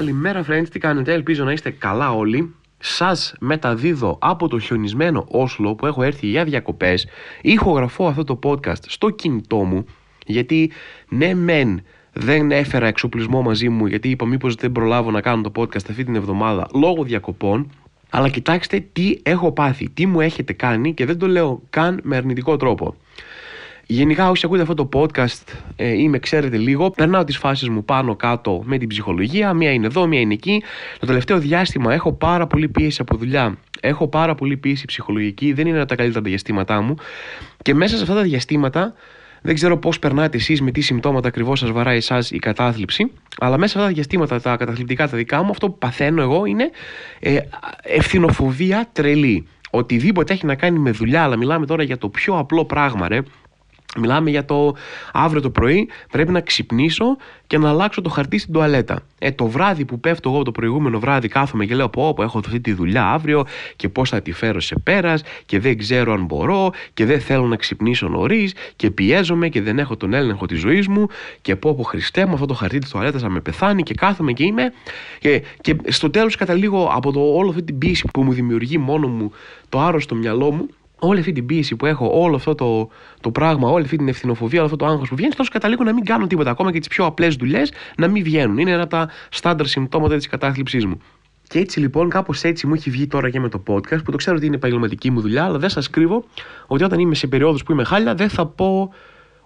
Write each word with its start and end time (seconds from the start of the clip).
Καλημέρα 0.00 0.44
friends, 0.48 0.68
τι 0.70 0.78
κάνετε, 0.78 1.12
ελπίζω 1.12 1.44
να 1.44 1.52
είστε 1.52 1.70
καλά 1.70 2.12
όλοι. 2.12 2.54
Σας 2.78 3.34
μεταδίδω 3.40 4.18
από 4.20 4.48
το 4.48 4.58
χιονισμένο 4.58 5.26
Όσλο 5.28 5.74
που 5.74 5.86
έχω 5.86 6.02
έρθει 6.02 6.26
για 6.26 6.44
διακοπές. 6.44 7.06
Ηχογραφώ 7.40 8.06
αυτό 8.06 8.24
το 8.24 8.38
podcast 8.42 8.82
στο 8.86 9.10
κινητό 9.10 9.56
μου 9.56 9.84
γιατί 10.26 10.70
ναι 11.08 11.34
μεν 11.34 11.82
δεν 12.12 12.50
έφερα 12.50 12.86
εξοπλισμό 12.86 13.42
μαζί 13.42 13.68
μου 13.68 13.86
γιατί 13.86 14.10
είπα 14.10 14.26
μήπως 14.26 14.54
δεν 14.54 14.72
προλάβω 14.72 15.10
να 15.10 15.20
κάνω 15.20 15.42
το 15.42 15.52
podcast 15.56 15.90
αυτή 15.90 16.04
την 16.04 16.14
εβδομάδα 16.14 16.68
λόγω 16.74 17.02
διακοπών 17.04 17.70
αλλά 18.10 18.28
κοιτάξτε 18.28 18.84
τι 18.92 19.18
έχω 19.22 19.52
πάθει, 19.52 19.88
τι 19.88 20.06
μου 20.06 20.20
έχετε 20.20 20.52
κάνει 20.52 20.94
και 20.94 21.04
δεν 21.06 21.18
το 21.18 21.26
λέω 21.26 21.62
καν 21.70 22.00
με 22.02 22.16
αρνητικό 22.16 22.56
τρόπο. 22.56 22.96
Γενικά, 23.92 24.30
όσοι 24.30 24.46
ακούτε 24.46 24.62
αυτό 24.62 24.74
το 24.74 24.88
podcast 24.92 25.42
ε, 25.76 25.88
ή 25.88 26.08
με 26.08 26.18
ξέρετε 26.18 26.56
λίγο, 26.56 26.90
περνάω 26.90 27.24
τις 27.24 27.36
φάσεις 27.36 27.68
μου 27.68 27.84
πάνω 27.84 28.16
κάτω 28.16 28.62
με 28.64 28.78
την 28.78 28.88
ψυχολογία. 28.88 29.52
Μία 29.52 29.72
είναι 29.72 29.86
εδώ, 29.86 30.06
μία 30.06 30.20
είναι 30.20 30.32
εκεί. 30.32 30.62
Το 30.98 31.06
τελευταίο 31.06 31.38
διάστημα 31.38 31.92
έχω 31.92 32.12
πάρα 32.12 32.46
πολύ 32.46 32.68
πίεση 32.68 32.98
από 33.00 33.16
δουλειά. 33.16 33.58
Έχω 33.80 34.08
πάρα 34.08 34.34
πολύ 34.34 34.56
πίεση 34.56 34.84
ψυχολογική. 34.86 35.52
Δεν 35.52 35.66
είναι 35.66 35.84
τα 35.84 35.94
καλύτερα 35.94 36.24
διαστήματά 36.24 36.80
μου. 36.80 36.94
Και 37.62 37.74
μέσα 37.74 37.96
σε 37.96 38.02
αυτά 38.02 38.14
τα 38.14 38.22
διαστήματα, 38.22 38.94
δεν 39.42 39.54
ξέρω 39.54 39.78
πώς 39.78 39.98
περνάτε 39.98 40.36
εσείς, 40.36 40.60
με 40.60 40.70
τι 40.70 40.80
συμπτώματα 40.80 41.28
ακριβώς 41.28 41.58
σας 41.58 41.70
βαράει 41.70 41.96
εσάς 41.96 42.30
η 42.30 42.38
κατάθλιψη. 42.38 43.12
Αλλά 43.38 43.58
μέσα 43.58 43.72
σε 43.72 43.78
αυτά 43.78 43.88
τα 43.88 43.94
διαστήματα, 43.94 44.40
τα 44.40 44.56
καταθλιπτικά 44.56 45.08
τα 45.08 45.16
δικά 45.16 45.42
μου, 45.42 45.50
αυτό 45.50 45.70
που 45.70 45.78
παθαίνω 45.78 46.22
εγώ 46.22 46.44
είναι 46.44 46.70
ε, 47.20 47.38
ευθυνοφοβία 47.82 48.88
τρελή. 48.92 49.46
Οτιδήποτε 49.70 50.32
έχει 50.32 50.46
να 50.46 50.54
κάνει 50.54 50.78
με 50.78 50.90
δουλειά, 50.90 51.22
αλλά 51.22 51.36
μιλάμε 51.36 51.66
τώρα 51.66 51.82
για 51.82 51.98
το 51.98 52.08
πιο 52.08 52.38
απλό 52.38 52.64
πράγμα, 52.64 53.08
ρε. 53.08 53.20
Μιλάμε 53.98 54.30
για 54.30 54.44
το 54.44 54.76
αύριο 55.12 55.40
το 55.40 55.50
πρωί 55.50 55.88
πρέπει 56.10 56.32
να 56.32 56.40
ξυπνήσω 56.40 57.16
και 57.46 57.58
να 57.58 57.68
αλλάξω 57.68 58.00
το 58.00 58.08
χαρτί 58.08 58.38
στην 58.38 58.52
τουαλέτα. 58.52 59.02
Ε, 59.18 59.32
το 59.32 59.46
βράδυ 59.46 59.84
που 59.84 60.00
πέφτω 60.00 60.30
εγώ 60.30 60.42
το 60.42 60.52
προηγούμενο 60.52 60.98
βράδυ 60.98 61.28
κάθομαι 61.28 61.64
και 61.66 61.74
λέω 61.74 61.88
πω, 61.88 62.14
πω 62.14 62.22
έχω 62.22 62.38
αυτή 62.38 62.60
τη 62.60 62.72
δουλειά 62.72 63.06
αύριο 63.06 63.44
και 63.76 63.88
πώς 63.88 64.08
θα 64.08 64.22
τη 64.22 64.32
φέρω 64.32 64.60
σε 64.60 64.74
πέρας 64.82 65.22
και 65.46 65.60
δεν 65.60 65.78
ξέρω 65.78 66.12
αν 66.12 66.24
μπορώ 66.24 66.72
και 66.94 67.04
δεν 67.04 67.20
θέλω 67.20 67.46
να 67.46 67.56
ξυπνήσω 67.56 68.08
νωρίς 68.08 68.54
και 68.76 68.90
πιέζομαι 68.90 69.48
και 69.48 69.62
δεν 69.62 69.78
έχω 69.78 69.96
τον 69.96 70.14
έλεγχο 70.14 70.46
της 70.46 70.60
ζωής 70.60 70.88
μου 70.88 71.06
και 71.42 71.56
πω 71.56 71.74
πω 71.74 71.82
Χριστέ 71.82 72.26
μου 72.26 72.34
αυτό 72.34 72.46
το 72.46 72.54
χαρτί 72.54 72.78
της 72.78 72.90
τουαλέτας 72.90 73.22
θα 73.22 73.28
με 73.28 73.40
πεθάνει 73.40 73.82
και 73.82 73.94
κάθομαι 73.94 74.32
και 74.32 74.44
είμαι 74.44 74.72
και, 75.18 75.42
και 75.60 75.76
στο 75.88 76.10
τέλος 76.10 76.36
καταλήγω 76.36 76.90
από 76.94 77.12
το, 77.12 77.20
όλο 77.20 77.48
αυτή 77.48 77.62
την 77.62 77.78
πίεση 77.78 78.08
που 78.12 78.22
μου 78.22 78.32
δημιουργεί 78.32 78.78
μόνο 78.78 79.08
μου 79.08 79.32
το 79.68 79.80
άρρωστο 79.80 80.14
μυαλό 80.14 80.50
μου 80.50 80.68
όλη 81.00 81.18
αυτή 81.18 81.32
την 81.32 81.46
πίεση 81.46 81.76
που 81.76 81.86
έχω, 81.86 82.10
όλο 82.12 82.36
αυτό 82.36 82.54
το, 82.54 82.88
το 83.20 83.30
πράγμα, 83.30 83.68
όλη 83.68 83.84
αυτή 83.84 83.96
την 83.96 84.08
ευθυνοφοβία, 84.08 84.58
όλο 84.58 84.66
αυτό 84.72 84.84
το 84.84 84.92
άγχος 84.92 85.08
που 85.08 85.16
βγαίνει, 85.16 85.32
τόσο 85.32 85.50
καταλήγω 85.52 85.84
να 85.84 85.92
μην 85.92 86.04
κάνω 86.04 86.26
τίποτα. 86.26 86.50
Ακόμα 86.50 86.72
και 86.72 86.78
τις 86.78 86.88
πιο 86.88 87.04
απλές 87.04 87.34
δουλειές 87.34 87.72
να 87.96 88.08
μην 88.08 88.22
βγαίνουν. 88.22 88.58
Είναι 88.58 88.70
ένα 88.70 88.82
από 88.82 88.90
τα 88.90 89.08
στάνταρ 89.28 89.66
συμπτώματα 89.66 90.16
της 90.16 90.26
κατάθλιψής 90.26 90.86
μου. 90.86 91.00
Και 91.48 91.58
έτσι 91.58 91.80
λοιπόν, 91.80 92.08
κάπως 92.08 92.42
έτσι 92.42 92.66
μου 92.66 92.74
έχει 92.74 92.90
βγει 92.90 93.06
τώρα 93.06 93.30
και 93.30 93.40
με 93.40 93.48
το 93.48 93.62
podcast, 93.66 94.04
που 94.04 94.10
το 94.10 94.16
ξέρω 94.16 94.36
ότι 94.36 94.46
είναι 94.46 94.54
επαγγελματική 94.54 95.10
μου 95.10 95.20
δουλειά, 95.20 95.44
αλλά 95.44 95.58
δεν 95.58 95.68
σας 95.68 95.90
κρύβω 95.90 96.24
ότι 96.66 96.84
όταν 96.84 96.98
είμαι 96.98 97.14
σε 97.14 97.26
περιόδους 97.26 97.62
που 97.62 97.72
είμαι 97.72 97.84
χάλια, 97.84 98.14
δεν 98.14 98.28
θα 98.28 98.46
πω 98.46 98.94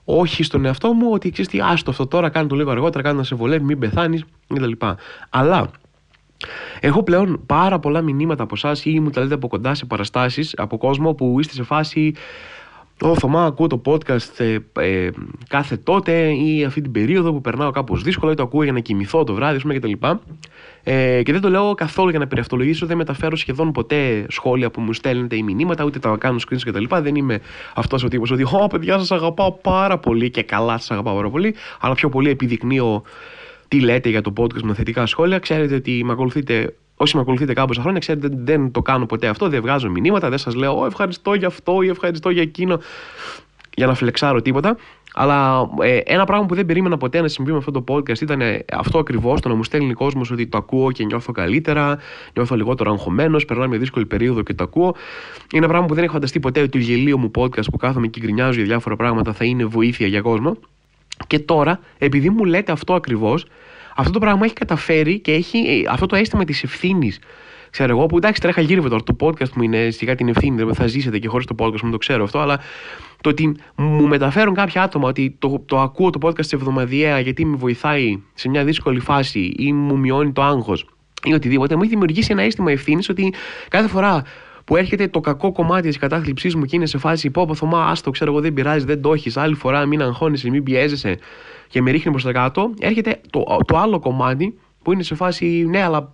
όχι 0.05 0.42
στον 0.42 0.64
εαυτό 0.64 0.92
μου 0.92 1.08
ότι 1.12 1.30
ξέρεις 1.30 1.50
τι, 1.50 1.60
άστο 1.60 1.91
αυτό 1.91 2.06
τώρα, 2.06 2.28
κάνει 2.28 2.48
το 2.48 2.55
λίγο 2.55 2.70
αργότερα, 2.70 3.02
κάνει 3.02 3.16
να 3.16 3.25
σε 3.25 3.34
βολεύει, 3.34 3.64
μην 3.64 3.78
πεθάνεις 3.78 4.25
κτλ. 4.55 4.72
Αλλά 5.30 5.70
Έχω 6.81 7.03
πλέον 7.03 7.42
πάρα 7.47 7.78
πολλά 7.78 8.00
μηνύματα 8.00 8.42
από 8.42 8.55
εσάς 8.56 8.84
ή 8.84 9.00
μου 9.00 9.11
τα 9.11 9.20
λέτε 9.20 9.34
από 9.34 9.48
κοντά 9.48 9.75
σε 9.75 9.84
παραστάσεις 9.84 10.55
από 10.56 10.78
κόσμο 10.78 11.14
που 11.14 11.37
είστε 11.41 11.53
σε 11.53 11.62
φάση. 11.62 12.14
Ω 13.00 13.14
Θωμά, 13.14 13.45
ακούω 13.45 13.67
το 13.67 13.83
podcast 13.84 14.38
ε, 14.38 14.56
ε, 14.72 15.10
κάθε 15.49 15.77
τότε 15.77 16.33
ή 16.34 16.65
αυτή 16.65 16.81
την 16.81 16.93
περίοδο 16.93 17.33
που 17.33 17.41
περνάω 17.41 17.71
κάπως 17.71 18.03
δύσκολα 18.03 18.33
ή 18.33 18.34
το 18.34 18.43
ακούω 18.43 18.62
για 18.62 18.72
να 18.72 18.81
κοιμηθώ 18.81 19.25
το 19.25 19.34
βράδυ 19.34 19.60
πούμε, 19.60 19.75
κτλ. 19.75 19.93
Ε, 20.83 21.22
και 21.22 21.33
δεν 21.33 21.41
το 21.41 21.49
λέω 21.49 21.75
καθόλου 21.75 22.10
για 22.10 22.19
να 22.19 22.27
περιευτολογήσω, 22.27 22.87
δεν 22.87 22.97
μεταφέρω 22.97 23.37
σχεδόν 23.37 23.72
ποτέ 23.72 24.27
σχόλια 24.28 24.71
που 24.71 24.81
μου 24.81 24.93
στέλνετε 24.93 25.37
ή 25.37 25.43
μηνύματα, 25.43 25.84
ούτε 25.84 25.99
τα 25.99 26.16
κάνω 26.19 26.38
screens 26.49 26.60
κτλ. 26.65 26.84
Δεν 27.00 27.15
είμαι 27.15 27.41
αυτός 27.75 28.04
ο 28.04 28.09
τύπος 28.09 28.31
ότι, 28.31 28.43
Ω 28.43 28.66
παιδιά, 28.66 28.99
σας 28.99 29.12
αγαπάω 29.12 29.53
πάρα 29.53 29.99
πολύ 29.99 30.31
και 30.31 30.43
καλά 30.43 30.78
σας 30.78 30.91
αγαπάω 30.91 31.15
πάρα 31.15 31.31
πολύ, 31.31 31.54
αλλά 31.81 31.94
πιο 31.94 32.09
πολύ 32.09 32.31
επιδεικνύω 32.31 33.03
τι 33.74 33.80
λέτε 33.80 34.08
για 34.08 34.20
το 34.20 34.32
podcast 34.36 34.62
με 34.62 34.74
θετικά 34.74 35.06
σχόλια. 35.06 35.38
Ξέρετε 35.38 35.74
ότι 35.74 36.04
με 36.04 36.12
ακολουθείτε, 36.12 36.74
όσοι 36.96 37.16
με 37.16 37.22
ακολουθείτε 37.22 37.52
κάμποσα 37.52 37.80
χρόνια, 37.80 38.00
ξέρετε 38.00 38.26
ότι 38.26 38.36
δεν 38.38 38.70
το 38.70 38.82
κάνω 38.82 39.06
ποτέ 39.06 39.26
αυτό. 39.26 39.48
Δεν 39.48 39.60
βγάζω 39.60 39.90
μηνύματα, 39.90 40.28
δεν 40.28 40.38
σας 40.38 40.54
λέω 40.54 40.86
ευχαριστώ 40.86 41.34
για 41.34 41.46
αυτό 41.46 41.82
ή 41.82 41.88
ευχαριστώ 41.88 42.30
για 42.30 42.42
εκείνο 42.42 42.80
για 43.76 43.86
να 43.86 43.94
φλεξάρω 43.94 44.42
τίποτα. 44.42 44.76
Αλλά 45.14 45.68
ε, 45.80 45.96
ένα 45.96 46.24
πράγμα 46.24 46.46
που 46.46 46.54
δεν 46.54 46.66
περίμενα 46.66 46.96
ποτέ 46.96 47.20
να 47.20 47.28
συμβεί 47.28 47.50
με 47.52 47.58
αυτό 47.58 47.70
το 47.70 47.84
podcast 47.88 48.20
ήταν 48.20 48.40
ε, 48.40 48.64
αυτό 48.72 48.98
ακριβώς, 48.98 49.40
το 49.40 49.48
να 49.48 49.54
μου 49.54 49.64
στέλνει 49.64 49.92
κόσμος 49.92 50.30
ότι 50.30 50.46
το 50.46 50.58
ακούω 50.58 50.92
και 50.92 51.04
νιώθω 51.04 51.32
καλύτερα, 51.32 51.98
νιώθω 52.34 52.56
λιγότερο 52.56 52.91
αγχωμένος, 52.91 53.44
περνάω 53.44 53.68
μια 53.68 53.78
δύσκολη 53.78 54.06
περίοδο 54.06 54.42
και 54.42 54.54
το 54.54 54.64
ακούω. 54.64 54.94
Είναι 55.52 55.64
ένα 55.64 55.68
πράγμα 55.68 55.86
που 55.86 55.94
δεν 55.94 56.04
έχω 56.04 56.12
φανταστεί 56.12 56.41
ποτέ 56.41 56.60
ότι 56.60 56.68
το 56.68 56.78
γελίο 56.78 57.18
μου 57.18 57.30
podcast 57.34 57.70
που 57.70 57.76
κάθομαι 57.76 58.06
και 58.06 58.20
γκρινιάζω 58.20 58.52
για 58.52 58.64
διάφορα 58.64 58.96
πράγματα 58.96 59.32
θα 59.32 59.44
είναι 59.44 59.64
βοήθεια 59.64 60.06
για 60.06 60.20
κόσμο. 60.20 60.56
Και 61.26 61.38
τώρα, 61.38 61.80
επειδή 61.98 62.30
μου 62.30 62.44
λέτε 62.44 62.72
αυτό 62.72 62.94
ακριβώς, 62.94 63.46
αυτό 63.96 64.12
το 64.12 64.18
πράγμα 64.18 64.44
έχει 64.44 64.54
καταφέρει 64.54 65.20
και 65.20 65.32
έχει 65.32 65.58
ε, 65.58 65.82
αυτό 65.88 66.06
το 66.06 66.16
αίσθημα 66.16 66.44
της 66.44 66.62
ευθύνης. 66.62 67.18
Ξέρω 67.70 67.90
εγώ 67.90 68.06
που 68.06 68.16
εντάξει 68.16 68.40
τρέχα 68.40 68.60
γύρω 68.60 68.88
τώρα. 68.88 69.02
Το 69.02 69.16
podcast 69.20 69.50
μου 69.54 69.62
είναι 69.62 69.90
σιγά 69.90 70.14
την 70.14 70.28
ευθύνη, 70.28 70.62
δεν 70.62 70.74
θα 70.74 70.86
ζήσετε 70.86 71.18
και 71.18 71.28
χωρίς 71.28 71.46
το 71.46 71.54
podcast 71.58 71.80
μου 71.80 71.90
το 71.90 71.96
ξέρω 71.96 72.24
αυτό, 72.24 72.38
αλλά 72.38 72.60
το 73.20 73.28
ότι 73.28 73.56
μου 73.76 74.06
μεταφέρουν 74.06 74.54
κάποια 74.54 74.82
άτομα 74.82 75.08
ότι 75.08 75.36
το, 75.38 75.62
το 75.66 75.80
ακούω 75.80 76.10
το 76.10 76.18
podcast 76.22 76.52
εβδομαδιαία 76.52 77.20
γιατί 77.20 77.44
με 77.44 77.56
βοηθάει 77.56 78.22
σε 78.34 78.48
μια 78.48 78.64
δύσκολη 78.64 79.00
φάση 79.00 79.54
ή 79.56 79.72
μου 79.72 79.98
μειώνει 79.98 80.32
το 80.32 80.42
άγχος 80.42 80.86
ή 81.24 81.32
οτιδήποτε, 81.32 81.74
μου 81.74 81.80
έχει 81.80 81.91
δημιουργήσει 81.91 82.28
ένα 82.32 82.42
αίσθημα 82.42 82.70
ευθύνης 82.70 83.08
ότι 83.08 83.34
κάθε 83.68 83.88
φορά 83.88 84.22
που 84.64 84.76
έρχεται 84.76 85.08
το 85.08 85.20
κακό 85.20 85.52
κομμάτι 85.52 85.88
της 85.88 85.98
κατάθλιψής 85.98 86.54
μου 86.54 86.64
και 86.64 86.76
είναι 86.76 86.86
σε 86.86 86.98
φάση 86.98 87.30
πω, 87.30 87.47
πω 87.47 87.54
Θωμά, 87.54 87.86
άστο, 87.86 88.10
ξέρω 88.10 88.30
εγώ, 88.30 88.41
δεν 88.41 88.52
πειράζει, 88.52 88.84
δεν 88.84 89.00
το 89.00 89.12
έχεις. 89.12 89.36
Άλλη 89.36 89.54
φορά 89.54 89.86
μην 89.86 90.02
αγχώνεσαι, 90.02 90.50
μην 90.50 90.62
πιέζεσαι 90.62 91.19
και 91.69 91.82
με 91.82 91.91
ρίχνει 91.91 92.10
προς 92.10 92.22
τα 92.22 92.32
κάτω. 92.32 92.70
Έρχεται 92.78 93.20
το, 93.30 93.44
το 93.66 93.78
άλλο 93.78 93.98
κομμάτι 93.98 94.58
που 94.82 94.92
είναι 94.92 95.03
σε 95.03 95.14
φάση 95.14 95.66
ναι, 95.69 95.82
αλλά 95.82 96.12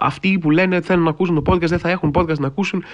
αυτοί 0.00 0.38
που 0.40 0.50
λένε 0.50 0.80
θέλουν 0.80 1.04
να 1.04 1.10
ακούσουν 1.10 1.42
το 1.42 1.52
podcast 1.52 1.68
δεν 1.68 1.78
θα 1.78 1.90
έχουν 1.90 2.10
podcast 2.14 2.38
να 2.38 2.46
ακούσουν. 2.46 2.84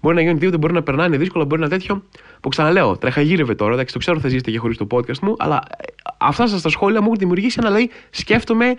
Μπορεί 0.00 0.16
να 0.16 0.22
γίνουν 0.22 0.38
δύο, 0.38 0.50
δεν 0.50 0.58
μπορεί 0.58 0.72
να 0.72 0.82
περνάνε 0.82 1.16
δύσκολα, 1.16 1.44
μπορεί 1.44 1.60
να 1.60 1.68
τέτοιο. 1.68 2.02
Που 2.40 2.48
ξαναλέω, 2.48 2.96
τρεχαγύρευε 2.98 3.54
τώρα, 3.54 3.72
εντάξει, 3.72 3.92
το 3.92 3.98
ξέρω 3.98 4.20
θα 4.20 4.28
ζήσετε 4.28 4.50
και 4.50 4.58
χωρίς 4.58 4.76
το 4.76 4.86
podcast 4.90 5.18
μου, 5.18 5.34
αλλά 5.38 5.62
ε, 5.76 5.84
αυτά 6.18 6.46
σας 6.46 6.62
τα 6.62 6.68
σχόλια 6.68 7.00
μου 7.00 7.06
έχουν 7.06 7.18
δημιουργήσει 7.18 7.58
ένα 7.60 7.70
λέει 7.70 7.90
σκέφτομαι 8.10 8.74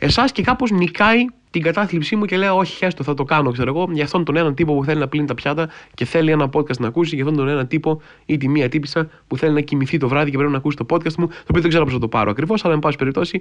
εσάς 0.00 0.32
και 0.32 0.42
κάπως 0.42 0.70
νικάει 0.70 1.24
την 1.50 1.62
κατάθλιψή 1.62 2.16
μου 2.16 2.24
και 2.24 2.36
λέω: 2.36 2.56
Όχι, 2.56 2.76
χέστο, 2.76 3.02
θα 3.04 3.14
το 3.14 3.24
κάνω, 3.24 3.50
ξέρω 3.50 3.70
εγώ, 3.76 3.88
για 3.92 4.04
αυτόν 4.04 4.24
τον 4.24 4.36
έναν 4.36 4.54
τύπο 4.54 4.74
που 4.74 4.84
θέλει 4.84 5.00
να 5.00 5.08
πλύνει 5.08 5.26
τα 5.26 5.34
πιάτα 5.34 5.68
και 5.94 6.04
θέλει 6.04 6.30
ένα 6.30 6.48
podcast 6.52 6.78
να 6.78 6.86
ακούσει, 6.86 7.14
για 7.14 7.24
αυτόν 7.24 7.38
τον 7.38 7.48
έναν 7.48 7.66
τύπο 7.66 8.00
ή 8.26 8.36
τη 8.36 8.48
μία 8.48 8.68
τύπησα 8.68 9.10
που 9.26 9.36
θέλει 9.36 9.52
να 9.52 9.60
κοιμηθεί 9.60 9.98
το 9.98 10.08
βράδυ 10.08 10.30
και 10.30 10.36
πρέπει 10.36 10.52
να 10.52 10.58
ακούσει 10.58 10.76
το 10.76 10.86
podcast 10.88 11.14
μου, 11.14 11.26
το 11.26 11.44
οποίο 11.48 11.60
δεν 11.60 11.68
ξέρω 11.68 11.84
πώς 11.84 11.92
θα 11.92 11.98
το 11.98 12.08
πάρω 12.08 12.30
ακριβώς, 12.30 12.64
αλλά 12.64 12.74
εν 12.74 12.80
πάση 12.80 12.96
περιπτώσει 12.96 13.40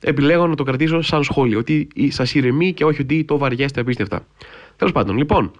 επιλέγω 0.00 0.46
να 0.46 0.54
το 0.54 0.62
κρατήσω 0.62 1.00
σαν 1.00 1.22
σχόλιο, 1.22 1.58
ότι 1.58 1.88
σας 2.08 2.34
ηρεμεί 2.34 2.72
και 2.72 2.84
όχι 2.84 3.00
ότι 3.00 3.24
το 3.24 3.38
βαριέστε 3.38 3.80
απίστευτα. 3.80 4.26
Τέλος 4.76 4.92
πάντων, 4.92 5.16
λοιπόν, 5.16 5.50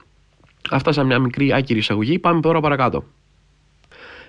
αυτά 0.70 0.92
σαν 0.92 1.06
μια 1.06 1.18
μικρή 1.18 1.52
άκυρη 1.52 1.78
εισαγωγή, 1.78 2.18
πάμε 2.18 2.40
τώρα 2.40 2.60
παρακάτω. 2.60 3.04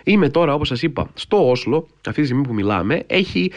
Είμαι 0.10 0.30
τώρα, 0.30 0.54
όπως 0.54 0.68
σας 0.68 0.82
είπα, 0.82 1.10
στο 1.14 1.50
Όσλο, 1.50 1.88
αυτή 2.08 2.20
τη 2.22 2.26
στιγμή 2.26 2.48
που 2.48 2.54
μιλάμε. 2.54 3.04
Έχει, 3.08 3.52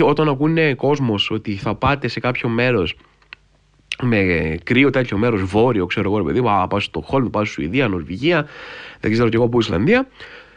όταν 0.00 0.28
ακούνε 0.28 0.74
κόσμος 0.74 1.30
ότι 1.30 1.56
θα 1.56 1.74
πάτε 1.74 2.08
σε 2.08 2.20
κάποιο 2.20 2.48
μέρος 2.48 2.96
με 4.02 4.18
κρύο 4.64 4.90
τέτοιο 4.90 5.18
μέρος, 5.18 5.42
βόρειο, 5.42 5.86
ξέρω 5.86 6.12
εγώ, 6.12 6.24
παιδί, 6.24 6.42
πάω 6.42 6.80
στο 6.80 7.00
Χόλμ, 7.00 7.30
πάω 7.30 7.44
στη 7.44 7.52
Σουηδία, 7.52 7.88
Νορβηγία, 7.88 8.46
δεν 9.00 9.12
ξέρω 9.12 9.28
κι 9.28 9.36
εγώ 9.36 9.48
πού 9.48 9.58
Ισλανδία. 9.58 10.06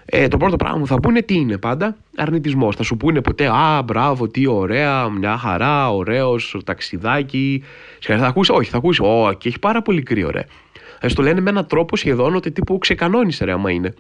Ε, 0.06 0.28
το 0.28 0.38
πρώτο 0.38 0.56
πράγμα 0.56 0.80
που 0.80 0.88
θα 0.88 1.00
πούνε 1.00 1.22
τι 1.22 1.34
είναι 1.34 1.58
πάντα, 1.58 1.96
αρνητισμός. 2.16 2.76
Θα 2.76 2.84
σου 2.84 2.98
πούνε 2.98 3.22
ποτέ, 3.22 3.48
Α, 3.48 3.82
μπράβο, 3.82 4.28
τι 4.28 4.48
ωραία, 4.48 5.10
μια 5.10 5.38
χαρά, 5.38 5.94
ωραίος, 5.94 6.58
ταξιδάκι. 6.66 7.64
Θα 8.00 8.16
ακούσει, 8.16 8.52
όχι, 8.52 8.70
θα 8.70 8.78
ακούσει, 8.78 9.02
Ω, 9.04 9.34
και 9.38 9.48
έχει 9.48 9.60
πάρα 9.60 9.82
πολύ 9.82 10.04
κρύο, 10.04 10.30
ρε. 10.30 10.46
Ε, 11.00 11.08
στο 11.08 11.22
λένε 11.22 11.42
με 11.42 11.50
έναν 11.50 11.68
τρόπο 11.68 11.96
σχεδόν 11.96 12.36
ότι 12.36 12.52
τύπου 12.52 12.78
ξεκανόνισε, 12.78 13.46
ρε, 13.46 13.52
άμα 13.52 13.72
είναι. 13.72 13.94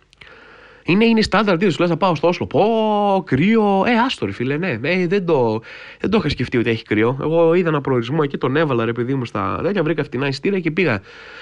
Είναι, 0.85 1.05
είναι 1.05 1.21
στάνταρ 1.21 1.57
τι 1.57 1.69
σου 1.69 1.79
λες 1.79 1.89
να 1.89 1.97
πάω 1.97 2.15
στο 2.15 2.27
Όσλο. 2.27 2.47
Πω, 2.47 3.23
κρύο. 3.25 3.83
Ε, 3.87 3.91
άστο, 4.05 4.25
ρε 4.25 4.31
φίλε, 4.31 4.57
ναι. 4.57 4.79
Ε, 4.81 5.07
δεν, 5.07 5.25
το, 5.25 5.61
δεν 5.99 6.09
το 6.09 6.17
είχα 6.17 6.29
σκεφτεί 6.29 6.57
ότι 6.57 6.69
έχει 6.69 6.83
κρύο. 6.83 7.17
Εγώ 7.21 7.53
είδα 7.53 7.69
ένα 7.69 7.81
προορισμό 7.81 8.19
εκεί, 8.23 8.37
τον 8.37 8.55
έβαλα 8.55 8.85
ρε 8.85 8.91
παιδί 8.91 9.13
μου 9.13 9.25
στα 9.25 9.59
τέτοια, 9.63 9.83
βρήκα 9.83 10.03
φτηνά 10.03 10.27
ειστήρια 10.27 10.59
και 10.59 10.71
πήγα. 10.71 11.01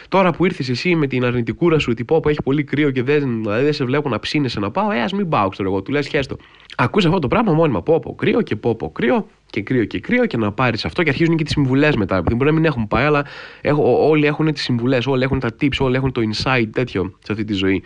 Τώρα 0.10 0.32
που 0.32 0.46
ήρθες 0.46 0.70
εσύ 0.70 0.96
με 0.96 1.08
την 1.08 1.26
αρνητικούρα 1.26 1.80
σου 1.80 1.88
ότι 1.92 2.04
πω 2.04 2.20
που 2.20 2.30
έχει 2.30 2.42
πολύ 2.44 2.64
κρύο 2.64 2.92
και 2.92 3.04
δεν, 3.04 3.42
δηλαδή 3.42 3.64
δεν 3.64 3.74
σε 3.74 3.84
βλέπω 3.86 4.10
να 4.10 4.20
ψήνεσαι 4.20 4.60
να 4.60 4.72
πάω, 4.72 4.92
ε, 4.92 5.02
ας 5.02 5.14
μην 5.14 5.30
πάω, 5.30 5.50
ξέρω 5.50 5.70
εγώ. 5.70 5.82
Του 5.82 5.92
λες, 5.92 6.08
χέστο. 6.08 6.38
Ακούς 6.78 7.06
αυτό 7.06 7.20
το 7.20 7.28
πράγμα 7.28 7.54
μόνιμα. 7.54 7.82
Πω, 7.82 8.00
πω 8.00 8.16
κρύο 8.16 8.42
και 8.42 8.56
πω, 8.56 8.76
πω 8.76 8.92
κρύο 8.92 9.28
και 9.46 9.62
κρύο 9.62 9.86
και 9.86 10.00
κρύο 10.00 10.26
και 10.26 10.38
να 10.38 10.52
πάρεις 10.52 10.86
αυτό 10.86 11.04
και 11.04 11.10
αρχίζουν 11.10 11.36
και 11.36 11.44
τις 11.44 11.54
συμβουλές 11.54 11.96
μετά. 11.96 12.22
Δεν 12.22 12.38
μπορεί 12.38 12.50
να 12.50 12.56
μην 12.56 12.66
έχουν 12.66 12.88
πάει, 12.88 13.06
αλλά 13.06 13.26
έχω, 13.62 14.08
όλοι 14.10 14.26
έχουν 14.26 14.54
τις 14.54 14.64
συμβουλές, 14.64 15.08
όλοι 15.08 15.24
έχουν 15.24 15.40
τα 15.40 15.50
tips, 15.62 15.78
όλοι 15.80 15.96
έχουν 15.96 16.12
το 16.12 16.22
inside 16.22 16.70
τέτοιο 16.72 17.18
σε 17.24 17.32
αυτή 17.32 17.44
τη 17.44 17.54
ζωή. 17.54 17.84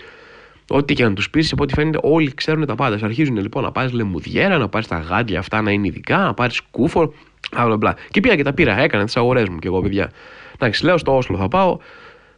Ό,τι 0.67 0.94
και 0.94 1.03
να 1.03 1.13
τους 1.13 1.29
πεις, 1.29 1.51
από 1.51 1.63
ό,τι 1.63 1.73
φαίνεται, 1.73 2.00
όλοι 2.01 2.33
ξέρουν 2.33 2.65
τα 2.65 2.75
πάντα. 2.75 3.06
Αρχίζουν 3.06 3.38
λοιπόν 3.38 3.63
να 3.63 3.71
πάρεις 3.71 3.91
λεμουδιέρα, 3.91 4.57
να 4.57 4.67
πάρεις 4.67 4.88
τα 4.88 4.97
γάντια 4.97 5.39
αυτά 5.39 5.62
να 5.62 5.71
είναι 5.71 5.88
ειδικά, 5.88 6.17
να 6.17 6.33
πάρεις 6.33 6.62
κούφο. 6.71 7.13
Μπλα, 7.51 7.77
μπλα. 7.77 7.95
Και 8.09 8.19
πήγα 8.19 8.35
και 8.35 8.44
τα 8.44 8.53
πήρα, 8.53 8.79
έκανα 8.79 9.03
τις 9.06 9.17
αγορές 9.17 9.50
μου 9.50 9.59
και 9.59 9.67
εγώ, 9.67 9.81
παιδιά. 9.81 10.12
Εντάξει, 10.56 10.85
λέω 10.85 10.97
στο 10.97 11.17
Όσλο 11.17 11.38
θα 11.38 11.47
πάω. 11.47 11.77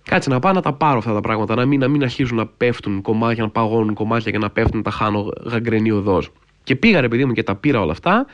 Κάτσε 0.03 0.29
να 0.29 0.39
πάω 0.39 0.53
να 0.53 0.61
τα 0.61 0.73
πάρω 0.73 0.97
αυτά 0.97 1.13
τα 1.13 1.21
πράγματα. 1.21 1.55
Να 1.55 1.65
μην, 1.65 1.79
να 1.79 1.87
μην 1.87 2.03
αρχίζουν 2.03 2.37
να 2.37 2.45
πέφτουν 2.45 3.01
κομμάτια, 3.01 3.43
να 3.43 3.49
παγώνουν 3.49 3.93
κομμάτια 3.93 4.31
και 4.31 4.37
να 4.37 4.49
πέφτουν, 4.49 4.77
να 4.77 4.83
τα 4.83 4.91
χάνω 4.91 5.29
γαγκρενή 5.45 5.91
οδό. 5.91 6.21
Και 6.63 6.75
πήγα 6.75 7.01
ρε 7.01 7.07
παιδί 7.07 7.25
μου 7.25 7.33
και 7.33 7.43
τα 7.43 7.55
πήρα 7.55 7.81
όλα 7.81 7.91
αυτά. 7.91 8.25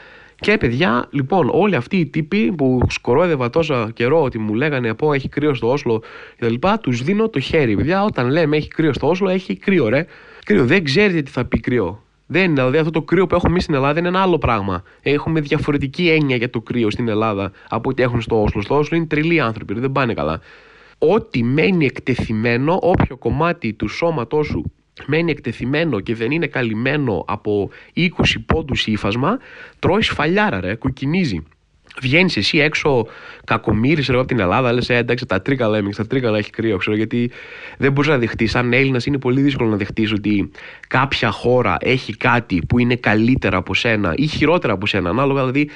Και 0.43 0.57
παιδιά, 0.57 1.07
λοιπόν, 1.09 1.49
όλοι 1.51 1.75
αυτοί 1.75 1.97
οι 1.97 2.05
τύποι 2.05 2.51
που 2.51 2.79
σκορόδευα 2.89 3.49
τόσο 3.49 3.89
καιρό 3.93 4.23
ότι 4.23 4.39
μου 4.39 4.53
λέγανε 4.53 4.93
πω 4.93 5.13
έχει 5.13 5.29
κρύο 5.29 5.53
στο 5.53 5.71
Όσλο 5.71 6.03
κτλ. 6.37 6.53
Τους 6.81 7.03
δίνω 7.03 7.29
το 7.29 7.39
χέρι. 7.39 7.75
Παιδιά, 7.75 8.03
όταν 8.03 8.29
λέμε 8.29 8.57
έχει 8.57 8.67
κρύο 8.67 8.93
στο 8.93 9.09
Όσλο, 9.09 9.29
έχει 9.29 9.55
κρύο, 9.55 9.89
ρε. 9.89 10.05
Κρύο. 10.45 10.65
Δεν 10.65 10.83
ξέρετε 10.83 11.21
τι 11.21 11.31
θα 11.31 11.45
πει 11.45 11.59
κρύο. 11.59 12.03
Δεν 12.27 12.43
είναι, 12.43 12.53
δηλαδή 12.53 12.77
αυτό 12.77 12.91
το 12.91 13.01
κρύο 13.01 13.27
που 13.27 13.35
έχουμε 13.35 13.51
εμείς 13.51 13.63
στην 13.63 13.75
Ελλάδα 13.75 13.99
είναι 13.99 14.07
ένα 14.07 14.21
άλλο 14.21 14.37
πράγμα. 14.37 14.83
Έχουμε 15.01 15.39
διαφορετική 15.39 16.09
έννοια 16.09 16.35
για 16.35 16.49
το 16.49 16.61
κρύο 16.61 16.91
στην 16.91 17.07
Ελλάδα 17.07 17.51
από 17.69 17.89
ό,τι 17.89 18.03
έχουν 18.03 18.21
στο 18.21 18.41
Όσλο. 18.43 18.61
Στο 18.61 18.77
Όσλο 18.77 18.97
είναι 18.97 19.05
τρελοί 19.05 19.39
άνθρωποι, 19.39 19.73
δεν 19.73 19.91
πάνε 19.91 20.13
καλά. 20.13 20.39
Ό,τι 20.97 21.43
μένει 21.43 21.85
εκτεθειμένο, 21.85 22.79
όποιο 22.81 23.17
κομμάτι 23.17 23.73
του 23.73 23.87
σώματός 23.87 24.47
σου 24.47 24.71
μένει 25.05 25.31
εκτεθειμένο 25.31 25.99
και 25.99 26.15
δεν 26.15 26.31
είναι 26.31 26.47
καλυμμένο 26.47 27.25
από 27.27 27.69
20 27.95 28.09
πόντους 28.45 28.87
ύφασμα, 28.87 29.39
τρώει 29.79 30.01
σφαλιάρα 30.01 30.59
ρε, 30.59 30.75
κουκκινίζει. 30.75 31.43
Βγαίνεις 32.01 32.37
εσύ 32.37 32.57
έξω 32.59 33.07
κακομίρι 33.43 34.03
από 34.07 34.25
την 34.25 34.39
Ελλάδα, 34.39 34.73
λες: 34.73 34.89
ε, 34.89 34.95
εντάξει, 34.95 35.25
τα 35.25 35.41
τρίκαλα 35.41 35.77
έμεινε, 35.77 35.93
τα 35.93 36.07
τρίκαλα 36.07 36.37
έχει 36.37 36.49
κρύο, 36.49 36.77
ξέρω, 36.77 36.95
γιατί 36.95 37.31
δεν 37.77 37.91
μπορείς 37.91 38.09
να 38.09 38.17
δεχτείς. 38.17 38.51
Σαν 38.51 38.73
Έλληνας 38.73 39.05
είναι 39.05 39.17
πολύ 39.17 39.41
δύσκολο 39.41 39.69
να 39.69 39.77
δεχτείς 39.77 40.11
ότι 40.11 40.51
κάποια 40.87 41.31
χώρα 41.31 41.77
έχει 41.79 42.17
κάτι 42.17 42.61
που 42.67 42.79
είναι 42.79 42.95
καλύτερα 42.95 43.57
από 43.57 43.73
σένα 43.73 44.13
ή 44.15 44.27
χειρότερα 44.27 44.73
από 44.73 44.85
σένα. 44.87 45.09
Ανάλογα 45.09 45.39
δηλαδή 45.39 45.69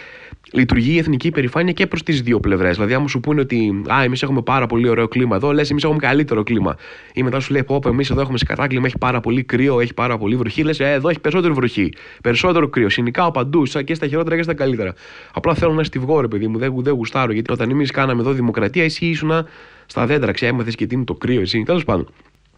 λειτουργεί 0.52 0.94
η 0.94 0.98
εθνική 0.98 1.28
υπερηφάνεια 1.28 1.74
και 1.74 1.88
προς 1.88 2.04
τις 2.04 2.22
δύο 2.22 2.40
πλευρές. 2.40 2.76
Δηλαδή, 2.76 2.94
άμα 2.94 3.08
σου 3.08 3.20
πούνε 3.20 3.42
ότι 3.42 3.82
Α, 3.94 4.04
εμείς 4.04 4.24
έχουμε 4.24 4.42
πάρα 4.42 4.66
πολύ 4.66 4.90
ωραίο 4.90 5.08
κλίμα 5.08 5.36
εδώ, 5.36 5.52
λες: 5.52 5.70
Εμείς 5.70 5.84
έχουμε 5.84 6.00
καλύτερο 6.00 6.44
κλίμα. 6.44 6.76
Ή 7.14 7.24
μετά 7.24 7.40
σου 7.40 7.52
λέει: 7.52 7.64
Πω, 7.64 7.80
εμείς 7.86 8.10
εδώ 8.10 8.22
έχουμε 8.22 8.38
σε 8.38 8.46
κατάκλημα, 8.46 8.86
έχει 8.86 8.98
πάρα 8.98 9.20
πολύ 9.20 9.44
κρύο, 9.44 9.80
έχει 9.80 9.94
πάρα 9.94 10.18
πολύ 10.18 10.36
βροχή. 10.36 10.64
Λες: 10.64 10.80
ε, 10.80 10.92
Εδώ 10.92 11.10
έχει 11.10 11.20
περισσότερη 11.20 11.54
βροχή, 11.54 11.94
περισσότερο 12.24 12.68
κρύο. 12.68 12.90
Συνικά 12.90 13.32
παντού, 13.32 13.64
και 13.64 13.94
στα 13.94 14.08
χειρότερα 14.08 14.36
και 14.36 14.44
στα 14.44 14.54
καλύτερα. 14.54 14.94
Απλά 15.34 15.54
θέλω 15.54 15.74
να 15.74 15.84
στιβγώ, 16.08 16.22
ρε 16.22 16.28
παιδί 16.28 16.48
μου, 16.48 16.58
δεν, 16.58 16.74
δεν 16.78 16.94
γουστάρω. 16.94 17.32
Γιατί 17.32 17.52
όταν 17.52 17.70
εμείς 17.70 17.92
κάναμε 17.92 18.22
εδώ 18.22 18.32
δημοκρατία, 18.32 18.84
εσύ 18.84 19.06
ήσουν 19.06 19.32
στα 19.86 20.06
δέντρα, 20.06 20.32
ξέρεις, 20.32 20.76
και 20.76 20.86
τι 20.88 20.96
είναι 20.96 21.04
το 21.04 21.14
κρύο, 21.14 21.42
εσύ. 21.42 21.64
Τέλος 21.64 21.84
πάντων. 21.84 22.08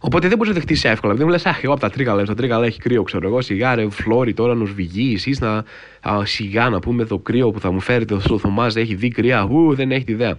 Οπότε 0.02 0.28
δεν 0.28 0.36
μπορείς 0.36 0.52
να 0.52 0.58
δεχτείς 0.58 0.84
εύκολα. 0.84 1.14
Δεν 1.14 1.26
μου 1.26 1.32
λε, 1.32 1.38
Αχ, 1.44 1.62
εγώ 1.62 1.72
από 1.72 1.80
τα 1.80 1.90
τρίγαλα, 1.90 2.24
τα 2.24 2.34
τρίγαλα 2.34 2.66
έχει 2.66 2.78
κρύο, 2.78 3.02
ξέρω 3.02 3.26
εγώ. 3.26 3.40
Σιγά, 3.40 3.74
ρε, 3.74 3.90
φλόρι 3.90 4.34
τώρα, 4.34 4.54
νοσβηγή, 4.54 5.12
εσεί 5.14 5.36
να. 5.40 5.64
Α, 6.10 6.24
σιγά 6.24 6.68
να 6.68 6.78
πούμε 6.78 7.04
το 7.04 7.18
κρύο 7.18 7.50
που 7.50 7.60
θα 7.60 7.70
μου 7.70 7.80
φέρετε 7.80 8.20
στο 8.20 8.38
Θωμάζ 8.38 8.76
έχει 8.76 8.94
δει 8.94 9.08
κρύα. 9.08 9.42
Ου, 9.42 9.74
δεν 9.74 9.90
έχει 9.90 10.04
ιδέα. 10.06 10.38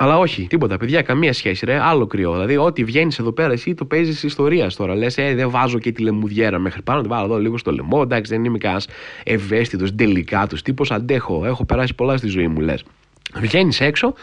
Αλλά 0.00 0.18
όχι, 0.18 0.46
τίποτα, 0.46 0.76
παιδιά, 0.76 1.02
καμία 1.02 1.32
σχέση, 1.32 1.64
ρε. 1.64 1.78
Άλλο 1.80 2.06
κρύο. 2.06 2.32
Δηλαδή, 2.32 2.56
ό,τι 2.56 2.84
βγαίνεις 2.84 3.18
εδώ 3.18 3.32
πέρα, 3.32 3.52
εσύ 3.52 3.74
το 3.74 3.84
παίζεις 3.84 4.22
ιστορίας 4.22 4.76
τώρα. 4.76 4.94
Λες, 4.94 5.18
ε, 5.18 5.34
δεν 5.34 5.50
βάζω 5.50 5.78
και 5.78 5.92
τη 5.92 6.02
λεμουδιέρα 6.02 6.58
μέχρι 6.58 6.82
πάνω, 6.82 7.00
την 7.00 7.10
βάλω 7.10 7.24
εδώ 7.24 7.38
λίγο 7.38 7.58
στο 7.58 7.72
λαιμό. 7.72 8.00
Εντάξει, 8.02 8.32
δεν 8.32 8.44
είμαι 8.44 8.58
κανένας 8.58 8.88
ευαίσθητος, 9.24 9.92
τους 10.48 10.62
τύπος. 10.62 10.90
Αντέχω, 10.90 11.44
έχω 11.44 11.64
περάσει 11.64 11.94
πολλά 11.94 12.16
στη 12.16 12.26
ζωή 12.26 12.48
μου, 12.48 12.60
λες. 12.60 12.84
Βγαίνεις 13.34 13.80
έξω, 13.80 14.14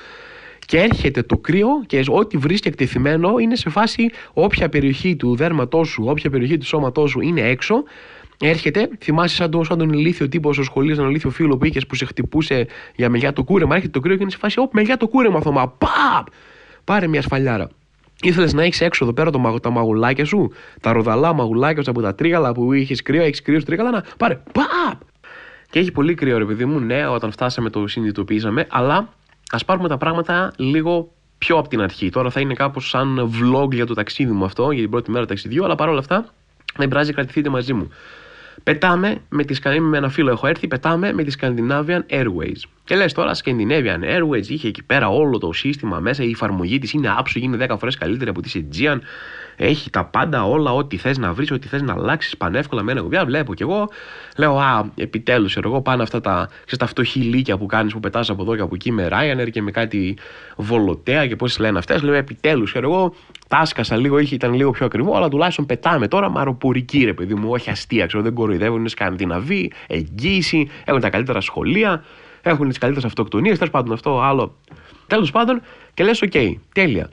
και 0.66 0.77
έρχεται 0.77 1.22
το 1.24 1.38
κρύο 1.38 1.83
και 1.88 2.04
ό,τι 2.07 2.38
βρίσκει 2.38 2.68
εκτεθειμένο 2.68 3.38
είναι 3.38 3.56
σε 3.56 3.69
φάση 3.69 4.10
όποια 4.33 4.69
περιοχή 4.69 5.16
του 5.16 5.36
δέρματός 5.36 5.88
σου, 5.88 6.04
όποια 6.07 6.30
περιοχή 6.30 6.57
του 6.57 6.66
σώματός 6.66 7.10
σου 7.10 7.22
είναι 7.22 7.42
έξω, 7.42 7.83
έρχεται, 8.40 8.90
θυμάσαι 9.00 9.36
σαν, 9.36 9.52
το, 9.52 9.64
σαν 9.64 9.78
τον 9.78 9.90
ηλίθιο 9.90 10.30
τύπο 10.30 10.54
στο 10.54 10.64
σχολείο, 10.64 10.96
τον 10.96 11.10
ηλίθιο 11.10 11.30
φίλο 11.30 11.58
που 11.58 11.66
είχες 11.66 11.88
που 11.88 11.96
σε 11.96 12.06
χτυπούσε 12.06 12.68
για 12.96 13.10
μελιά 13.10 13.34
το 13.34 13.44
κούρεμα. 13.44 13.76
Έρχεται 13.76 13.92
το 13.92 14.00
κρύο 14.00 14.16
και 14.16 14.22
είναι 14.22 14.32
σε 14.32 14.38
φάση, 14.38 14.60
Ωπ, 14.60 14.74
μελιά 14.74 14.98
το 14.98 15.08
κούρεμα 15.08 15.38
αυτό, 15.38 15.52
μα 15.52 15.68
παπ! 15.68 16.28
Πάρε 16.84 17.08
μια 17.08 17.22
σφαλιάρα. 17.22 17.70
Ήθελες 18.22 18.54
να 18.54 18.64
έχεις 18.64 18.82
έξω 18.82 19.04
εδώ 19.04 19.14
πέρα 19.14 19.30
το, 19.30 19.60
τα 19.62 19.70
μαγουλάκια 19.70 20.26
σου, 20.26 20.52
τα 20.82 20.92
ροδαλά 20.92 21.34
μαγουλάκια 21.34 21.84
σου 21.84 21.90
από 21.90 22.02
τα 22.02 22.16
τρίγαλα 22.16 22.52
που 22.52 22.74
είχες 22.74 23.02
κρύο, 23.02 23.24
έχεις 23.24 23.42
κρύο 23.42 23.64
τρίγαλα, 23.64 23.92
να 23.92 24.04
πάρε 24.18 24.34
παπ! 24.52 25.02
Και 25.70 25.80
έχει 25.80 25.92
πολύ 25.92 26.14
κρύο, 26.14 26.38
ρε 26.38 26.46
παιδί 26.46 26.66
μου, 26.66 26.80
ναι, 26.80 27.08
όταν 27.08 27.32
φτάσαμε 27.32 27.70
το 27.70 27.88
συνειδητοποίησαμε, 27.88 28.68
αλλά 28.70 29.10
Α 29.50 29.66
πάρουμε 29.66 29.88
τα 29.88 29.98
πράγματα 29.98 30.54
λίγο 30.56 31.12
πιο 31.38 31.58
από 31.58 31.68
την 31.68 31.82
αρχή. 31.82 32.10
Τώρα 32.10 32.30
θα 32.30 32.40
είναι 32.40 32.54
κάπως 32.54 32.90
σαν 32.90 33.32
vlog 33.34 33.74
για 33.74 33.86
το 33.86 33.94
ταξίδι 33.94 34.32
μου 34.32 34.46
αυτό, 34.46 34.72
για 34.72 34.82
την 34.82 34.92
πρώτη 34.92 35.12
μέρα 35.12 35.26
ταξιδιού, 35.26 35.64
αλλά 35.64 35.76
παρόλα 35.76 36.00
αυτά 36.00 36.26
δεν 36.76 36.88
πειράζει, 36.88 37.14
κρατηθείτε 37.14 37.50
μαζί 37.50 37.74
μου. 37.74 37.90
Πετάμε 38.63 39.22
με, 39.30 39.44
τη, 39.44 39.80
με 39.80 39.98
ένα 39.98 40.10
φίλο 40.10 40.31
έχω 40.31 40.48
έρθει, 40.48 40.68
πετάμε 40.68 41.13
με 41.13 41.24
τη 41.24 41.36
Scandinavian 41.40 42.02
Airways. 42.10 42.62
Και 42.84 42.96
λες 42.96 43.13
τώρα, 43.13 43.31
Scandinavian 43.44 44.00
Airways 44.04 44.48
είχε 44.48 44.68
εκεί 44.68 44.84
πέρα 44.84 45.10
όλο 45.10 45.38
το 45.38 45.54
σύστημα 45.54 46.00
μέσα, 46.00 46.24
η 46.24 46.30
εφαρμογή 46.30 46.80
της 46.80 46.92
είναι 46.92 47.13
άψογη, 47.18 47.46
είναι 47.46 47.66
10 47.69 47.75
φορές 47.80 47.98
καλύτερη 47.98 48.30
από 48.30 48.42
τη 48.42 48.52
Aegean. 48.54 49.00
Έχει 49.57 49.90
τα 49.90 50.06
πάντα 50.06 50.46
όλα, 50.46 50.74
ό,τι 50.74 50.98
θες 50.98 51.18
να 51.18 51.34
βρεις, 51.34 51.52
ό,τι 51.52 51.68
θες 51.68 51.81
να 51.81 51.94
αλλάξεις 51.94 52.38
πανεύκολα 52.38 52.84
με 52.84 52.92
ένα 52.92 53.02
κουμπιά. 53.02 53.25
Βλέπω 53.25 53.54
κι 53.54 53.62
εγώ, 53.62 53.90
λέω, 54.38 54.57
Α, 54.57 54.86
επιτέλους, 54.96 55.57
εγώ 55.57 55.81
πάνε 55.81 56.04
αυτά 56.04 56.22
τα, 56.22 56.48
ξέρεις, 56.50 56.78
τα 56.78 56.86
φτωχή 56.86 57.19
λύκια 57.19 57.57
που 57.57 57.66
κάνεις 57.66 57.94
που 57.94 58.00
πετάς 58.00 58.30
από 58.30 58.42
εδώ 58.42 58.56
και 58.56 58.62
από 58.62 58.75
εκεί 58.75 58.92
με 58.92 59.10
Ryanair 59.12 59.50
και 59.52 59.62
με 59.62 59.72
κάτι 59.72 60.18
βολοτέα 60.56 61.28
και 61.28 61.36
πώς 61.36 61.60
λένε 61.60 61.78
αυτές. 61.78 62.02
Λέω, 62.02 62.13
επιτέλους, 62.13 62.75
εγώ 62.75 63.13
τάσκασα 63.48 63.96
λίγο, 63.98 64.18
είχε, 64.18 64.36
ήταν 64.36 64.54
λίγο 64.54 64.72
πιο 64.72 64.86
ακριβό, 64.86 65.16
αλλά 65.16 65.30
τουλάχιστον 65.30 65.66
πετάμε 65.66 66.08
τώρα 66.08 66.31
με 66.31 66.40
αεροπορική 66.40 67.04
ρε 67.04 67.13
παιδί 67.13 67.34
μου, 67.36 67.50
όχι 67.50 67.69
αστεία, 67.69 68.06
ξέρω, 68.06 68.24
δεν 68.24 68.34
κοροϊδεύουν, 68.34 68.80
είναι 68.80 68.90
Σκανδιναβοί, 68.90 69.72
εγγύηση, 69.88 70.69
έχουν 70.86 71.01
τα 71.01 71.10
καλύτερα 71.10 71.42
σχολεία, 71.42 72.04
έχουν 72.42 72.68
τις 72.68 72.78
καλύτερες 72.78 73.08
αυτοκτονίες, 73.08 73.58
τέλος 73.58 73.74
πάντων 73.74 73.94
αυτό 73.94 74.22
άλλο. 74.22 74.56
Τέλος 75.08 75.31
πάντων, 75.31 75.62
και 75.94 76.04
λες, 76.04 76.22
οκ, 76.22 76.31
τέλεια 76.74 77.10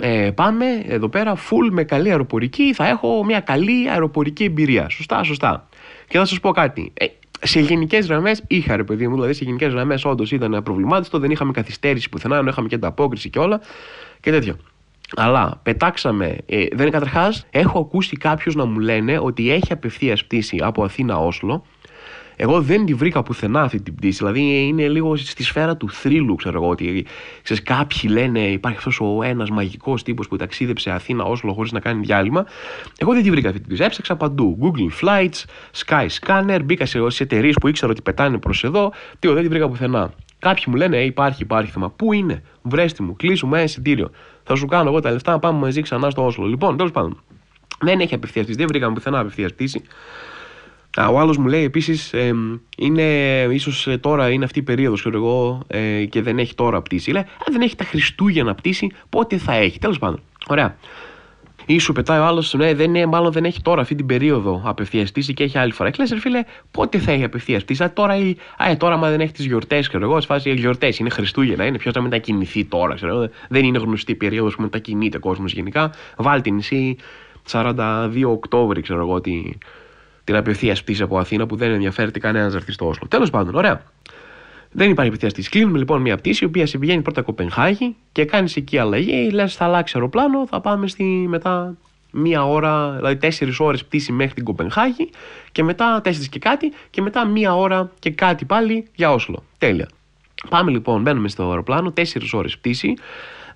ε, 0.00 0.30
πάμε 0.34 0.64
εδώ 0.86 1.08
πέρα 1.08 1.36
full 1.36 1.68
με 1.70 1.84
καλή 1.84 2.10
αεροπορική, 2.10 2.72
θα 2.74 2.88
έχω 2.88 3.24
μια 3.24 3.40
καλή 3.40 3.90
αεροπορική 3.90 4.44
εμπειρία. 4.44 4.88
Σωστά, 4.88 5.22
σωστά. 5.22 5.68
Και 6.08 6.18
θα 6.18 6.24
σας 6.24 6.40
πω 6.40 6.50
κάτι. 6.50 6.92
Ε, 6.94 7.06
σε 7.40 7.60
γενικές 7.60 8.06
γραμμές 8.06 8.42
είχα 8.46 8.76
ρε 8.76 8.84
παιδί 8.84 9.08
μου, 9.08 9.14
δηλαδή 9.14 9.32
σε 9.32 9.44
γενικές 9.44 9.72
γραμμές 9.72 10.04
όντως 10.04 10.32
ήταν 10.32 10.62
απροβλημάτιστο, 10.64 11.18
δεν 11.18 11.30
είχαμε 11.30 11.52
καθυστέρηση 11.52 12.08
πουθενά, 12.08 12.36
ενώ 12.36 12.48
είχαμε 12.48 12.68
και 12.68 12.74
ανταπόκριση 12.74 13.30
και 13.30 13.38
όλα 13.38 13.60
και 14.20 14.30
τέτοιο. 14.30 14.56
Αλλά 15.16 15.60
πετάξαμε. 15.62 16.36
Ε, 16.46 16.66
δεν 16.72 16.90
καταρχάς, 16.90 17.46
έχω 17.50 17.78
ακούσει 17.78 18.16
κάποιους 18.16 18.54
να 18.54 18.64
μου 18.64 18.78
λένε 18.78 19.18
ότι 19.18 19.50
έχει 19.50 19.72
απευθείας 19.72 20.24
πτήση 20.24 20.58
από 20.62 20.84
Αθήνα 20.84 21.18
Όσλο 21.18 21.64
εγώ 22.36 22.60
δεν 22.60 22.84
τη 22.84 22.94
βρήκα 22.94 23.22
πουθενά 23.22 23.62
αυτή 23.62 23.80
την 23.80 23.94
πτήση. 23.94 24.18
Δηλαδή 24.18 24.66
είναι 24.66 24.88
λίγο 24.88 25.16
στη 25.16 25.42
σφαίρα 25.42 25.76
του 25.76 25.90
θρύλου, 25.90 26.34
ξέρω 26.34 26.62
εγώ. 26.62 26.68
Ότι 26.68 27.06
ξέρεις, 27.42 27.62
κάποιοι 27.62 28.10
λένε 28.12 28.40
υπάρχει 28.40 28.78
αυτός 28.78 29.00
ο 29.00 29.22
ένας 29.22 29.50
μαγικός 29.50 30.02
τύπος 30.02 30.28
που 30.28 30.36
ταξίδεψε 30.36 30.90
Αθήνα, 30.90 31.24
Όσλο 31.24 31.52
χωρίς 31.52 31.72
να 31.72 31.80
κάνει 31.80 32.00
διάλειμμα. 32.00 32.46
Εγώ 32.98 33.12
δεν 33.12 33.22
τη 33.22 33.30
βρήκα 33.30 33.48
αυτή 33.48 33.60
την 33.60 33.68
πτήση. 33.68 33.84
Έψαξα 33.84 34.16
παντού. 34.16 34.58
Google 34.60 35.04
Flights, 35.04 35.44
Sky 35.84 36.06
Scanner, 36.20 36.60
μπήκα 36.64 36.86
σε 36.86 36.98
εταιρείες 37.18 37.54
που 37.60 37.68
ήξερα 37.68 37.90
ότι 37.90 38.02
πετάνε 38.02 38.38
προς 38.38 38.64
εδώ. 38.64 38.92
Τι, 39.18 39.28
δεν 39.28 39.42
τη 39.42 39.48
βρήκα 39.48 39.68
πουθενά. 39.68 40.12
Κάποιοι 40.38 40.64
μου 40.66 40.74
λένε, 40.74 40.96
«Ε, 40.96 41.04
υπάρχει, 41.04 41.42
υπάρχει 41.42 41.70
θέμα. 41.70 41.90
Πού 41.90 42.12
είναι, 42.12 42.42
βρέστη 42.62 43.02
μου, 43.02 43.16
κλείσουμε 43.16 43.56
ένα 43.56 43.64
εισιτήριο. 43.64 44.10
Θα 44.42 44.54
σου 44.54 44.66
κάνω 44.66 44.88
εγώ 44.88 45.00
τα 45.00 45.10
λεφτά 45.10 45.32
να 45.32 45.38
πάμε 45.38 45.58
μαζί 45.58 45.80
ξανά 45.80 46.10
στο 46.10 46.24
Όσλο. 46.24 46.46
Λοιπόν, 46.46 46.76
τέλος 46.76 46.92
πάντων. 46.92 47.22
Δεν 47.80 48.00
έχει 48.00 48.14
απευθείας 48.14 48.44
πτήση, 48.44 48.58
δεν 48.58 48.68
βρήκαμε 48.68 48.94
πουθενά 48.94 49.18
απευθείας 49.18 49.52
πτήση. 49.52 49.82
Ο 50.96 51.20
άλλος 51.20 51.36
μου 51.36 51.46
λέει 51.46 51.64
επίσης, 51.64 52.12
ε, 52.12 52.32
είναι 52.76 53.02
ίσως 53.50 53.86
ε, 53.86 53.98
τώρα 53.98 54.30
είναι 54.30 54.44
αυτή 54.44 54.58
η 54.58 54.62
περίοδος, 54.62 55.00
ξέρω 55.00 55.16
εγώ, 55.16 55.62
ε, 55.66 56.04
και 56.04 56.22
δεν 56.22 56.38
έχει 56.38 56.54
τώρα 56.54 56.82
πτήση. 56.82 57.10
Λέει, 57.10 57.22
αν 57.22 57.52
δεν 57.52 57.60
έχει 57.60 57.76
τα 57.76 57.84
Χριστούγεννα 57.84 58.54
πτήση, 58.54 58.90
πότε 59.08 59.38
θα 59.38 59.54
έχει. 59.54 59.78
Τέλος 59.78 59.98
πάντων. 59.98 60.20
Ωραία. 60.48 60.76
Ή 61.66 61.78
σου 61.78 61.92
πετάει 61.92 62.18
ο 62.18 62.24
άλλος, 62.24 62.54
ναι, 62.54 62.74
δεν 62.74 62.94
είναι, 62.94 63.06
μάλλον 63.06 63.32
δεν 63.32 63.44
έχει 63.44 63.62
τώρα 63.62 63.80
αυτή 63.80 63.94
την 63.94 64.06
περίοδο 64.06 64.62
απευθείας 64.64 65.10
πτήση 65.10 65.34
και 65.34 65.44
έχει 65.44 65.58
άλλη 65.58 65.72
φορά. 65.72 65.90
Και 65.90 66.04
λε, 66.10 66.20
φίλε, 66.20 66.44
πότε 66.70 66.98
θα 66.98 67.12
έχει 67.12 67.24
απευθείας 67.24 67.64
πτήση. 67.64 67.84
Α, 67.84 67.92
τώρα, 67.92 68.16
ή, 68.16 68.36
α, 68.56 68.76
τώρα, 68.76 68.96
μα 68.96 69.10
δεν 69.10 69.20
έχει 69.20 69.32
τις 69.32 69.46
γιορτές, 69.46 69.88
ξέρω 69.88 70.04
εγώ, 70.04 70.20
σφάζει 70.20 70.50
γιορτές, 70.50 70.98
είναι 70.98 71.10
Χριστούγεννα, 71.10 71.66
είναι 71.66 71.78
ποιος 71.78 71.94
να 71.94 72.00
μετακινηθεί 72.00 72.64
τώρα, 72.64 72.94
ξέρω 72.94 73.16
εγώ. 73.16 73.28
Δεν 73.48 73.64
είναι 73.64 73.78
γνωστή 73.78 74.12
η 74.12 74.14
περίοδος 74.14 74.54
που 74.54 74.62
μετακινείται 74.62 75.18
κόσμος 75.18 75.52
γενικά. 75.52 75.92
Βάλει 76.16 76.42
την 76.42 76.54
νησί 76.54 76.96
42 77.50 78.22
Οκτώβρη, 78.24 78.80
ξέρω 78.80 79.00
εγώ, 79.00 79.12
ότι 79.12 79.58
την 80.24 80.36
απευθείας 80.36 80.82
πτήση 80.82 81.02
από 81.02 81.18
Αθήνα 81.18 81.46
που 81.46 81.56
δεν 81.56 81.70
ενδιαφέρεται 81.72 82.18
κανένας 82.18 82.52
να 82.52 82.58
έρθει 82.58 82.72
στο 82.72 82.88
Όσλο. 82.88 83.08
Τέλος 83.08 83.30
πάντων, 83.30 83.54
ωραία. 83.54 83.82
Δεν 84.70 84.90
υπάρχει 84.90 85.08
απευθείας 85.08 85.32
πτήση. 85.32 85.48
Κλείνουμε 85.50 85.78
λοιπόν 85.78 86.00
μια 86.00 86.16
πτήση 86.16 86.44
η 86.44 86.46
οποία 86.46 86.66
σε 86.66 86.78
πηγαίνει 86.78 87.02
πρώτα 87.02 87.22
Κοπενχάγη 87.22 87.96
και 88.12 88.24
κάνει 88.24 88.52
εκεί 88.56 88.78
αλλαγή. 88.78 89.30
Λες, 89.30 89.54
θα 89.54 89.64
αλλάξει 89.64 89.92
αεροπλάνο, 89.96 90.46
θα 90.46 90.60
πάμε 90.60 90.86
στη, 90.86 91.04
μετά 91.04 91.76
μία 92.10 92.44
ώρα, 92.44 92.90
δηλαδή 92.90 93.16
τέσσερις 93.16 93.60
ώρες 93.60 93.84
πτήση 93.84 94.12
μέχρι 94.12 94.34
την 94.34 94.44
Κοπενχάγη 94.44 95.10
και 95.52 95.62
μετά 95.62 96.00
τέσσερις 96.00 96.28
και 96.28 96.38
κάτι 96.38 96.72
και 96.90 97.02
μετά 97.02 97.26
μία 97.26 97.54
ώρα 97.54 97.90
και 97.98 98.10
κάτι 98.10 98.44
πάλι 98.44 98.86
για 98.94 99.12
Όσλο. 99.12 99.44
Τέλεια. 99.58 99.88
Πάμε 100.48 100.70
λοιπόν, 100.70 101.02
μπαίνουμε 101.02 101.28
στο 101.28 101.48
αεροπλάνο, 101.48 101.92
τέσσερις 101.92 102.32
ώρες 102.32 102.58
πτήση 102.58 102.94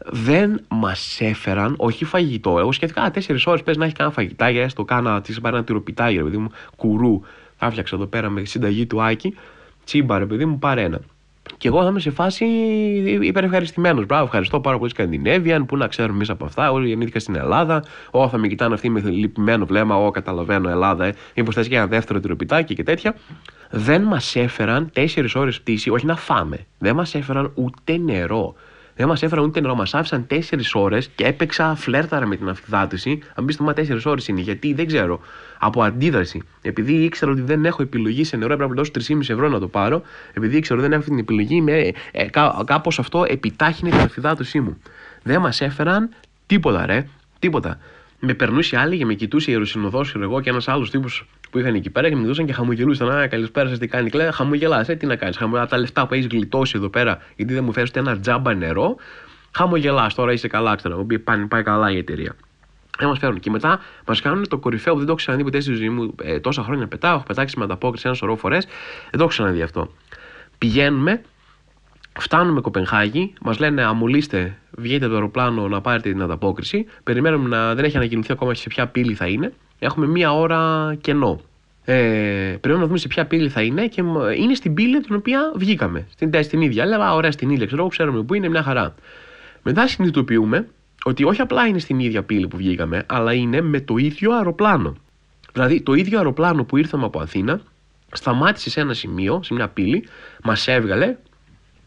δεν 0.07 0.65
μας 0.69 1.21
έφεραν, 1.21 1.75
όχι 1.79 2.05
φαγητό. 2.05 2.59
Εγώ 2.59 2.73
σκέφτηκα, 2.73 3.11
τέσσερις 3.11 3.47
ώρες 3.47 3.63
πες 3.63 3.77
να 3.77 3.85
έχει 3.85 3.95
κάνα 3.95 4.11
φαγητάγια, 4.11 4.63
έστω 4.63 4.85
κάνα, 4.85 5.21
τη 5.21 5.41
πάρει 5.41 5.57
ένα 5.57 5.65
τυροπιτάγια, 5.65 6.23
παιδί 6.23 6.37
μου, 6.37 6.51
κουρού. 6.77 7.21
Θα 7.57 7.67
έφτιαξα 7.67 7.97
εδώ 7.97 8.07
πέρα 8.07 8.31
με 8.31 8.45
συνταγή 8.45 8.87
του 8.87 9.03
Άκη. 9.03 9.35
Τσίμπα, 9.85 10.19
ρε 10.19 10.27
παιδί 10.27 10.45
μου, 10.45 10.59
πάρε 10.59 10.83
ένα. 10.83 11.01
Και 11.57 11.69
εγώ 11.69 11.83
θα 11.83 11.89
είμαι 11.89 12.01
σε 12.01 12.11
φάση 12.11 12.45
υπερευχαριστημένος. 13.21 14.07
Μπράβο, 14.07 14.25
ευχαριστώ 14.25 14.61
πάρα 14.61 14.79
πολύ 14.79 14.91
Σκανδινέβιαν, 14.91 15.67
που 15.67 15.77
να 15.77 15.87
ξέρουμε 15.87 16.15
εμείς 16.15 16.31
από 16.31 16.45
αυτά. 16.45 16.73
Όλοι 16.73 16.89
γεννήθηκα 16.89 17.19
στην 17.19 17.37
Ελλάδα. 17.37 17.85
Ω, 18.11 18.29
θα 18.29 18.39
με 18.39 18.49
κοιτάνε 18.49 18.75
αυτοί 18.75 18.89
με 18.89 19.01
λυπημένο 19.01 19.67
βλέμμα. 19.67 19.97
Ω, 19.97 20.11
καταλαβαίνω 20.11 20.69
Ελλάδα, 20.69 21.05
ε. 21.05 21.15
Μήπως 21.37 21.55
θες 21.55 21.69
και 21.69 21.77
ένα 21.77 21.87
δεύτερο 21.87 22.21
τυροπιτάκι 22.21 22.75
και 22.75 22.83
τέτοια. 22.83 23.15
Δεν 23.71 24.03
μας 24.03 24.37
έφεραν 24.37 24.91
τέσσερις 24.93 25.35
ώρες 25.35 25.61
πτήση, 25.61 25.91
όχι 25.91 26.07
να 26.07 26.17
φάμε. 26.17 26.67
Δεν 26.79 26.95
μας 26.95 27.15
έφεραν 27.15 27.53
ούτε 27.55 27.97
νερό. 27.97 28.55
Δεν 28.99 29.09
μας 29.09 29.23
έφεραν 29.23 29.45
ούτε 29.45 29.61
νερό. 29.61 29.75
Μας 29.75 29.95
άφησαν 29.95 30.27
τέσσερις 30.27 30.75
ώρες 30.75 31.09
και 31.15 31.25
έπαιξα 31.25 31.75
φλέρταρα 31.75 32.27
με 32.27 32.37
την 32.37 32.49
αφιδάτηση. 32.49 33.19
Αν 33.35 33.45
πεις 33.45 33.57
το 33.57 33.73
τέσσερις 33.73 34.07
ώρες 34.07 34.29
είναι. 34.29 34.41
Γιατί 34.41 34.73
δεν 34.75 34.87
ξέρω. 34.87 35.21
Από 35.59 35.83
αντίδραση. 35.83 36.43
Επειδή 36.63 36.93
ήξερα 36.93 37.31
ότι 37.31 37.41
δεν 37.41 37.65
έχω 37.65 37.83
επιλογή 37.83 38.25
σε 38.25 38.37
νερό, 38.37 38.53
έπρεπε 38.53 38.75
να 38.75 38.77
δώσω 38.77 38.91
3,5 38.91 39.21
ευρώ 39.29 39.49
να 39.49 39.59
το 39.59 39.69
πάρω. 39.69 40.03
Επειδή 40.33 40.57
ήξερα 40.57 40.81
ότι 40.81 40.89
δεν 40.89 40.99
έχω 40.99 41.09
την 41.09 41.19
επιλογή, 41.19 41.61
με, 41.61 41.93
ε, 42.13 42.25
κά, 42.31 42.63
κάπως 42.67 42.99
αυτό 42.99 43.25
επιτάχυνε 43.29 43.91
την 43.91 44.01
αφιδάτωσή 44.01 44.61
μου. 44.61 44.77
Δεν 45.23 45.41
μας 45.41 45.61
έφεραν 45.61 46.11
τίποτα, 46.47 46.87
ρε. 46.87 47.07
Τίποτα. 47.39 47.79
Με 48.21 48.35
περνούσε 48.35 48.77
άλλη 48.79 48.99
και 48.99 49.05
με 49.05 49.15
κοιτούσε 49.15 49.51
η 49.51 49.53
Ιεροσυνοδός, 49.53 50.15
εγώ 50.15 50.41
και 50.41 50.51
ένας 50.51 50.69
άλλος 50.69 50.91
τύπος 50.91 51.27
που 51.51 51.59
είχαν 51.59 51.75
εκεί 51.75 51.91
πέρα 51.91 52.09
και 52.09 52.15
με 52.15 52.21
μιλούσαν 52.21 52.47
και 52.47 52.53
χαμογελούσαν. 52.53 53.11
Α, 53.11 53.27
καλησπέρα 53.27 53.69
σας, 53.69 53.79
τι 53.79 53.87
κάνει. 53.87 54.11
Κλαίω, 54.11 54.31
χαμογελάς, 54.33 54.89
ε, 54.89 54.95
τι 54.95 55.07
να 55.07 55.17
κάνεις. 55.17 55.37
Χαμογελά 55.37 55.67
τα 55.67 55.79
λεφτά 55.79 56.07
που 56.07 56.15
έχεις 56.15 56.27
γλιτώσει 56.27 56.73
εδώ 56.77 56.89
πέρα, 56.89 57.19
γιατί 57.37 57.55
δεν 57.55 57.65
μου 57.65 57.73
φέρεις 57.73 57.91
ένα 57.91 58.19
τζάμπα 58.19 58.55
νερό. 58.55 58.97
Χαμογελάς, 59.57 60.15
τώρα 60.15 60.33
είσαι 60.33 60.49
καλά, 60.49 60.75
ξέρω. 60.75 61.07
Πάει, 61.25 61.39
πάει 61.39 61.63
καλά 61.63 61.91
η 61.91 61.97
εταιρεία. 61.97 62.37
Δεν 62.99 63.09
μας 63.09 63.19
φέρουν. 63.19 63.41
Και 63.41 63.51
μετά 63.51 63.81
μας 64.07 64.21
κάνουν 64.21 64.49
το 64.49 64.59
κορυφαίο 64.59 64.93
που 64.93 64.99
δεν 64.99 65.07
το 65.07 65.13
έχω 65.13 65.21
ξαναδεί 65.21 65.45
ποτέ 65.45 65.61
στη 65.61 65.73
ζωή 65.73 65.89
μου. 65.89 66.15
Ε, 66.23 66.41
τόσα 66.41 66.63
χρόνια 66.63 66.87
πετάω, 66.87 67.15
έχω 67.15 67.25
πετάξει 67.27 67.59
με 67.59 67.65
ανταπόκριση 67.65 68.07
ένα 68.07 68.17
σωρό 68.17 68.37
φορές. 68.37 68.65
Δεν 68.65 69.11
το 69.11 69.19
έχω 69.19 69.29
ξαναδεί 69.29 69.63
αυτό. 69.63 69.93
Πηγαίνουμε, 70.59 71.23
φτάνουμε 72.19 72.61
Κοπενχάγη, 72.61 73.33
μας 73.41 73.59
λένε 73.59 73.85
αμολύστε, 73.85 74.59
βγείτε 74.71 75.05
από 75.05 75.09
το 75.09 75.15
αεροπλάνο 75.15 75.69
να 75.69 75.81
πάρετε 75.81 76.11
την 76.11 76.23
ανταπόκριση. 76.23 76.87
Περιμένουμε 77.05 77.49
να 77.49 77.75
δεν 77.75 77.85
έχει 77.85 77.97
ανακοινωθεί 77.97 78.33
ακόμα 78.33 78.55
σε 78.55 78.69
ποια 78.69 78.87
πύλη 78.87 79.15
θα 79.15 79.27
είναι. 79.27 79.53
Έχουμε 79.79 80.07
μία 80.07 80.33
ώρα 80.35 80.95
κενό. 81.01 81.41
Ε, 81.85 82.57
πρέπει 82.61 82.79
να 82.79 82.87
δούμε 82.87 82.99
σε 82.99 83.09
ποια 83.09 83.27
πύλη 83.27 83.49
θα 83.49 83.63
είναι 83.63 83.87
και 83.87 84.03
είναι 84.39 84.55
στην 84.55 84.75
πύλη 84.75 85.01
την 85.01 85.15
οποία 85.15 85.53
βγήκαμε. 85.55 86.07
Στην, 86.13 86.43
στην 86.43 86.61
ίδια. 86.61 86.87
Λέω, 86.87 87.15
ωραία, 87.15 87.33
στην 87.33 87.51
ίδια, 87.51 87.67
ξέρω, 87.67 87.87
ξέρουμε 87.87 88.23
που 88.23 88.35
είναι, 88.35 88.49
μια 88.49 88.63
χαρά. 88.63 88.95
Μετά 89.63 89.87
συνειδητοποιούμε 89.87 90.69
ότι 91.05 91.25
όχι 91.25 91.41
απλά 91.41 91.67
είναι 91.67 91.79
στην 91.79 91.99
ίδια 91.99 92.23
πύλη 92.23 92.49
που 92.49 92.57
βγήκαμε, 92.57 93.05
αλλά 93.07 93.33
είναι 93.33 93.61
με 93.61 93.81
το 93.81 93.97
ίδιο 93.97 94.33
αεροπλάνο. 94.33 94.97
Δηλαδή, 95.53 95.81
το 95.81 95.95
ίδιο 95.95 96.19
αεροπλάνο 96.19 96.65
που 96.65 96.77
ήρθαμε 96.77 97.05
από 97.05 97.21
Αθήνα 97.21 97.61
σταμάτησε 98.13 98.71
σε 98.71 98.81
ένα 98.81 98.95
σημείο, 98.95 99.41
σε 99.43 99.55
μια 99.55 99.69
πύλη, 99.69 100.05
μας 100.43 100.69
έβγαλε, 100.69 101.17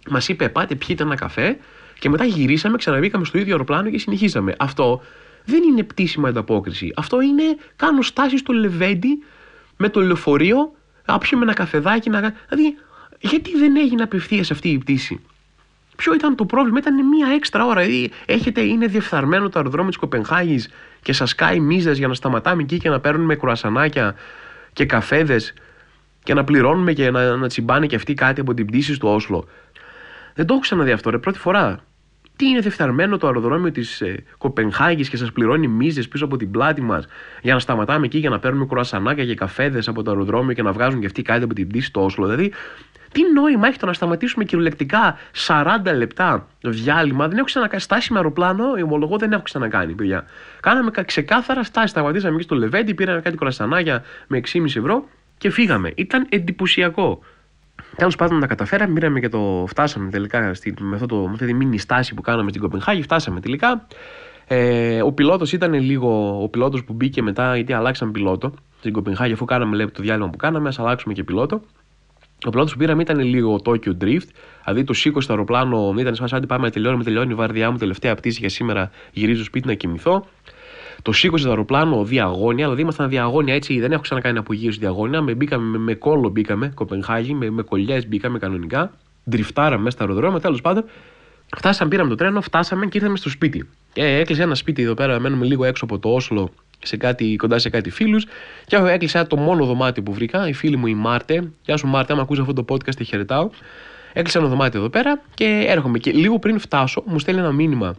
μας 0.10 0.28
είπε: 0.28 0.50
Πάτε, 0.50 0.76
πιείτε 0.76 1.04
ένα 1.04 1.16
καφέ, 1.16 1.58
και 2.00 2.10
μετά 2.10 2.26
γυρίσαμε, 2.26 2.78
ξαναβήκαμε 2.78 3.26
στο 3.26 3.38
ίδιο 3.38 3.52
αεροπλάνο 3.52 3.90
και 3.90 3.98
συνεχίσαμε. 3.98 4.56
Αυτό 4.58 5.02
δεν 5.46 5.64
είναι 5.64 5.84
πτήσιμο 5.84 6.28
ανταπόκριση. 6.28 6.94
Αυτό 6.96 7.22
είναι 7.22 7.44
κάνω 7.76 8.02
στάση 8.02 8.38
στο 8.38 8.54
Λεβέντι 8.54 9.24
με 9.78 9.90
το 9.90 10.02
λεωφορείο, 10.02 10.72
με 11.08 11.42
ένα 11.42 11.54
καφεδάκι. 11.54 12.10
Να... 12.10 12.20
Δηλαδή, 12.50 12.78
γιατί 13.20 13.58
δεν 13.58 13.76
έγινε 13.76 14.04
απευθείας 14.04 14.52
αυτή 14.52 14.70
η 14.70 14.78
πτήση; 14.78 15.22
Ποιο 15.96 16.14
ήταν 16.14 16.36
το 16.36 16.46
πρόβλημα, 16.46 16.80
ήταν 16.80 17.08
μία 17.08 17.28
έξτρα 17.28 17.66
ώρα. 17.66 17.82
Δηλαδή, 17.82 18.12
έχετε, 18.26 18.62
είναι 18.62 18.86
διεφθαρμένο 18.86 19.50
το 19.50 19.60
αεροδρόμιο 19.60 19.90
της 19.90 20.00
Κοπενχάγης 20.00 20.70
και 21.02 21.14
σας 21.14 21.36
κάει 21.36 21.60
μίζες 21.60 21.98
για 21.98 22.08
να 22.08 22.14
σταματάμε 22.14 22.62
εκεί 22.62 22.78
και 22.78 22.90
να 22.90 23.00
παίρνουμε 23.00 23.36
κουρασανάκια 23.36 24.16
και 24.74 24.86
καφέδες 24.86 25.54
και 26.24 26.34
να 26.34 26.44
πληρώνουμε 26.44 26.94
και 26.94 27.12
να, 27.12 27.36
να 27.36 27.48
τσιμπάνε 27.48 27.88
και 27.88 27.96
αυτοί 27.96 28.14
κάτι 28.14 28.42
από 28.42 28.54
την 28.54 28.66
πτήση 28.66 28.94
στο 28.94 29.14
Όσλο. 29.14 29.48
Δεν 30.34 30.46
το 30.46 30.54
έχω 30.54 30.62
ξαναδεί 30.62 30.92
αυτό, 30.92 31.10
ρε, 31.10 31.18
πρώτη 31.18 31.40
φορά. 31.40 31.84
Τι 32.42 32.48
είναι 32.48 32.60
διεφθαρμένο 32.60 33.18
το 33.18 33.28
αεροδρόμιο 33.28 33.72
της 33.72 34.02
ε, 34.02 34.24
Κοπενχάγης 34.38 35.10
και 35.10 35.18
σας 35.18 35.32
πληρώνει 35.32 35.68
μίζες 35.68 36.08
πίσω 36.08 36.26
από 36.26 36.38
την 36.38 36.52
πλάτη 36.52 36.82
μας 36.82 37.06
για 37.42 37.54
να 37.54 37.60
σταματάμε 37.60 38.06
εκεί 38.06 38.18
για 38.18 38.30
να 38.30 38.40
παίρνουμε 38.40 38.66
κουρασανάκια 38.66 39.26
και 39.26 39.36
καφέδες 39.36 39.88
από 39.88 40.04
το 40.04 40.12
αεροδρόμιο 40.12 40.54
και 40.54 40.62
να 40.62 40.72
βγάζουν 40.72 41.00
και 41.00 41.06
αυτοί 41.06 41.22
κάτι 41.22 41.44
από 41.44 41.54
την 41.54 41.68
πτήση 41.68 41.86
στο 41.86 42.04
Όσλο. 42.04 42.26
Δηλαδή, 42.26 42.54
τι 43.12 43.22
νόημα 43.34 43.68
έχει 43.68 43.78
το 43.78 43.86
να 43.86 43.94
σταματήσουμε 43.94 44.44
κυριολεκτικά 44.44 45.18
40 45.48 45.64
λεπτά 45.96 46.48
διάλειμμα; 46.62 47.28
Δεν 47.28 47.38
έχω 47.38 47.46
ξανακάνει. 47.46 47.82
Στάση 47.82 48.12
με 48.12 48.18
αεροπλάνο, 48.18 48.64
ομολογώ 48.84 49.18
δεν 49.18 49.32
έχω 49.32 49.42
ξανακάνει, 49.42 49.94
παιδιά. 49.94 50.26
Κάναμε 50.60 50.92
ξεκάθαρα 51.06 51.64
στάση. 51.64 51.88
Σταματήσαμε 51.88 52.34
εκεί 52.34 52.44
στο 52.44 52.56
Λεβέντι, 52.56 52.94
πήραμε 52.94 53.22
κάτι 53.22 53.38
κουρασανάκια 53.38 54.04
με 54.28 54.42
6,5 54.54 54.66
ευρώ 54.66 55.08
και 55.38 55.50
φύγαμε. 55.50 55.92
Ήταν 55.96 56.26
εντυπωσιακό. 56.30 57.24
Τέλος 57.96 58.16
πάντων, 58.16 58.40
τα 58.40 58.48
καταφέραμε, 58.48 58.94
μοίραμε 58.94 59.20
και 59.20 59.30
το 59.30 59.66
φτάσαμε 59.68 60.10
τελικά 60.10 60.54
στη, 60.54 60.74
με, 60.80 60.96
αυτό 60.96 61.08
το, 61.08 61.16
με 61.16 61.32
αυτή 61.34 61.46
τη 61.46 61.54
μήνυ 61.54 61.78
στάση 61.78 62.14
που 62.14 62.22
κάναμε 62.22 62.50
στην 62.50 62.62
Κοπενχάγη. 62.62 63.02
Φτάσαμε 63.02 63.40
τελικά. 63.40 63.88
Ε, 64.48 65.02
ο 65.02 65.12
πιλότος 65.12 65.54
ήταν 65.54 65.74
λίγο. 65.74 66.42
Ο 66.44 66.48
πιλότος 66.48 66.84
που 66.84 66.94
μπήκε 66.94 67.22
μετά, 67.22 67.56
γιατί 67.56 67.74
αλλάξαμε 67.74 68.12
πιλότο 68.12 68.54
στην 68.80 68.94
Κοπενχάγη, 68.94 69.34
αφού 69.34 69.46
κάναμε 69.46 69.76
λέει, 69.76 69.86
το 69.86 70.02
διάλειμμα 70.02 70.30
που 70.30 70.38
κάναμε, 70.38 70.68
ας 70.68 70.80
αλλάξουμε 70.80 71.14
και 71.14 71.24
πιλότο. 71.24 71.62
Ο 72.46 72.50
πιλότος 72.50 72.72
που 72.72 72.80
πήραμε 72.80 73.02
ήταν 73.02 73.20
λίγο 73.20 73.60
Tokyo 73.64 73.94
Drift, 74.02 74.28
δηλαδή 74.64 74.84
το 74.84 74.94
σήκω 74.94 75.22
στο 75.22 75.32
αεροπλάνο, 75.32 75.94
ήταν 75.98 76.16
σαν 76.16 76.30
ότι 76.34 76.46
πάμε 76.46 76.66
να 76.66 76.72
τελειώνουμε, 76.72 77.04
τελειώνει 77.04 77.32
η 77.32 77.36
βαρδιά 77.36 77.72
μου, 77.72 77.78
τελευταία 77.78 78.16
πτήση 78.16 78.40
για 78.40 78.50
σήμερα, 78.50 78.92
γυρίζω 79.12 79.44
σπίτι 79.44 79.68
να 79.68 79.74
κοιμηθώ. 79.74 80.28
Το 81.02 81.12
σήκωσε 81.12 81.44
το 81.44 81.50
αεροπλάνο 81.50 82.04
διαγώνια, 82.04 82.64
δηλαδή 82.64 82.82
ήμασταν 82.82 83.10
διαγώνια 83.10 83.54
έτσι, 83.54 83.80
δεν 83.80 83.92
έχω 83.92 84.02
ξανακάνει 84.02 84.38
απογείωση 84.38 84.80
διαγώνια. 84.80 85.22
Με, 85.22 85.34
μπήκαμε, 85.34 85.64
με, 85.64 85.78
με 85.78 85.94
κόλλο 85.94 86.30
μπήκαμε, 86.30 86.72
Κοπενχάγη, 86.76 87.34
με, 87.34 87.50
με 87.50 87.62
κολλιές 87.62 88.08
μπήκαμε 88.08 88.40
κανονικά. 88.40 88.92
Ντριφτάραμε 89.30 89.84
μέσα 89.84 89.96
στα 89.96 90.06
αεροδρόμια, 90.06 90.40
τέλος 90.40 90.62
πάντων. 90.62 90.84
Φτάσαμε, 91.56 91.90
πήραμε 91.90 92.10
το 92.10 92.16
τρένο, 92.16 92.42
φτάσαμε 92.42 92.86
και 92.86 92.98
ήρθαμε 92.98 93.18
στο 93.18 93.30
σπίτι. 93.30 93.70
Ε, 93.94 94.20
έκλεισε 94.20 94.44
ένα 94.44 94.56
σπίτι 94.56 94.82
εδώ 94.82 94.94
πέρα, 94.94 95.20
μένουμε 95.20 95.46
λίγο 95.46 95.66
έξω 95.66 95.86
από 95.86 96.00
το 96.00 96.14
Όσλο, 96.14 96.50
σε 96.84 96.98
κάτι, 96.98 97.36
κοντά 97.36 97.60
σε 97.60 97.70
κάτι 97.70 97.90
φίλους. 97.90 98.26
Και 98.66 98.76
έκλεισα 98.76 99.28
το 99.28 99.36
μόνο 99.36 99.66
δωμάτιο 99.66 100.04
που 100.04 100.14
βρήκα, 100.14 100.48
η 100.48 100.54
φίλη 100.54 100.78
μου 100.78 100.88
η 100.88 100.94
Μάρτε. 100.94 101.52
Γεια 101.66 101.78
σου 101.78 101.88
Μάρτε, 101.88 102.14
άμα 102.14 102.22
ακούσει 102.22 102.42
αυτό 102.42 102.54
το 102.54 102.66
podcast, 102.70 102.96
τη 102.96 103.04
χαιρετάω. 103.04 103.50
Έκλεισα 104.14 104.40
ένα 104.40 104.48
δωμάτιο 104.48 104.80
εδώ 104.80 104.90
πέρα 104.90 105.22
και 105.34 105.66
έρχομαι. 105.68 105.98
Και 105.98 106.12
λίγο 106.12 106.40
πριν 106.40 106.60
φτάσω, 106.60 107.04
μου 107.06 107.20
στέλνει 107.20 107.40
ένα 107.40 107.52
μήνυμα 107.52 107.96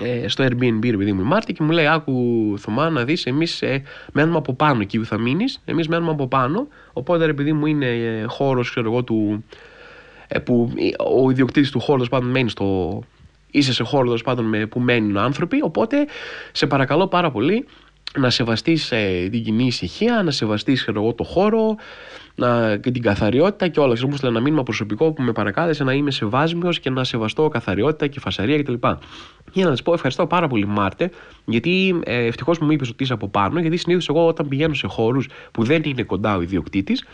ε, 0.00 0.28
στο 0.28 0.44
Airbnb, 0.44 0.84
επειδή 0.84 1.12
μου 1.12 1.20
η 1.20 1.24
Μάρτη, 1.24 1.52
και 1.52 1.62
μου 1.62 1.70
λέει: 1.70 1.86
Άκου, 1.86 2.14
Θωμά, 2.58 2.90
να 2.90 3.04
δεις, 3.04 3.26
εμείς 3.26 3.62
ε, 3.62 3.82
μένουμε 4.12 4.36
από 4.36 4.54
πάνω 4.54 4.80
εκεί 4.80 4.98
που 4.98 5.04
θα 5.04 5.18
μείνεις. 5.18 5.60
Εμείς 5.64 5.88
μένουμε 5.88 6.10
από 6.10 6.28
πάνω. 6.28 6.68
Οπότε, 6.92 7.24
επειδή 7.24 7.52
μου 7.52 7.66
είναι 7.66 7.86
ε, 7.86 8.24
χώρος, 8.24 8.70
ξέρω 8.70 8.90
εγώ, 8.90 9.02
του. 9.02 9.44
Ε, 10.28 10.38
που 10.38 10.72
ο 11.24 11.30
ιδιοκτήτης 11.30 11.70
του 11.70 11.80
χώρου 11.80 12.04
πάντων 12.04 12.30
μένει 12.30 12.50
στο. 12.50 13.00
Είσαι 13.50 13.72
σε 13.72 13.82
χώρο 13.82 14.14
πάντων 14.24 14.68
που 14.68 14.80
μένουν 14.80 15.16
άνθρωποι. 15.16 15.62
Οπότε, 15.62 16.06
σε 16.52 16.66
παρακαλώ 16.66 17.06
πάρα 17.06 17.30
πολύ 17.30 17.66
να 18.18 18.30
σεβαστείς 18.30 18.92
ε, 18.92 19.28
την 19.30 19.44
κοινή 19.44 19.66
ησυχία, 19.66 20.22
να 20.22 20.30
σεβαστείς 20.30 20.88
το 21.16 21.24
χώρο 21.24 21.76
να, 22.34 22.76
και 22.76 22.90
την 22.90 23.02
καθαριότητα 23.02 23.68
και 23.68 23.80
όλα. 23.80 23.96
Όπως 24.04 24.22
ένα 24.22 24.40
μήνυμα 24.40 24.62
προσωπικό 24.62 25.12
που 25.12 25.22
με 25.22 25.32
παρακάλεσε 25.32 25.84
να 25.84 25.92
είμαι 25.92 26.10
σεβάσμιο 26.10 26.70
και 26.70 26.90
να 26.90 27.04
σεβαστώ 27.04 27.48
καθαριότητα 27.48 28.06
και 28.06 28.20
φασαρία 28.20 28.62
κτλ. 28.62 28.74
Για 29.52 29.66
να 29.66 29.76
σα 29.76 29.82
πω, 29.82 29.92
ευχαριστώ 29.92 30.26
πάρα 30.26 30.48
πολύ, 30.48 30.66
Μάρτε, 30.66 31.10
γιατί 31.44 32.00
ε, 32.04 32.24
ευτυχώς 32.24 32.58
μου 32.58 32.70
είπες 32.70 32.88
ότι 32.88 33.02
είσαι 33.02 33.12
από 33.12 33.28
πάνω, 33.28 33.60
γιατί 33.60 33.76
συνήθως 33.76 34.08
εγώ 34.08 34.26
όταν 34.26 34.48
πηγαίνω 34.48 34.74
σε 34.74 34.86
χώρους 34.86 35.28
που 35.52 35.64
δεν 35.64 35.82
είναι 35.84 36.02
κοντά 36.02 36.36
ο 36.36 36.42
ιδιοκτήτης, 36.42 37.04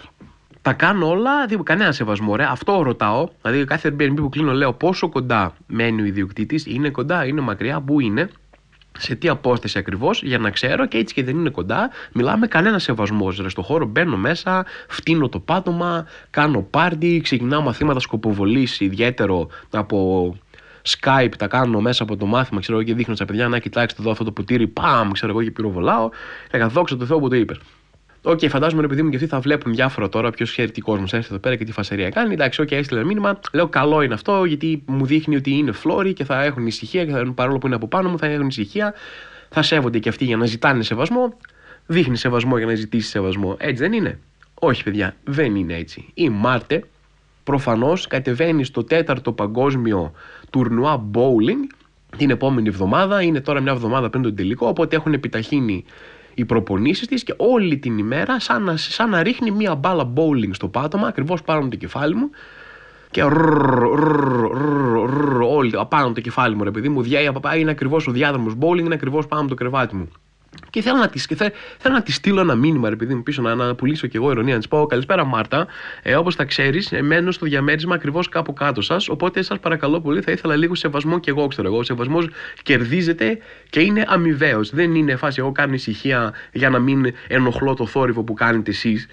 τα 0.62 0.72
κάνω 0.72 1.08
όλα, 1.08 1.46
δηλαδή 1.46 1.62
κανένα 1.64 1.92
σεβασμό. 1.92 2.36
Ρε. 2.36 2.44
Αυτό 2.44 2.82
ρωτάω. 2.82 3.28
Δηλαδή, 3.42 3.64
κάθε 3.64 3.94
Airbnb 3.98 4.14
που 4.16 4.28
κλείνω, 4.28 4.52
λέω 4.52 4.72
πόσο 4.72 5.08
κοντά 5.08 5.54
μένει 5.66 6.02
ο 6.02 6.04
ιδιοκτήτης, 6.04 6.66
είναι 6.66 6.90
κοντά, 6.90 7.26
είναι 7.26 7.40
μακριά, 7.40 7.80
πού 7.80 8.00
είναι 8.00 8.30
σε 8.98 9.14
τι 9.14 9.28
απόσταση 9.28 9.78
ακριβώς, 9.78 10.22
για 10.22 10.38
να 10.38 10.50
ξέρω 10.50 10.86
και 10.86 10.98
έτσι 10.98 11.14
και 11.14 11.24
δεν 11.24 11.38
είναι 11.38 11.50
κοντά. 11.50 11.90
Μιλάμε 12.12 12.46
κανένα 12.46 12.78
σεβασμός. 12.78 13.38
Ρε 13.40 13.48
στο 13.48 13.62
χώρο 13.62 13.86
μπαίνω 13.86 14.16
μέσα, 14.16 14.66
φτύνω 14.88 15.28
το 15.28 15.38
πάτωμα, 15.40 16.06
κάνω 16.30 16.62
πάρτι, 16.62 17.20
ξεκινάω 17.22 17.62
μαθήματα 17.62 18.00
σκοποβολής 18.00 18.80
ιδιαίτερο 18.80 19.48
από 19.70 20.36
Skype, 21.00 21.32
τα 21.38 21.46
κάνω 21.46 21.80
μέσα 21.80 22.02
από 22.02 22.16
το 22.16 22.26
μάθημα, 22.26 22.60
ξέρω 22.60 22.78
εγώ 22.78 22.86
και 22.86 22.94
δείχνω 22.94 23.14
στα 23.14 23.24
παιδιά 23.24 23.48
να 23.48 23.58
κοιτάξτε 23.58 24.02
εδώ 24.02 24.10
αυτό 24.10 24.24
το 24.24 24.32
ποτήρι, 24.32 24.66
μπαμ, 24.66 25.10
ξέρω 25.10 25.32
εγώ 25.32 25.42
και 25.42 25.50
πυροβολάω. 25.50 26.08
Λέω 26.52 26.68
δόξα 26.68 26.96
τω 26.96 27.06
Θεώ 27.06 27.18
που 27.18 27.28
το 27.28 27.36
είπες. 27.36 27.58
OK, 28.22 28.38
okay, 28.38 28.48
φαντάζομαι 28.48 28.82
ρε 28.82 28.88
παιδί 28.88 29.02
μου 29.02 29.08
και 29.10 29.16
αυτοί 29.16 29.28
θα 29.28 29.40
βλέπουν 29.40 29.74
διάφορα 29.74 30.08
τώρα. 30.08 30.30
Ποιος 30.30 30.50
ξέρει 30.50 30.70
τι 30.70 30.80
κόσμος 30.80 31.12
έρθει 31.12 31.28
εδώ 31.30 31.38
πέρα 31.38 31.56
και 31.56 31.64
τι 31.64 31.72
φασαρία 31.72 32.08
κάνει. 32.08 32.32
Εντάξει, 32.32 32.60
OK, 32.60 32.68
okay, 32.68 32.72
έστειλε 32.72 33.04
μήνυμα. 33.04 33.40
Λέω 33.52 33.68
καλό 33.68 34.02
είναι 34.02 34.14
αυτό 34.14 34.44
γιατί 34.44 34.82
μου 34.86 35.06
δείχνει 35.06 35.36
ότι 35.36 35.50
είναι 35.50 35.72
φλώροι 35.72 36.12
και 36.12 36.24
θα 36.24 36.42
έχουν 36.42 36.66
ησυχία 36.66 37.04
και 37.04 37.10
θα, 37.10 37.32
παρόλο 37.34 37.58
που 37.58 37.66
είναι 37.66 37.76
από 37.76 37.88
πάνω 37.88 38.08
μου 38.08 38.18
θα 38.18 38.26
έχουν 38.26 38.46
ησυχία. 38.46 38.94
Θα 39.48 39.62
σέβονται 39.62 39.98
και 39.98 40.08
αυτοί 40.08 40.24
για 40.24 40.36
να 40.36 40.46
ζητάνε 40.46 40.82
σεβασμό. 40.82 41.36
Δείχνει 41.86 42.16
σεβασμό 42.16 42.56
για 42.56 42.66
να 42.66 42.74
ζητήσει 42.74 43.08
σεβασμό. 43.08 43.56
Έτσι 43.58 43.82
δεν 43.82 43.92
είναι; 43.92 44.18
Όχι, 44.54 44.82
παιδιά, 44.82 45.16
δεν 45.24 45.54
είναι 45.54 45.74
έτσι. 45.74 46.10
Η 46.14 46.28
Μάρτε 46.28 46.84
προφανώς 47.48 48.06
κατεβαίνει 48.06 48.64
στο 48.64 48.84
τέταρτο 48.84 49.32
παγκόσμιο 49.32 50.12
τουρνουά 50.50 51.04
bowling 51.14 51.62
την 52.16 52.30
επόμενη 52.30 52.68
εβδομάδα. 52.68 53.22
Είναι 53.22 53.40
τώρα 53.40 53.60
μια 53.60 53.72
εβδομάδα 53.72 54.10
πριν 54.10 54.22
τον 54.22 54.34
τελικό, 54.34 54.66
οπότε 54.66 54.96
έχουν 54.96 55.12
επιταχύνει 55.12 55.84
οι 56.34 56.44
προπονήσεις 56.44 57.06
της 57.06 57.22
και 57.22 57.34
όλη 57.36 57.78
την 57.78 57.98
ημέρα 57.98 58.40
σαν 58.40 58.62
να, 58.62 58.76
σαν 58.76 59.10
να 59.10 59.22
ρίχνει 59.22 59.50
μία 59.50 59.74
μπάλα 59.74 60.12
bowling 60.14 60.50
στο 60.50 60.68
πάτωμα, 60.68 61.08
ακριβώς 61.08 61.42
πάνω 61.42 61.60
από 61.60 61.70
το 61.70 61.76
κεφάλι 61.76 62.14
μου. 62.14 62.30
και 63.10 63.22
όλη 65.42 65.72
απάνω 65.74 66.12
το 66.12 66.20
κεφάλι 66.20 66.54
μου, 66.54 66.64
ρε 66.64 66.70
παιδί 66.70 66.88
μου, 66.88 67.02
διάει 67.02 67.26
από 67.26 67.40
είναι 67.56 67.70
ακριβώς 67.70 68.06
ο 68.06 68.10
διάδρομος 68.10 68.54
bowling, 68.60 68.78
είναι 68.78 68.94
ακριβώς 68.94 69.26
πάνω 69.26 69.40
από 69.40 69.50
το 69.50 69.56
κρεβάτι 69.56 69.96
μου. 69.96 70.08
Και 70.70 70.82
θέλω 70.82 70.96
να 70.96 71.08
τη 71.08 71.34
θέλω, 71.34 71.50
θέλω 71.78 71.94
να 71.94 72.02
της 72.02 72.14
στείλω 72.14 72.40
ένα 72.40 72.54
μήνυμα, 72.54 72.88
επειδή 72.88 73.14
μου 73.14 73.22
πίσω, 73.22 73.42
να, 73.42 73.54
να 73.54 73.74
πουλήσω 73.74 74.06
κι 74.06 74.16
εγώ 74.16 74.30
ηρωνία. 74.30 74.52
Να 74.52 74.58
της 74.58 74.68
πω: 74.68 74.86
Καλησπέρα, 74.86 75.24
Μάρτα. 75.24 75.66
Ε, 76.02 76.16
Όπως 76.16 76.36
τα 76.36 76.44
ξέρεις, 76.44 76.92
μένω 77.02 77.30
στο 77.30 77.46
διαμέρισμα 77.46 77.94
ακριβώς 77.94 78.28
κάπου 78.28 78.52
κάτω 78.52 78.80
σας. 78.80 79.08
Οπότε 79.08 79.42
σας 79.42 79.58
παρακαλώ 79.58 80.00
πολύ, 80.00 80.20
θα 80.20 80.32
ήθελα 80.32 80.56
λίγο 80.56 80.74
σεβασμό 80.74 81.18
κι 81.18 81.28
εγώ, 81.28 81.46
ξέρω 81.46 81.68
εγώ. 81.68 81.78
Ο 81.78 81.82
σεβασμός 81.82 82.28
κερδίζεται 82.62 83.38
και 83.70 83.80
είναι 83.80 84.04
αμοιβαίος. 84.08 84.70
Δεν 84.70 84.94
είναι 84.94 85.16
φάση 85.16 85.40
εγώ 85.40 85.52
κάνω 85.52 85.74
ησυχία 85.74 86.32
για 86.52 86.70
να 86.70 86.78
μην 86.78 87.14
ενοχλώ 87.28 87.74
το 87.74 87.86
θόρυβο 87.86 88.22
που 88.22 88.34
κάνετε 88.34 88.70
εσείς. 88.70 89.08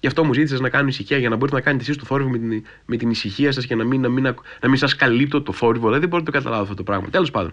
Γι' 0.00 0.06
αυτό 0.06 0.24
μου 0.24 0.32
ζήτησες 0.32 0.60
να 0.60 0.68
κάνω 0.68 0.88
ησυχία 0.88 1.18
για 1.18 1.28
να 1.28 1.36
μπορείτε 1.36 1.56
να 1.56 1.62
κάνετε 1.62 1.82
εσείς 1.82 1.96
το 1.96 2.04
θόρυβο 2.04 2.30
με 2.30 2.38
την, 2.38 2.64
με 2.86 2.96
την 2.96 3.10
ησυχία 3.10 3.52
σας 3.52 3.66
και 3.66 3.74
να 3.74 3.84
μην, 3.84 4.00
να 4.00 4.08
μην, 4.08 4.22
να 4.60 4.68
μην 4.68 4.76
σας 4.76 4.94
καλύπτω 4.96 5.42
το 5.42 5.52
θόρυβο. 5.52 5.84
Δηλαδή 5.84 6.00
δεν 6.00 6.08
μπορείτε 6.08 6.30
να 6.30 6.36
το 6.36 6.38
καταλάβω 6.38 6.62
αυτό 6.62 6.74
το 6.74 6.82
πράγμα. 6.82 7.08
Τέλος 7.10 7.30
πάντων. 7.30 7.52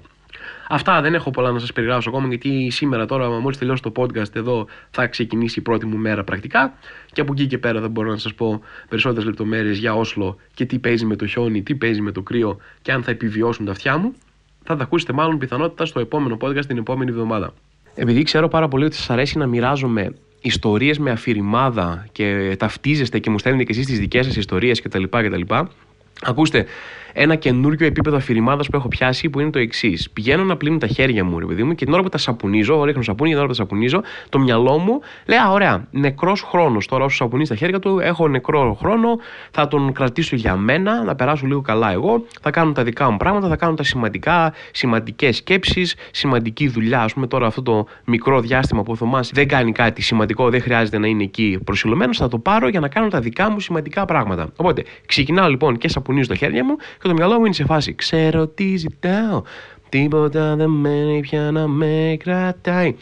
Αυτά 0.69 1.01
δεν 1.01 1.13
έχω 1.13 1.31
πολλά 1.31 1.51
να 1.51 1.59
σας 1.59 1.73
περιγράψω 1.73 2.09
ακόμα 2.09 2.27
γιατί 2.27 2.69
σήμερα 2.69 3.05
τώρα, 3.05 3.29
μόλις 3.29 3.57
τελειώσει 3.57 3.81
το 3.81 3.91
podcast 3.95 4.35
εδώ, 4.35 4.67
θα 4.91 5.07
ξεκινήσει 5.07 5.59
η 5.59 5.61
πρώτη 5.61 5.85
μου 5.85 5.97
μέρα 5.97 6.23
πρακτικά. 6.23 6.73
Και 7.13 7.21
από 7.21 7.33
εκεί 7.33 7.47
και 7.47 7.57
πέρα 7.57 7.79
δεν 7.81 7.89
μπορώ 7.89 8.09
να 8.09 8.17
σας 8.17 8.33
πω 8.33 8.61
περισσότερες 8.89 9.25
λεπτομέρειες 9.25 9.77
για 9.77 9.95
Όσλο 9.95 10.37
και 10.53 10.65
τι 10.65 10.79
παίζει 10.79 11.05
με 11.05 11.15
το 11.15 11.25
χιόνι, 11.25 11.61
τι 11.61 11.75
παίζει 11.75 12.01
με 12.01 12.11
το 12.11 12.21
κρύο 12.21 12.57
και 12.81 12.91
αν 12.91 13.03
θα 13.03 13.11
επιβιώσουν 13.11 13.65
τα 13.65 13.71
αυτιά 13.71 13.97
μου. 13.97 14.13
Θα 14.63 14.75
τα 14.75 14.83
ακούσετε 14.83 15.13
μάλλον 15.13 15.37
πιθανότητα 15.37 15.85
στο 15.85 15.99
επόμενο 15.99 16.37
podcast 16.41 16.65
την 16.65 16.77
επόμενη 16.77 17.11
εβδομάδα. 17.11 17.53
Επειδή 17.95 18.23
ξέρω 18.23 18.47
πάρα 18.47 18.67
πολύ 18.67 18.85
ότι 18.85 18.95
σας 18.95 19.09
αρέσει 19.09 19.37
να 19.37 19.45
μοιράζομαι 19.45 20.15
ιστορίες 20.41 20.99
με 20.99 21.11
αφηρημάδα 21.11 22.07
και 22.11 22.55
ταυτίζεστε 22.59 23.19
και 23.19 23.29
μου 23.29 23.39
στέλνετε 23.39 23.63
και 23.63 23.71
εσείς 23.71 23.85
τις 23.85 23.99
δικές 23.99 24.25
σας 24.25 24.35
ιστορίες 24.35 24.81
κτλ. 24.81 25.03
Ακούστε, 26.21 26.65
ένα 27.17 27.35
καινούριο 27.35 27.87
επίπεδο 27.87 28.17
αφηρημάδας 28.17 28.69
που 28.69 28.75
έχω 28.75 28.87
πιάσει 28.87 29.29
που 29.29 29.39
είναι 29.39 29.49
το 29.49 29.59
εξής. 29.59 30.09
Πηγαίνω 30.09 30.43
να 30.43 30.57
πλύνω 30.57 30.77
τα 30.77 30.87
χέρια 30.87 31.23
μου, 31.23 31.39
ρε 31.39 31.45
παιδί 31.45 31.63
μου, 31.63 31.75
και 31.75 31.85
την 31.85 31.93
ώρα 31.93 32.03
που 32.03 32.09
τα 32.09 32.17
σαπονίζω, 32.17 32.83
ρίχνω 32.83 33.01
σαπούνι, 33.01 33.29
την 33.29 33.37
ώρα 33.37 33.47
που 33.47 33.53
τα 33.53 33.61
σαπονίζω, 33.61 34.01
το 34.29 34.39
μυαλό 34.39 34.77
μου 34.77 34.99
λέει: 35.25 35.37
Α, 35.37 35.51
ωραία, 35.51 35.87
νεκρός 35.91 36.41
χρόνος. 36.41 36.87
Τώρα, 36.87 37.03
όσο 37.03 37.15
σαπουνίζει 37.15 37.49
τα 37.49 37.55
χέρια 37.55 37.79
του, 37.79 37.99
έχω 37.99 38.27
νεκρό 38.27 38.77
χρόνο, 38.79 39.07
θα 39.51 39.67
τον 39.67 39.93
κρατήσω 39.93 40.35
για 40.35 40.55
μένα, 40.55 41.03
να 41.03 41.15
περάσω 41.15 41.45
λίγο 41.45 41.61
καλά 41.61 41.91
εγώ, 41.91 42.25
θα 42.41 42.51
κάνω 42.51 42.71
τα 42.71 42.83
δικά 42.83 43.09
μου 43.09 43.17
πράγματα, 43.17 43.47
θα 43.47 43.55
κάνω 43.55 43.73
τα 43.73 43.83
σημαντικά, 43.83 44.53
σημαντικές 44.71 45.35
σκέψεις, 45.35 45.95
σημαντική 46.11 46.67
δουλειά. 46.67 47.01
Α 47.01 47.07
πούμε, 47.13 47.27
τώρα 47.27 47.47
αυτό 47.47 47.61
το 47.61 47.85
μικρό 48.05 48.41
διάστημα 48.41 48.83
που 48.83 48.91
ο 48.91 48.95
Θωμάς 48.95 49.31
δεν 49.33 49.47
κάνει 49.47 49.71
κάτι 49.71 50.01
σημαντικό, 50.01 50.49
δεν 50.49 50.61
χρειάζεται 50.61 50.97
να 50.97 51.07
είναι 51.07 51.23
εκεί 51.23 51.59
προσιλωμένος, 51.63 52.17
θα 52.17 52.27
το 52.27 52.37
πάρω 52.37 52.67
για 52.67 52.79
να 52.79 52.87
κάνω 52.87 53.07
τα 53.07 53.19
δικά 53.19 53.49
μου 53.49 53.59
σημαντικά 53.59 54.05
πράγματα. 54.05 54.49
Οπότε, 54.55 54.83
ξεκινάω 55.05 55.49
λοιπόν 55.49 55.77
και 55.77 55.87
σαπουνίζω 55.87 56.27
τα 56.27 56.35
χέρια 56.35 56.63
μου 56.63 56.75
και 57.05 57.11
το 57.11 57.17
μυαλό 57.17 57.39
μου 57.39 57.45
είναι 57.45 57.53
σε 57.53 57.65
φάση. 57.65 57.93
Ξέρω 57.95 58.47
τι 58.47 58.75
ζητάω. 58.75 59.41
Τίποτα 59.89 60.55
δεν 60.55 60.69
μένει 60.69 61.19
πια 61.19 61.51
να 61.51 61.67
με 61.67 62.17
κρατάει. 62.19 62.95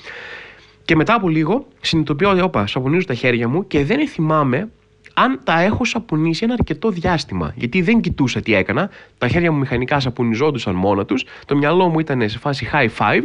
Και 0.85 0.95
μετά 0.95 1.13
από 1.13 1.29
λίγο 1.29 1.67
συνειδητοποιώ 1.81 2.29
ότι 2.29 2.41
όπα, 2.41 2.67
σαπουνίζω 2.67 3.05
τα 3.05 3.13
χέρια 3.13 3.47
μου 3.47 3.67
και 3.67 3.85
δεν 3.85 4.07
θυμάμαι 4.07 4.69
αν 5.13 5.39
τα 5.43 5.61
έχω 5.61 5.85
σαπουνίσει 5.85 6.43
ένα 6.43 6.53
αρκετό 6.53 6.89
διάστημα. 6.89 7.53
Γιατί 7.55 7.81
δεν 7.81 8.01
κοιτούσα 8.01 8.41
τι 8.41 8.53
έκανα. 8.53 8.89
Τα 9.17 9.27
χέρια 9.27 9.51
μου 9.51 9.57
μηχανικά 9.57 9.99
σαπουνιζόντουσαν 9.99 10.75
μόνα 10.75 11.05
τους. 11.05 11.25
Το 11.45 11.55
μυαλό 11.55 11.87
μου 11.87 11.99
ήταν 11.99 12.29
σε 12.29 12.39
φάση 12.39 12.69
high 12.73 12.89
five. 12.97 13.23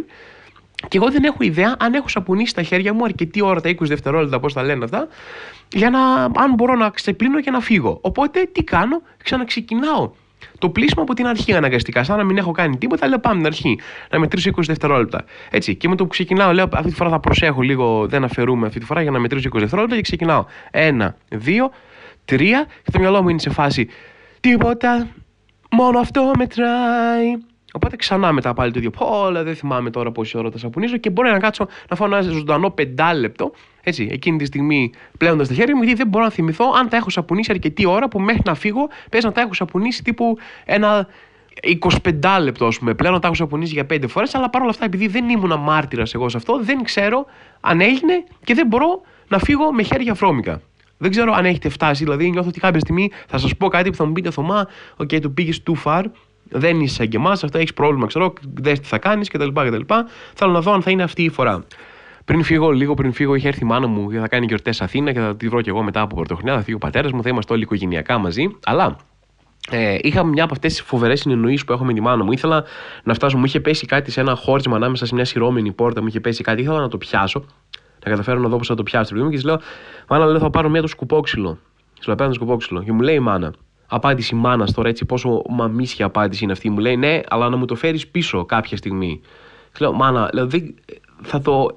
Και 0.89 0.97
εγώ 0.97 1.11
δεν 1.11 1.25
έχω 1.25 1.39
ιδέα 1.41 1.77
αν 1.79 1.95
έχω 1.95 2.09
σαπουνίσει 2.09 2.55
τα 2.55 2.63
χέρια 2.63 2.93
μου 2.93 3.05
αρκετή 3.05 3.43
ώρα, 3.43 3.61
τα 3.61 3.71
20 3.71 3.75
δευτερόλεπτα, 3.81 4.41
πώς 4.41 4.53
τα 4.53 4.63
λένε 4.63 4.85
αυτά, 4.85 5.09
για 5.73 5.91
να, 5.91 6.01
αν 6.23 6.55
μπορώ 6.55 6.75
να 6.75 6.91
ξεπλύνω 6.91 7.41
και 7.41 7.51
να 7.51 7.61
φύγω. 7.61 7.99
Οπότε 8.01 8.49
τι 8.53 8.65
κάνω, 8.65 9.03
ξαναξεκινάω 9.23 10.11
το 10.59 10.71
πλήσιμο 10.71 11.03
από 11.03 11.15
την 11.15 11.27
αρχή 11.27 11.55
αναγκαστικά, 11.55 12.05
σαν 12.05 12.17
να 12.17 12.25
μην 12.25 12.37
έχω 12.37 12.51
κάνει 12.51 12.77
τίποτα, 12.77 13.09
λέω 13.09 13.19
πάμε 13.19 13.37
την 13.37 13.47
αρχή. 13.47 13.79
Να 14.11 14.19
μετρήσω 14.19 14.51
20 14.57 14.63
δευτερόλεπτα. 14.67 15.25
Έτσι. 15.51 15.75
Και 15.75 15.89
με 15.89 15.97
το 15.97 16.03
που 16.03 16.11
ξεκινάω, 16.11 16.53
λέω 16.53 16.69
αυτή 16.73 16.89
τη 16.89 16.95
φορά 16.95 17.11
θα 17.11 17.21
προσέχω 17.21 17.61
λίγο, 17.61 18.07
δεν 18.07 18.25
αφαιρούμε 18.25 18.67
αυτή 18.67 18.79
τη 18.79 18.85
φορά 18.85 19.03
για 19.03 19.11
να 19.11 19.19
μετρήσω 19.19 19.49
20 19.53 19.59
δευτερόλεπτα 19.59 19.97
και 19.97 20.03
ξεκινάω. 20.03 20.45
Ένα, 20.71 21.17
δύο, 21.29 21.71
τρία 22.25 22.67
και 22.83 22.91
το 22.91 22.99
μυαλό 22.99 23.23
μου 23.23 23.29
είναι 23.29 23.39
σε 23.39 23.51
φάση 23.51 23.89
τίποτα, 24.41 25.09
μόνο 25.71 25.99
αυτό 25.99 26.31
μετράει. 26.39 27.37
Οπότε 27.73 27.97
ξανά 27.97 28.33
μετά 28.33 28.55
πάλι 28.55 28.73
το 28.73 28.79
ίδιο. 28.79 28.91
Όλα 28.99 29.43
δεν 29.43 29.55
θυμάμαι 29.57 29.91
τώρα 29.91 30.13
πόση 30.13 30.39
ώρα 30.39 30.51
θα 30.51 30.59
σαπουνίζω 30.59 30.97
και 30.97 31.11
μπορεί 31.11 31.31
να 31.31 31.39
κάτσω 31.39 31.67
να 31.89 31.97
φάω 31.97 32.07
ένα 32.07 32.21
ζωντανό 32.21 32.71
πεντάλεπτο 32.71 33.53
έτσι, 33.83 34.09
εκείνη 34.11 34.39
τη 34.39 34.45
στιγμή 34.45 34.93
πλέοντα 35.19 35.47
τα 35.47 35.55
χέρια 35.55 35.77
μου, 35.77 35.83
γιατί 35.83 35.99
δεν 35.99 36.09
μπορώ 36.09 36.25
να 36.25 36.31
θυμηθώ 36.31 36.65
αν 36.79 36.89
τα 36.89 36.97
έχω 36.97 37.11
σαπουνίσει 37.11 37.51
αρκετή 37.53 37.87
ώρα 37.87 38.09
που 38.09 38.21
μέχρι 38.21 38.43
να 38.45 38.55
φύγω 38.55 38.89
πες 39.11 39.25
να 39.25 39.33
τα 39.33 39.41
έχω 39.41 39.55
σαπουνίσει 39.55 40.03
τύπου 40.03 40.39
ένα 40.65 41.09
25 41.81 42.39
λεπτό, 42.41 42.67
ας 42.67 42.79
πούμε. 42.79 42.95
Πλέον 42.95 43.21
τα 43.21 43.27
έχω 43.27 43.37
σαπουνίσει 43.37 43.73
για 43.73 43.87
5 43.91 44.05
φορές, 44.09 44.35
αλλά 44.35 44.51
παρόλα 44.51 44.71
αυτά, 44.71 44.85
επειδή 44.85 45.07
δεν 45.07 45.29
ήμουν 45.29 45.61
μάρτυρας 45.61 46.15
εγώ 46.15 46.29
σε 46.29 46.37
αυτό, 46.37 46.61
δεν 46.63 46.83
ξέρω 46.83 47.27
αν 47.61 47.81
έγινε 47.81 48.25
και 48.45 48.55
δεν 48.55 48.67
μπορώ 48.67 49.01
να 49.29 49.39
φύγω 49.39 49.73
με 49.73 49.83
χέρια 49.83 50.15
βρώμικα. 50.15 50.61
Δεν 50.99 51.11
ξέρω 51.11 51.33
αν 51.33 51.45
έχετε 51.45 51.69
φτάσει, 51.69 52.05
δηλαδή 52.05 52.31
νιώθω 52.31 52.49
ότι 52.49 52.61
κάποια 52.61 52.81
στιγμή 52.81 53.11
θα 53.27 53.39
σας 53.39 53.57
πω 53.57 53.69
κάτι 53.69 53.91
που 53.91 53.97
θα 53.97 54.05
μου 54.05 54.13
πείτε 54.13 54.31
Θωμά, 54.31 54.69
OK, 54.97 55.09
okay, 55.13 55.21
του 55.21 55.33
πήγες 55.33 55.63
too 55.67 55.75
far, 55.85 56.05
δεν 56.51 56.81
είσαι 56.81 56.95
σαν 56.95 57.09
και 57.09 57.17
εμάς, 57.17 57.45
αυτό 57.45 57.59
έχεις 57.59 57.75
πρόβλημα, 57.75 58.07
ξέρω, 58.07 58.33
δες 58.55 58.81
τι 58.81 58.87
θα 58.87 58.99
κάνεις 58.99 59.29
κτλ, 59.29 59.49
κτλ. 59.49 59.95
Θέλω 60.35 60.53
να 60.53 60.61
δω 60.61 60.73
αν 60.73 60.83
θα 60.83 60.91
είναι 60.91 61.03
αυτή 61.03 61.23
η 61.23 61.29
φορά. 61.29 61.65
Πριν 62.25 62.43
φύγω, 62.43 62.71
λίγο 62.71 62.95
πριν 62.95 63.13
φύγω, 63.13 63.35
είχε 63.35 63.49
έρθει 63.49 63.63
η 63.63 63.67
μάνα 63.67 63.87
μου 63.87 64.11
και 64.11 64.19
θα 64.19 64.29
κάνει 64.29 64.47
γιορτές 64.47 64.81
Αθήνα 64.81 65.13
και 65.13 65.21
θα 65.21 65.37
τη 65.37 65.49
βρω 65.49 65.61
και 65.61 65.71
εγώ 65.71 65.83
μετά 65.83 66.01
από 66.01 66.15
πρωτοχρονιά. 66.15 66.55
Θα 66.55 66.63
φύγει 66.63 66.77
ο 66.77 66.79
πατέρας 66.79 67.13
μου, 67.13 67.23
θα 67.23 67.29
είμαστε 67.29 67.53
όλοι 67.53 67.63
οικογενειακά 67.63 68.19
μαζί. 68.19 68.57
Αλλά 68.65 68.97
ε, 69.71 69.97
είχα 70.01 70.25
μια 70.25 70.45
από 70.45 70.53
αυτές 70.53 70.73
τις 70.73 70.83
φοβερές 70.83 71.21
συνεννοήσεις 71.21 71.65
που 71.65 71.73
έχω 71.73 71.85
με 71.85 71.93
τη 71.93 72.01
μάνα 72.01 72.25
μου. 72.25 72.33
Ήθελα 72.33 72.65
να 73.05 73.15
φτάσω, 73.15 73.39
μου 73.39 73.45
είχε 73.45 73.61
πέσει 73.61 73.87
κάτι 73.87 74.11
σε 74.11 74.21
ένα 74.21 74.35
χώρισμα 74.35 74.77
ανάμεσα 74.77 75.07
σε 75.07 75.15
μια 75.15 75.25
σειρώμενη 75.25 75.73
πόρτα, 75.73 76.01
μου 76.01 76.07
είχε 76.07 76.21
πέσει 76.21 76.43
κάτι. 76.43 76.63
Ήθελα 76.63 76.81
να 76.81 76.89
το 76.89 76.99
πιάσω, 76.99 77.45
να 78.05 78.11
καταφέρω 78.11 78.41
να 78.41 78.49
δω 78.49 78.57
πώς 78.57 78.67
θα 78.67 78.75
το 78.75 78.83
πιάσω. 78.83 79.15
Και 79.15 79.35
της 79.35 79.45
λέω, 79.45 79.61
Μάνα, 80.09 80.27
λέω, 80.27 80.39
θα 80.39 80.51
πάρω 80.51 80.69
μια 80.69 80.81
το 80.81 80.87
σκουπόξυλο. 80.87 81.59
Της 81.99 82.07
λέω, 82.07 82.17
Παίρνω 82.17 82.33
το 82.33 82.39
σκουπόξυλο. 82.39 82.83
Και 82.83 82.93
μου 82.93 83.01
λέει 83.01 83.15
η 83.15 83.21
μάνα, 83.21 83.55
απάντηση 83.89 84.35
μάνας 84.35 84.73
τώρα 84.73 84.89
έτσι, 84.89 85.05
πόσο 85.05 85.43
μαμίσια 85.49 86.07
απάντηση 86.07 86.45
είναι 86.45 86.53
αυτή. 86.53 86.71
Μου 86.71 86.79
λέει, 86.79 86.97
Ναι, 86.97 87.21
αλλά 87.29 87.49
να 87.49 87.57
μου 87.57 87.65
το 87.65 87.75
φέρεις 87.75 88.09
πίσω 88.09 88.45
κάποια 88.45 88.77
στιγμή. 88.77 89.21
Της 89.71 89.81
λέω, 89.81 89.93
Μάνα, 89.93 90.31
λέω, 90.33 90.49
θα 91.23 91.41
το, 91.41 91.69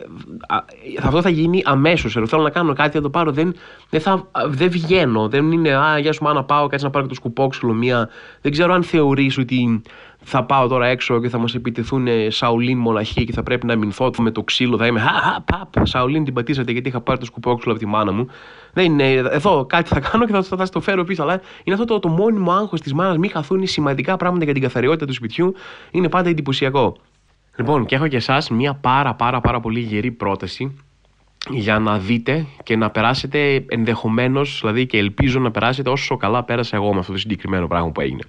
αυτό 1.03 1.21
θα 1.21 1.29
γίνει 1.29 1.61
αμέσως. 1.65 2.17
Θέλω 2.29 2.41
να 2.41 2.49
κάνω 2.49 2.73
κάτι, 2.73 2.91
θα 2.91 3.01
το 3.01 3.09
πάρω. 3.09 3.31
Δεν, 3.31 3.55
δεν, 3.89 4.01
θα, 4.01 4.27
δεν 4.47 4.69
βγαίνω. 4.69 5.27
Δεν 5.27 5.51
είναι, 5.51 5.75
Α, 5.75 5.97
γεια 5.97 6.13
σου, 6.13 6.23
να 6.23 6.43
πάω, 6.43 6.67
κάτσε 6.67 6.85
να 6.85 6.91
πάρω 6.91 7.03
και 7.03 7.09
το 7.09 7.15
σκουπόξυλο 7.15 7.73
μία. 7.73 8.09
Δεν 8.41 8.51
ξέρω 8.51 8.73
αν 8.73 8.83
θεωρείς 8.83 9.37
ότι 9.37 9.81
θα 10.23 10.43
πάω 10.43 10.67
τώρα 10.67 10.87
έξω 10.87 11.21
και 11.21 11.29
θα 11.29 11.37
μας 11.37 11.55
επιτεθούν 11.55 12.07
Σαουλίν 12.27 12.77
μοναχοί 12.77 13.25
και 13.25 13.31
θα 13.31 13.43
πρέπει 13.43 13.65
να 13.65 13.75
μηνθώ 13.75 14.11
με 14.17 14.31
το 14.31 14.43
ξύλο. 14.43 14.77
Θα 14.77 14.85
είμαι, 14.85 14.99
Χα, 14.99 15.41
παπ, 15.41 15.87
Σαουλίν 15.87 16.23
την 16.23 16.33
πατήσατε 16.33 16.71
γιατί 16.71 16.89
είχα 16.89 17.01
πάρει 17.01 17.19
το 17.19 17.25
σκουπόξυλο 17.25 17.71
από 17.71 17.81
τη 17.81 17.87
μάνα 17.87 18.11
μου. 18.11 18.27
Δεν 18.73 18.85
είναι, 18.85 19.11
εδώ 19.11 19.65
κάτι 19.65 19.89
θα 19.89 19.99
κάνω 19.99 20.25
και 20.25 20.31
θα, 20.31 20.43
θα, 20.43 20.57
θα 20.57 20.69
το 20.69 20.81
φέρω 20.81 21.03
πίσω. 21.03 21.21
Αλλά 21.23 21.41
είναι 21.63 21.75
αυτό 21.75 21.85
το, 21.85 21.99
το 21.99 22.07
μόνιμο 22.07 22.51
άγχος 22.51 22.81
της 22.81 22.93
μάνας. 22.93 23.17
Μην 23.17 23.29
χαθούν 23.29 23.67
σημαντικά 23.67 24.17
πράγματα 24.17 24.43
για 24.43 24.53
την 24.53 24.61
καθαριότητα 24.61 25.05
του 25.05 25.13
σπιτιού. 25.13 25.53
Είναι 25.91 26.09
πάντα 26.09 26.29
εντυπωσιακό. 26.29 26.97
Λοιπόν, 27.55 27.85
και 27.85 27.95
έχω 27.95 28.07
και 28.07 28.15
εσάς 28.15 28.49
μια 28.49 28.73
πάρα 28.73 29.13
πάρα 29.13 29.41
πάρα 29.41 29.59
πολύ 29.59 29.79
γερή 29.79 30.11
πρόταση 30.11 30.77
για 31.49 31.79
να 31.79 31.97
δείτε 31.97 32.45
και 32.63 32.75
να 32.75 32.89
περάσετε 32.89 33.65
ενδεχομένως, 33.67 34.59
δηλαδή 34.61 34.85
και 34.85 34.97
ελπίζω 34.97 35.39
να 35.39 35.51
περάσετε 35.51 35.89
όσο 35.89 36.17
καλά 36.17 36.43
πέρασα 36.43 36.75
εγώ 36.75 36.93
με 36.93 36.99
αυτό 36.99 37.11
το 37.11 37.17
συγκεκριμένο 37.17 37.67
πράγμα 37.67 37.91
που 37.91 38.01
έγινε. 38.01 38.21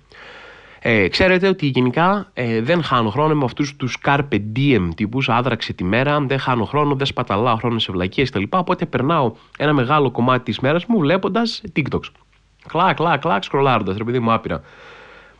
Ε, 0.85 1.09
ξέρετε 1.09 1.49
ότι 1.49 1.66
γενικά 1.66 2.31
ε, 2.33 2.61
δεν 2.61 2.83
χάνω 2.83 3.11
χρόνο 3.11 3.35
με 3.35 3.45
αυτούς 3.45 3.77
τους 3.77 3.99
carpe 4.05 4.40
diem 4.57 4.88
τύπους, 4.95 5.29
άδραξε 5.29 5.73
τη 5.73 5.85
μέρα, 5.85 6.21
δεν 6.21 6.38
χάνω 6.38 6.64
χρόνο, 6.64 6.95
δεν 6.95 7.07
σπαταλάω 7.07 7.57
χρόνο 7.57 7.79
σε 7.79 7.92
βλακίες 7.92 8.31
κτλ. 8.31 8.42
Οπότε 8.51 8.87
περνάω 8.87 9.33
ένα 9.59 9.73
μεγάλο 9.73 10.11
κομμάτι 10.11 10.45
της 10.45 10.59
μέρας 10.59 10.87
μου 10.87 10.99
βλέποντας 10.99 11.62
TikToks. 11.77 12.11
Κλακ, 12.68 12.97
κλακ, 12.97 13.21
κλακ, 13.21 13.45
σκρολάροντας, 13.45 13.97
ρε 13.97 14.05
παιδί 14.05 14.18
μου 14.18 14.33
άπειρα. 14.33 14.62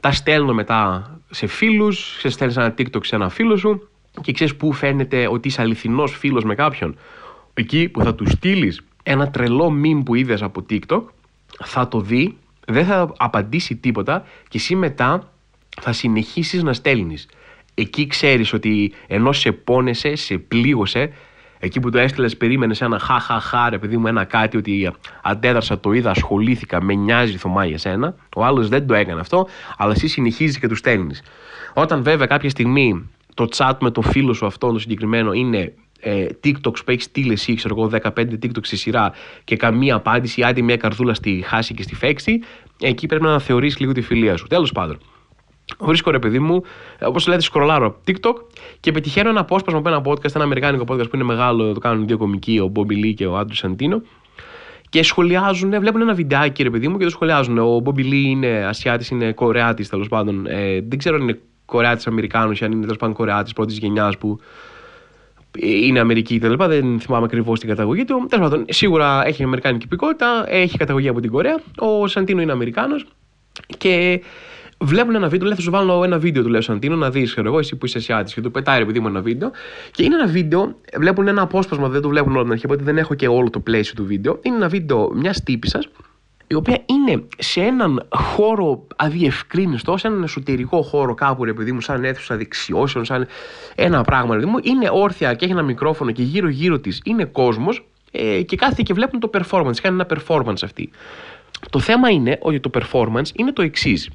Τα 0.01 0.13
στέλνω 0.13 0.55
μετά 0.55 1.11
σε 1.31 1.47
φίλους, 1.47 2.17
σε 2.19 2.29
στέλνεις 2.29 2.57
ένα 2.57 2.75
TikTok 2.79 3.05
σε 3.05 3.15
ένα 3.17 3.29
φίλο 3.29 3.57
σου 3.57 3.89
και 4.21 4.33
ξέρεις 4.33 4.57
πού 4.57 4.73
φαίνεται 4.73 5.29
ότι 5.29 5.49
είσαι 5.49 5.63
αληθινός 5.63 6.17
φίλος 6.17 6.45
με 6.45 6.55
κάποιον. 6.55 6.97
Εκεί 7.55 7.89
που 7.89 8.03
θα 8.03 8.15
του 8.15 8.31
στείλεις 8.31 8.83
ένα 9.03 9.31
τρελό 9.31 9.73
meme 9.85 10.03
που 10.05 10.15
είδες 10.15 10.43
από 10.43 10.65
TikTok, 10.71 11.03
θα 11.65 11.89
το 11.89 12.01
δει, 12.01 12.37
δεν 12.67 12.85
θα 12.85 13.13
απαντήσει 13.17 13.77
τίποτα 13.77 14.25
και 14.49 14.59
εσύ 14.59 14.75
μετά 14.75 15.32
θα 15.81 15.93
συνεχίσεις 15.93 16.63
να 16.63 16.73
στέλνεις. 16.73 17.29
Εκεί 17.75 18.07
ξέρεις 18.07 18.53
ότι 18.53 18.93
ενώ 19.07 19.33
σε 19.33 19.53
πόνεσαι, 19.53 20.15
σε 20.15 20.39
πλήγωσε, 20.39 21.13
εκεί 21.59 21.81
που 21.81 21.91
το 21.91 21.99
έστειλες, 21.99 22.37
περίμενες 22.37 22.81
ένα 22.81 22.99
χαχαχά, 22.99 23.71
ρε 23.71 23.79
παιδί 23.79 23.97
μου, 23.97 24.07
ένα 24.07 24.25
κάτι 24.25 24.57
ότι 24.57 24.93
αντέδρασα, 25.23 25.81
το 25.81 25.93
είδα, 25.93 26.11
ασχολήθηκα, 26.11 26.83
με 26.83 26.95
νοιάζει 26.95 27.37
Θωμά 27.37 27.65
για 27.65 27.79
σένα. 27.79 28.15
Ο 28.37 28.45
άλλος 28.45 28.69
δεν 28.69 28.87
το 28.87 28.95
έκανε 28.95 29.21
αυτό, 29.21 29.49
αλλά 29.77 29.93
εσύ 29.93 30.09
συνεχίζεις 30.09 30.59
και 30.59 30.69
του 30.69 30.75
στέλνεις. 30.75 31.23
Όταν 31.75 32.03
βέβαια 32.03 32.27
κάποια 32.27 32.51
στιγμή 32.51 33.11
το 33.35 33.49
chat 33.57 33.73
με 33.81 33.91
το 33.91 34.01
φίλο 34.03 34.33
σου 34.33 34.47
αυτό 34.47 34.73
το 34.73 34.79
συγκεκριμένο 34.79 35.33
είναι 35.33 35.73
ε, 36.01 36.27
TikToks 36.45 36.85
που 36.85 36.91
έχεις 36.91 37.05
στείλει 37.05 37.33
εσύ, 37.33 37.55
ξέρω 37.55 37.75
εγώ, 37.79 37.91
15 38.03 38.11
TikToks 38.19 38.65
στη 38.67 38.77
σειρά 38.77 39.13
και 39.45 39.57
καμία 39.57 39.95
απάντηση, 39.95 40.43
άντε 40.43 40.63
μια 40.63 40.77
καρδούλα 40.77 41.15
στη 41.15 41.43
χάση 41.47 41.75
και 41.75 41.83
στη 41.83 41.95
φέξη, 41.95 42.41
εκεί 42.81 43.07
πρέπει 43.07 43.25
να 43.25 43.29
αναθεωρήσει 43.29 43.81
λίγο 43.81 43.93
τη 43.93 44.01
φιλία 44.01 44.37
σου. 44.37 44.47
Τέλος 44.47 44.73
πάντων. 44.73 44.99
Βρίσκω 45.83 46.11
ρε 46.11 46.19
παιδί 46.19 46.39
μου, 46.39 46.63
όπως 47.01 47.27
λέτε, 47.27 47.41
σκρολάρω 47.41 48.01
TikTok 48.07 48.35
και 48.81 48.93
πετυχαίνω 48.93 49.29
ένα 49.29 49.41
απόσπασμα 49.41 49.79
από 49.79 49.89
ένα 49.89 50.03
podcast, 50.05 50.35
ένα 50.35 50.45
αμερικάνικο 50.45 50.85
podcast 50.89 51.11
που 51.11 51.15
είναι 51.15 51.25
μεγάλο, 51.25 51.73
το 51.73 51.81
κάνουν 51.81 52.07
δύο 52.07 52.17
κομικοί, 52.17 52.59
ο 52.59 52.73
Bobby 52.75 53.05
Lee 53.05 53.15
και 53.15 53.27
ο 53.27 53.37
Άντρου 53.37 53.55
Σαντίνο. 53.55 54.03
Και 54.89 55.03
σχολιάζουν, 55.03 55.71
βλέπουν 55.81 56.01
ένα 56.01 56.15
βιντεάκι 56.15 56.63
ρε 56.63 56.71
παιδί 56.71 56.89
μου 56.89 56.99
και 56.99 57.05
το 57.05 57.11
σχολιάζουν. 57.11 57.59
Ο 57.59 57.83
Bobby 57.85 58.01
Lee 58.01 58.13
είναι 58.13 58.65
Ασιάτης, 58.65 59.09
είναι 59.09 59.33
Κορεάτης 59.33 59.89
τέλος 59.89 60.09
πάντων. 60.09 60.47
Ε, 60.47 60.81
δεν 60.81 60.99
ξέρω 60.99 61.17
αν 61.17 61.23
είναι 61.23 61.39
Κορεάτης 61.65 62.07
Αμερικάνος 62.07 62.61
ή 62.61 62.65
αν 62.65 62.73
είναι 62.73 62.81
τέλος 62.81 62.97
πάντων 62.97 63.15
Κορεάτης 63.15 63.53
πρώτης 63.53 63.79
γενιάς 63.79 64.19
που 64.19 64.39
είναι 65.59 66.01
Αμερική 66.01 66.39
κτλ. 66.39 66.65
Δεν 66.65 67.01
θυμάμαι 67.01 67.25
ακριβώς 67.25 67.61
την 67.61 67.69
καταγωγή 67.69 68.05
του. 68.05 68.27
Τέλος 68.29 68.49
πάντων, 68.49 68.65
σίγουρα 68.69 69.27
έχει 69.27 69.43
Αμερικάνικη 69.43 69.85
υπηκότητα, 69.85 70.45
έχει 70.49 70.79
καταγωγή 70.79 71.09
από 71.09 71.21
την 71.21 71.31
Κορέα. 71.31 71.61
Ο 71.79 72.07
Σαντίνο 72.07 72.41
είναι 72.41 72.53
Αμερικάνος 72.53 73.07
και 73.79 74.23
βλέπουν 74.85 75.15
ένα 75.15 75.29
βίντεο, 75.29 75.47
λέει 75.47 75.57
θα 75.57 75.63
σου 75.63 75.71
βάλω 75.71 76.05
ένα 76.05 76.19
βίντεο 76.19 76.43
του 76.43 76.49
λέω 76.49 76.61
Σαντίνο 76.61 76.97
να 76.97 77.11
δεις, 77.11 77.33
ξέρω 77.33 77.49
εγώ, 77.49 77.59
εσύ 77.59 77.77
που 77.77 77.87
είσαι 77.87 77.99
Ασιάτης 77.99 78.35
και 78.35 78.41
του 78.41 78.51
πετάει 78.51 78.81
επειδή 78.81 79.01
μου 79.01 79.09
ένα 79.09 79.21
βίντεο. 79.21 79.51
Και 79.91 80.03
είναι 80.03 80.15
ένα 80.15 80.27
βίντεο, 80.27 80.75
βλέπουν 80.99 81.29
ένα 81.29 81.43
απόσπασμα, 81.43 81.89
δεν 81.89 82.01
το 82.01 82.09
βλέπουν 82.09 82.33
όλο 82.35 82.43
την 82.43 82.53
αρχή, 82.53 82.67
οπότε 82.67 82.83
δεν 82.83 82.99
έχω 82.99 83.15
και 83.15 83.29
όλο 83.29 83.51
το 83.51 83.61
πλαίσιο 83.61 83.95
του 83.95 84.05
βίντεο. 84.05 84.39
Είναι 84.43 84.57
ένα 84.57 84.69
βίντεο 84.69 85.11
μιας 85.15 85.43
τύπησα, 85.43 85.83
η 86.47 86.55
οποία 86.55 86.85
είναι 86.87 87.25
σε 87.39 87.61
έναν 87.61 88.07
χώρο 88.11 88.87
αδιευκρίνηστο, 88.97 89.97
σε 89.97 90.07
έναν 90.07 90.23
εσωτερικό 90.23 90.83
χώρο 90.83 91.15
κάπου, 91.15 91.45
ρε 91.45 91.53
παιδί 91.53 91.73
μου, 91.73 91.81
σαν 91.81 92.05
αίθουσα 92.05 92.37
δεξιώσεων, 92.37 93.05
σαν 93.05 93.27
ένα 93.75 94.03
πράγμα, 94.03 94.35
ρε 94.35 94.41
παιδί 94.41 94.51
μου. 94.51 94.59
Είναι 94.63 94.89
όρθια 94.93 95.35
και 95.35 95.45
έχει 95.45 95.53
ένα 95.53 95.63
μικρόφωνο 95.63 96.11
και 96.11 96.23
γύρω-γύρω 96.23 96.79
της 96.79 97.01
είναι 97.05 97.25
κόσμος 97.25 97.87
ε, 98.11 98.43
και 98.43 98.57
κάθεται 98.57 98.83
και 98.83 98.95
βλέπουν 98.95 99.21
το 99.21 99.31
performance. 99.33 99.77
Κάνει 99.83 100.01
ένα 100.01 100.07
performance 100.09 100.63
αυτή. 100.63 100.91
Το 101.71 101.79
θέμα 101.79 102.11
είναι 102.11 102.39
ότι 102.41 102.61
το 102.61 102.71
performance 102.75 103.29
είναι 103.37 103.53
το 103.53 103.63
εξής. 103.63 104.11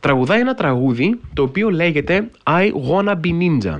Τραγουδάει 0.00 0.40
ένα 0.40 0.54
τραγούδι 0.54 1.20
το 1.34 1.42
οποίο 1.42 1.70
λέγεται 1.70 2.30
I 2.44 2.70
wanna 2.90 3.14
be 3.14 3.38
ninja. 3.40 3.76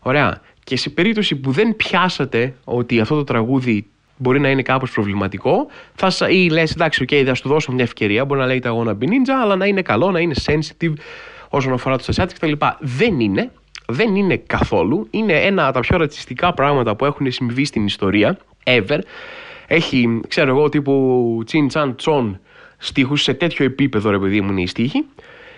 Ωραία. 0.00 0.40
Και 0.64 0.76
σε 0.76 0.90
περίπτωση 0.90 1.36
που 1.36 1.50
δεν 1.50 1.76
πιάσατε 1.76 2.54
ότι 2.64 3.00
αυτό 3.00 3.14
το 3.14 3.24
τραγούδι 3.24 3.86
μπορεί 4.16 4.40
να 4.40 4.50
είναι 4.50 4.62
κάπως 4.62 4.90
προβληματικό, 4.90 5.66
θα, 5.94 6.28
ή 6.28 6.48
λες, 6.48 6.72
εντάξει, 6.72 7.04
okay, 7.08 7.22
θα 7.26 7.34
σου 7.34 7.48
δώσω 7.48 7.72
μια 7.72 7.84
ευκαιρία. 7.84 8.24
Μπορεί 8.24 8.40
να 8.40 8.46
λέγεται 8.46 8.68
I 8.72 8.72
wanna 8.72 8.92
be 8.92 9.04
ninja, 9.04 9.34
αλλά 9.42 9.56
να 9.56 9.66
είναι 9.66 9.82
καλό, 9.82 10.10
να 10.10 10.20
είναι 10.20 10.34
sensitive 10.46 10.92
όσον 11.48 11.72
αφορά 11.72 11.96
τους 11.96 12.08
Ασιάτε 12.08 12.34
κτλ. 12.34 12.52
Δεν 12.78 13.20
είναι. 13.20 13.50
Δεν 13.86 14.14
είναι 14.14 14.36
καθόλου. 14.36 15.06
Είναι 15.10 15.32
ένα 15.32 15.64
από 15.64 15.74
τα 15.74 15.80
πιο 15.80 15.96
ρατσιστικά 15.96 16.54
πράγματα 16.54 16.96
που 16.96 17.04
έχουν 17.04 17.32
συμβεί 17.32 17.64
στην 17.64 17.86
ιστορία 17.86 18.38
ever. 18.64 18.98
Έχει, 19.72 20.20
ξέρω 20.28 20.48
εγώ, 20.48 20.68
τύπου 20.68 21.42
Τσιν 21.44 21.68
Τσαν 21.68 21.96
Τσον 21.96 22.40
στίχους 22.76 23.22
σε 23.22 23.34
τέτοιο 23.34 23.64
επίπεδο, 23.64 24.10
ρε 24.10 24.18
παιδί 24.18 24.40
μου, 24.40 24.50
είναι 24.50 24.60
η 24.60 24.66
στίχη. 24.66 25.04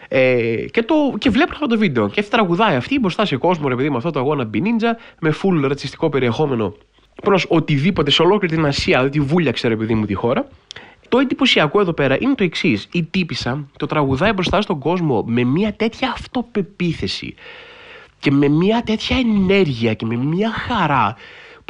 Ε, 0.09 0.55
και, 0.71 0.83
το, 0.83 0.95
και 1.19 1.31
βλέπουν 1.31 1.53
αυτό 1.55 1.67
το 1.67 1.79
βίντεο. 1.79 2.09
Και 2.09 2.23
τραγουδάει 2.23 2.77
αυτή 2.77 2.99
μπροστά 2.99 3.25
σε 3.25 3.37
κόσμο, 3.37 3.69
ρε 3.69 3.75
παιδί 3.75 3.91
με 3.91 3.97
αυτό 3.97 4.11
το 4.11 4.19
αγώνα 4.19 4.45
Μπινίντζα, 4.45 4.97
με 5.21 5.35
full 5.43 5.69
ρατσιστικό 5.69 6.09
περιεχόμενο 6.09 6.75
προς 7.23 7.47
οτιδήποτε 7.49 8.11
σε 8.11 8.23
ολόκληρη 8.23 8.55
την 8.55 8.65
Ασία, 8.67 8.99
δηλαδή 8.99 9.19
τη 9.19 9.25
βούλιαξε, 9.25 9.69
ρε 9.69 9.77
παιδί 9.77 9.95
μου, 9.95 10.07
τη 10.07 10.15
χώρα. 10.15 10.49
Το 11.09 11.19
εντυπωσιακό 11.19 11.81
εδώ 11.81 11.93
πέρα 11.93 12.17
είναι 12.21 12.35
το 12.35 12.45
εξής. 12.45 12.89
Η 12.93 13.03
τύπησα 13.03 13.69
το 13.77 13.87
τραγουδάει 13.87 14.33
μπροστά 14.33 14.61
στον 14.61 14.79
κόσμο 14.79 15.25
με 15.27 15.45
μια 15.45 15.73
τέτοια 15.73 16.11
αυτοπεποίθηση 16.11 17.35
και 18.19 18.31
με 18.31 18.49
μια 18.49 18.83
τέτοια 18.83 19.17
ενέργεια 19.17 19.95
και 19.95 20.07
με 20.07 20.17
μια 20.17 20.51
χαρά 20.51 21.17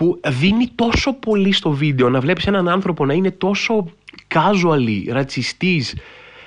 που 0.02 0.20
δίνει 0.28 0.68
τόσο 0.74 1.12
πολύ 1.12 1.52
στο 1.52 1.70
βίντεο 1.70 2.10
να 2.10 2.20
βλέπεις 2.20 2.46
έναν 2.46 2.68
άνθρωπο 2.68 3.04
να 3.04 3.12
είναι 3.12 3.30
τόσο 3.30 3.86
casually, 4.34 5.02
ρατσιστής, 5.08 5.96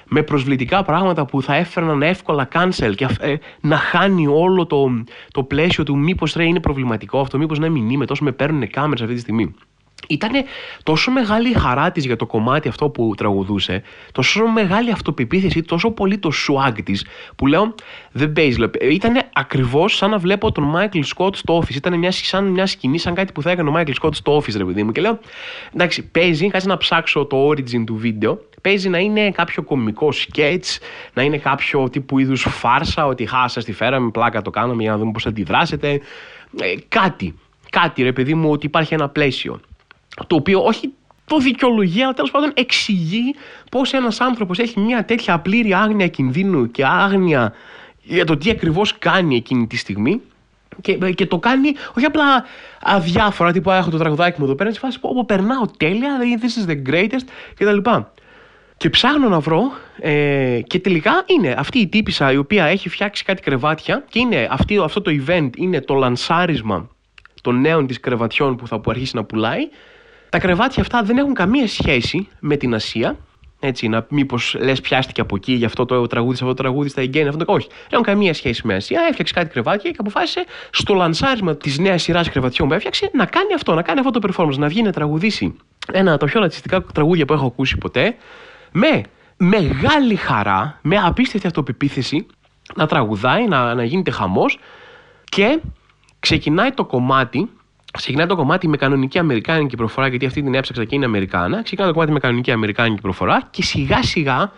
με 0.07 0.23
προσβλητικά 0.23 0.83
πράγματα 0.83 1.25
που 1.25 1.41
θα 1.41 1.55
έφερναν 1.55 2.01
εύκολα 2.01 2.47
cancel 2.53 2.95
και 2.95 3.07
ε, 3.19 3.35
να 3.61 3.77
χάνει 3.77 4.27
όλο 4.27 4.65
το, 4.65 5.03
το 5.31 5.43
πλαίσιο 5.43 5.83
του 5.83 5.97
μήπως 5.97 6.33
ρε 6.33 6.43
είναι 6.43 6.59
προβληματικό 6.59 7.19
αυτό, 7.19 7.37
μήπως 7.37 7.59
να 7.59 7.69
μην 7.69 7.89
είμαι, 7.89 8.05
τόσο 8.05 8.23
με 8.23 8.31
παίρνουν 8.31 8.69
κάμερες 8.69 9.01
αυτή 9.01 9.13
τη 9.13 9.19
στιγμή. 9.19 9.55
Ήταν 10.08 10.31
τόσο 10.84 11.12
μεγάλη 11.12 11.49
η 11.49 11.53
χαρά 11.53 11.91
της 11.91 12.05
για 12.05 12.15
το 12.15 12.25
κομμάτι 12.25 12.67
αυτό 12.67 12.89
που 12.89 13.13
τραγουδούσε, 13.17 13.81
τόσο 14.12 14.47
μεγάλη 14.47 14.91
αυτοπεποίθηση, 14.91 15.62
τόσο 15.62 15.91
πολύ 15.91 16.17
το 16.17 16.31
swag 16.47 16.73
της, 16.84 17.05
που 17.36 17.47
λέω 17.47 17.75
δεν 18.12 18.34
παίζει. 18.34 18.69
Ήταν 18.81 19.21
ακριβώς 19.34 19.95
σαν 19.95 20.10
να 20.10 20.17
βλέπω 20.17 20.51
τον 20.51 20.73
Michael 20.75 21.03
Scott 21.15 21.36
στο 21.36 21.58
office. 21.58 21.75
Ήταν 21.75 21.99
μια, 21.99 22.12
σαν 22.12 22.45
μια 22.45 22.65
σκηνή, 22.65 22.97
σαν 22.97 23.13
κάτι 23.13 23.31
που 23.31 23.41
θα 23.41 23.51
έκανε 23.51 23.69
ο 23.69 23.73
Michael 23.77 23.93
Scott 24.01 24.15
στο 24.15 24.38
office, 24.38 24.58
ρε 24.58 24.65
παιδί 24.65 24.84
μου. 24.84 24.91
Και 24.91 25.01
λέω, 25.01 25.19
εντάξει, 25.73 26.03
παίζει, 26.03 26.49
κάτσε 26.49 26.67
να 26.67 26.77
ψάξω 26.77 27.25
το 27.25 27.47
origin 27.49 27.84
του 27.86 27.95
βίντεο. 27.95 28.39
Παίζει 28.62 28.89
να 28.89 28.97
είναι 28.97 29.31
κάποιο 29.31 29.63
κομικό 29.63 30.10
sketch, 30.12 30.77
να 31.13 31.23
είναι 31.23 31.38
κάποιο 31.38 31.89
τύπου 31.89 32.19
είδους 32.19 32.45
φάρσα, 32.49 33.05
ότι 33.05 33.25
χάσα 33.25 33.63
τη 33.63 33.71
φέραμε, 33.71 34.12
πλάκα 34.12 34.41
το 34.41 34.49
κάναμε 34.49 34.81
για 34.81 34.91
να 34.91 34.97
δούμε 34.97 35.12
πώς 35.12 35.25
αντιδράσετε. 35.25 35.89
Ε, 36.60 36.73
κάτι. 36.88 37.36
Κάτι, 37.69 38.03
ρε 38.03 38.13
παιδί 38.13 38.34
μου, 38.34 38.49
ότι 38.51 38.65
υπάρχει 38.65 38.93
ένα 38.93 39.10
πλαίσιο 39.10 39.60
το 40.28 40.36
οποίο 40.36 40.63
όχι 40.63 40.93
το 41.25 41.38
δικαιολογεί, 41.38 42.01
αλλά 42.04 42.13
τέλος 42.13 42.32
πάντων 42.32 42.51
εξηγεί 42.54 43.36
πώς 43.71 43.93
ένας 43.93 44.21
άνθρωπος 44.21 44.60
έχει 44.60 44.80
μια 44.80 45.06
τέτοια 45.06 45.39
πλήρη 45.39 45.73
άγνοια 45.73 46.08
κινδύνου 46.08 46.71
και 46.71 46.86
άγνοια 46.86 47.54
για 48.04 48.25
το 48.25 48.38
τι 48.38 48.49
ακριβώς 48.49 48.97
κάνει 48.97 49.36
εκείνη 49.36 49.67
τη 49.67 49.78
στιγμή. 49.78 50.21
Και, 50.82 50.93
και 50.93 51.25
το 51.25 51.39
κάνει 51.39 51.71
όχι 51.95 52.06
απλά 52.06 52.45
αδιάφορα, 52.82 53.51
τύπου 53.51 53.71
έχω 53.71 53.89
το 53.89 53.97
τραγουδάκι 53.97 54.39
μου 54.39 54.45
εδώ 54.45 54.56
πέρα, 54.56 54.71
σε 54.71 54.80
φάση 54.80 54.99
που 54.99 55.25
περνάω 55.25 55.65
τέλεια, 55.78 56.17
this 56.41 56.65
is 56.65 56.71
the 56.71 56.89
greatest 56.89 57.28
κτλ. 57.56 57.89
Και 58.78 58.89
ψάχνω 58.89 59.30
να 59.30 59.39
βρω 59.39 59.71
ε, 59.99 60.60
και 60.67 60.80
τελικά 60.80 61.23
είναι 61.25 61.56
αυτή 61.58 61.80
η 61.80 61.88
τύπησα 61.88 62.32
η 62.32 62.38
οποία 62.38 62.65
έχει 62.65 62.89
φτιάξει 62.89 63.23
κάτι 63.23 63.41
κρεβάτια 63.41 64.04
και 64.10 64.19
είναι 64.19 64.47
αυτή, 64.51 64.78
αυτό 64.78 65.01
το 65.01 65.12
event 65.25 65.49
είναι 65.56 65.82
το 65.82 65.93
λανσάρισμα 65.93 66.89
των 67.41 67.62
νέων 67.62 67.88
της 67.88 67.99
κρεβατιών 67.99 68.56
που 68.56 68.67
θα 68.67 68.80
που 68.80 68.91
αρχίσει 68.91 69.15
να 69.15 69.23
πουλάει 69.23 69.69
τα 70.35 70.41
κρεβάτια 70.41 70.81
αυτά 70.81 71.03
δεν 71.03 71.17
έχουν 71.17 71.33
καμία 71.33 71.67
σχέση 71.67 72.27
με 72.39 72.55
την 72.55 72.73
Ασία. 72.73 73.17
Έτσι, 73.59 73.87
να 73.87 74.05
μήπως 74.09 74.55
λες 74.59 74.81
πιάστηκε 74.81 75.21
από 75.21 75.35
εκεί, 75.35 75.53
γι' 75.53 75.65
αυτό 75.65 75.85
το 75.85 76.07
τραγούδι, 76.07 76.33
αυτό 76.33 76.45
το 76.45 76.53
τραγούδι 76.53 76.89
στα 76.89 77.01
εγγένεια, 77.01 77.29
αυτό 77.29 77.45
το 77.45 77.53
όχι. 77.53 77.67
Δεν 77.67 77.87
έχουν 77.91 78.03
καμία 78.03 78.33
σχέση 78.33 78.67
με 78.67 78.73
Ασία. 78.73 79.01
Έφτιαξε 79.09 79.33
κάτι 79.33 79.49
κρεβάτια 79.49 79.91
και 79.91 79.97
αποφάσισε 79.99 80.45
στο 80.69 80.93
λανσάρισμα 80.93 81.55
της 81.55 81.77
νέας 81.77 82.01
σειράς 82.01 82.29
κρεβατιών 82.29 82.67
που 82.67 82.73
έφτιαξε 82.73 83.09
να 83.13 83.25
κάνει 83.25 83.53
αυτό, 83.53 83.73
να 83.73 83.81
κάνει 83.81 83.99
αυτό 83.99 84.19
το 84.19 84.27
performance, 84.27 84.57
να 84.57 84.67
βγει 84.67 84.81
να 84.81 84.91
τραγουδήσει 84.91 85.55
ένα 85.91 86.11
από 86.11 86.19
τα 86.19 86.25
πιο 86.25 86.39
ρατσιστικά 86.39 86.81
τραγούδια 86.81 87.25
που 87.25 87.33
έχω 87.33 87.45
ακούσει 87.45 87.77
ποτέ, 87.77 88.15
με 88.71 89.01
μεγάλη 89.37 90.15
χαρά, 90.15 90.79
με 90.81 90.97
απίστευτη 90.97 91.47
αυτοπεποίθηση, 91.47 92.25
να 92.75 92.87
τραγουδάει, 92.87 93.47
να, 93.47 93.73
να 93.73 93.83
γίνεται 93.83 94.11
χαμός 94.11 94.59
και 95.23 95.59
ξεκινάει 96.19 96.71
το 96.71 96.85
κομμάτι 96.85 97.49
Ξεκινάει 97.95 98.25
το 98.25 98.36
κομμάτι 98.36 98.67
με 98.67 98.77
κανονική 98.77 99.19
Αμερικάνικη 99.19 99.75
προφορά, 99.75 100.08
γιατί 100.08 100.25
αυτή 100.25 100.41
την 100.41 100.53
έψαξα 100.53 100.86
και 100.86 100.95
είναι 100.95 101.05
Αμερικάνα. 101.05 101.63
Ξεκινάει 101.63 101.88
το 101.88 101.93
κομμάτι 101.93 102.12
με 102.13 102.19
κανονική 102.19 102.51
Αμερικάνικη 102.51 103.01
προφορά 103.01 103.47
και 103.51 103.63
σιγά 103.63 104.03
σιγά, 104.03 104.51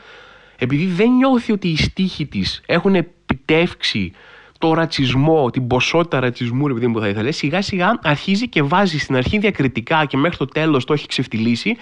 επειδή 0.57 0.85
δεν 0.85 1.11
νιώθει 1.11 1.51
ότι 1.51 1.67
οι 1.67 1.77
στίχοι 1.77 2.25
της 2.25 2.61
έχουν 2.65 2.95
επιτεύξει 2.95 4.11
το 4.57 4.73
ρατσισμό, 4.73 5.49
την 5.49 5.67
ποσότητα 5.67 6.19
ρατσισμού, 6.19 6.67
επειδή 6.67 6.87
μου 6.87 6.99
θα 6.99 7.07
ήθελε, 7.07 7.31
σιγά 7.31 7.61
σιγά 7.61 7.99
αρχίζει 8.03 8.49
και 8.49 8.61
βάζει 8.61 8.97
στην 8.97 9.15
αρχή 9.15 9.37
διακριτικά 9.37 10.05
και 10.05 10.17
μέχρι 10.17 10.37
το 10.37 10.45
τέλος 10.45 10.85
το 10.85 10.93
έχει 10.93 11.07
ξεφτυλίσει 11.07 11.77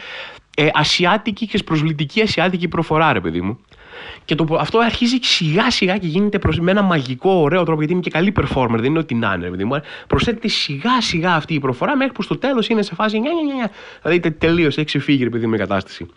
ε, 0.58 0.68
ασιάτικη 0.74 1.48
και 1.48 1.64
προσβλητική 1.64 2.22
ασιάτικη 2.22 2.68
προφορά, 2.68 3.14
ρε 3.14 3.20
παιδί 3.20 3.42
μου. 3.42 3.60
Και 4.26 4.36
το, 4.36 4.56
αυτό 4.60 4.80
αρχίζει 4.80 5.18
σιγά 5.22 5.72
σιγά 5.72 5.98
και 5.98 6.08
γίνεται 6.08 6.40
προς, 6.40 6.60
με 6.60 6.72
ένα 6.72 6.82
μαγικό 6.82 7.32
ωραίο 7.32 7.64
τρόπο, 7.64 7.80
γιατί 7.80 7.94
είναι 7.94 8.02
και 8.02 8.10
καλή 8.10 8.34
performer, 8.40 8.76
δεν 8.76 8.84
είναι 8.84 9.00
ότι 9.00 9.16
να 9.16 9.34
είναι. 9.34 9.50
Δηλαδή, 9.50 9.82
προσθέτει 10.08 10.48
σιγά 10.48 11.02
σιγά 11.02 11.34
αυτή 11.34 11.54
η 11.54 11.60
προφορά 11.60 11.98
μέχρι 11.98 12.14
που 12.14 12.22
στο 12.22 12.38
τέλος 12.38 12.68
είναι 12.68 12.82
σε 12.82 12.96
φάση 12.96 13.20
νιά, 13.20 13.32
νιά, 13.32 13.54
νιά. 13.54 13.72
Δηλαδή 14.02 14.32
τελείω 14.32 14.68
έχει 14.68 14.84
ξεφύγει 14.84 15.24
επειδή 15.24 15.48
με 15.48 15.58
κατάσταση. 15.58 16.08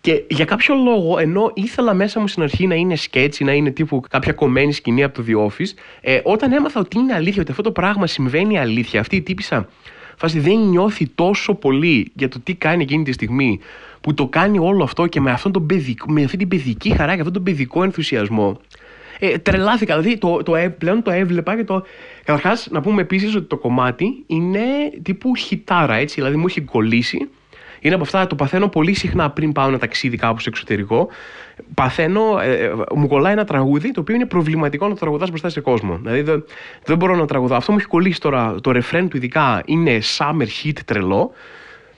Και 0.00 0.24
για 0.28 0.44
κάποιο 0.44 0.74
λόγο, 0.74 1.18
ενώ 1.18 1.50
ήθελα 1.54 1.94
μέσα 1.94 2.20
μου 2.20 2.28
στην 2.28 2.42
αρχή 2.42 2.66
να 2.66 2.74
είναι 2.74 2.96
σκέτσι, 2.96 3.44
να 3.44 3.52
είναι 3.52 3.70
τύπου 3.70 4.00
κάποια 4.10 4.32
κομμένη 4.32 4.72
σκηνή 4.72 5.02
από 5.02 5.14
το 5.14 5.24
The 5.28 5.46
Office, 5.46 5.70
ε, 6.00 6.20
όταν 6.24 6.52
έμαθα 6.52 6.80
ότι 6.80 6.98
είναι 6.98 7.14
αλήθεια, 7.14 7.40
ότι 7.42 7.50
αυτό 7.50 7.62
το 7.62 7.72
πράγμα 7.72 8.06
συμβαίνει 8.06 8.58
αλήθεια, 8.58 9.00
αυτή 9.00 9.16
η 9.16 9.22
τύπησα 9.22 9.68
φάση 10.20 10.38
δεν 10.40 10.58
νιώθει 10.58 11.06
τόσο 11.06 11.54
πολύ 11.54 12.10
για 12.14 12.28
το 12.28 12.40
τι 12.40 12.54
κάνει 12.54 12.82
εκείνη 12.82 13.04
τη 13.04 13.12
στιγμή 13.12 13.60
που 14.00 14.14
το 14.14 14.26
κάνει 14.26 14.58
όλο 14.58 14.82
αυτό 14.82 15.06
και 15.06 15.20
με, 15.20 15.30
αυτόν 15.30 15.52
τον 15.52 15.66
παιδικό, 15.66 16.12
με 16.12 16.24
αυτή 16.24 16.36
την 16.36 16.48
παιδική 16.48 16.90
χαρά 16.90 17.12
και 17.12 17.18
αυτόν 17.18 17.32
τον 17.32 17.42
παιδικό 17.42 17.82
ενθουσιασμό. 17.82 18.60
Ε, 19.18 19.38
τρελάθηκα, 19.38 19.98
δηλαδή 19.98 20.18
το, 20.18 20.42
το, 20.42 20.52
πλέον 20.78 21.02
το 21.02 21.10
έβλεπα 21.10 21.56
και 21.56 21.64
το. 21.64 21.84
Καταρχάς, 22.24 22.68
να 22.70 22.80
πούμε 22.80 23.02
επίσης 23.02 23.34
ότι 23.34 23.46
το 23.46 23.56
κομμάτι 23.56 24.24
είναι 24.26 24.60
τύπου 25.02 25.34
χιτάρα, 25.36 25.94
έτσι, 25.94 26.14
δηλαδή 26.14 26.36
μου 26.36 26.46
έχει 26.46 26.60
κολλήσει. 26.60 27.28
Είναι 27.80 27.94
από 27.94 28.02
αυτά, 28.02 28.26
το 28.26 28.34
παθαίνω 28.34 28.68
πολύ 28.68 28.94
συχνά 28.94 29.30
πριν 29.30 29.52
πάω 29.52 29.68
ένα 29.68 29.78
ταξίδι 29.78 30.16
κάπου 30.16 30.40
στο 30.40 30.50
εξωτερικό. 30.52 31.08
Παθαίνω, 31.74 32.38
ε, 32.40 32.64
ε, 32.64 32.72
μου 32.94 33.08
κολλάει 33.08 33.32
ένα 33.32 33.44
τραγούδι 33.44 33.90
το 33.90 34.00
οποίο 34.00 34.14
είναι 34.14 34.26
προβληματικό 34.26 34.88
να 34.88 34.94
το 34.94 35.00
τραγουδάς 35.00 35.28
μπροστά 35.28 35.48
σε 35.48 35.60
κόσμο. 35.60 35.98
Δηλαδή 36.02 36.20
δεν, 36.22 36.44
δεν 36.84 36.96
μπορώ 36.96 37.16
να 37.16 37.26
τραγουδάω. 37.26 37.58
Αυτό 37.58 37.72
μου 37.72 37.78
έχει 37.78 37.86
κολλήσει 37.86 38.20
τώρα. 38.20 38.54
Το 38.60 38.70
ρεφρέν 38.70 39.08
του 39.08 39.16
ειδικά 39.16 39.62
είναι 39.64 39.98
summer 40.18 40.46
hit 40.64 40.78
τρελό. 40.84 41.32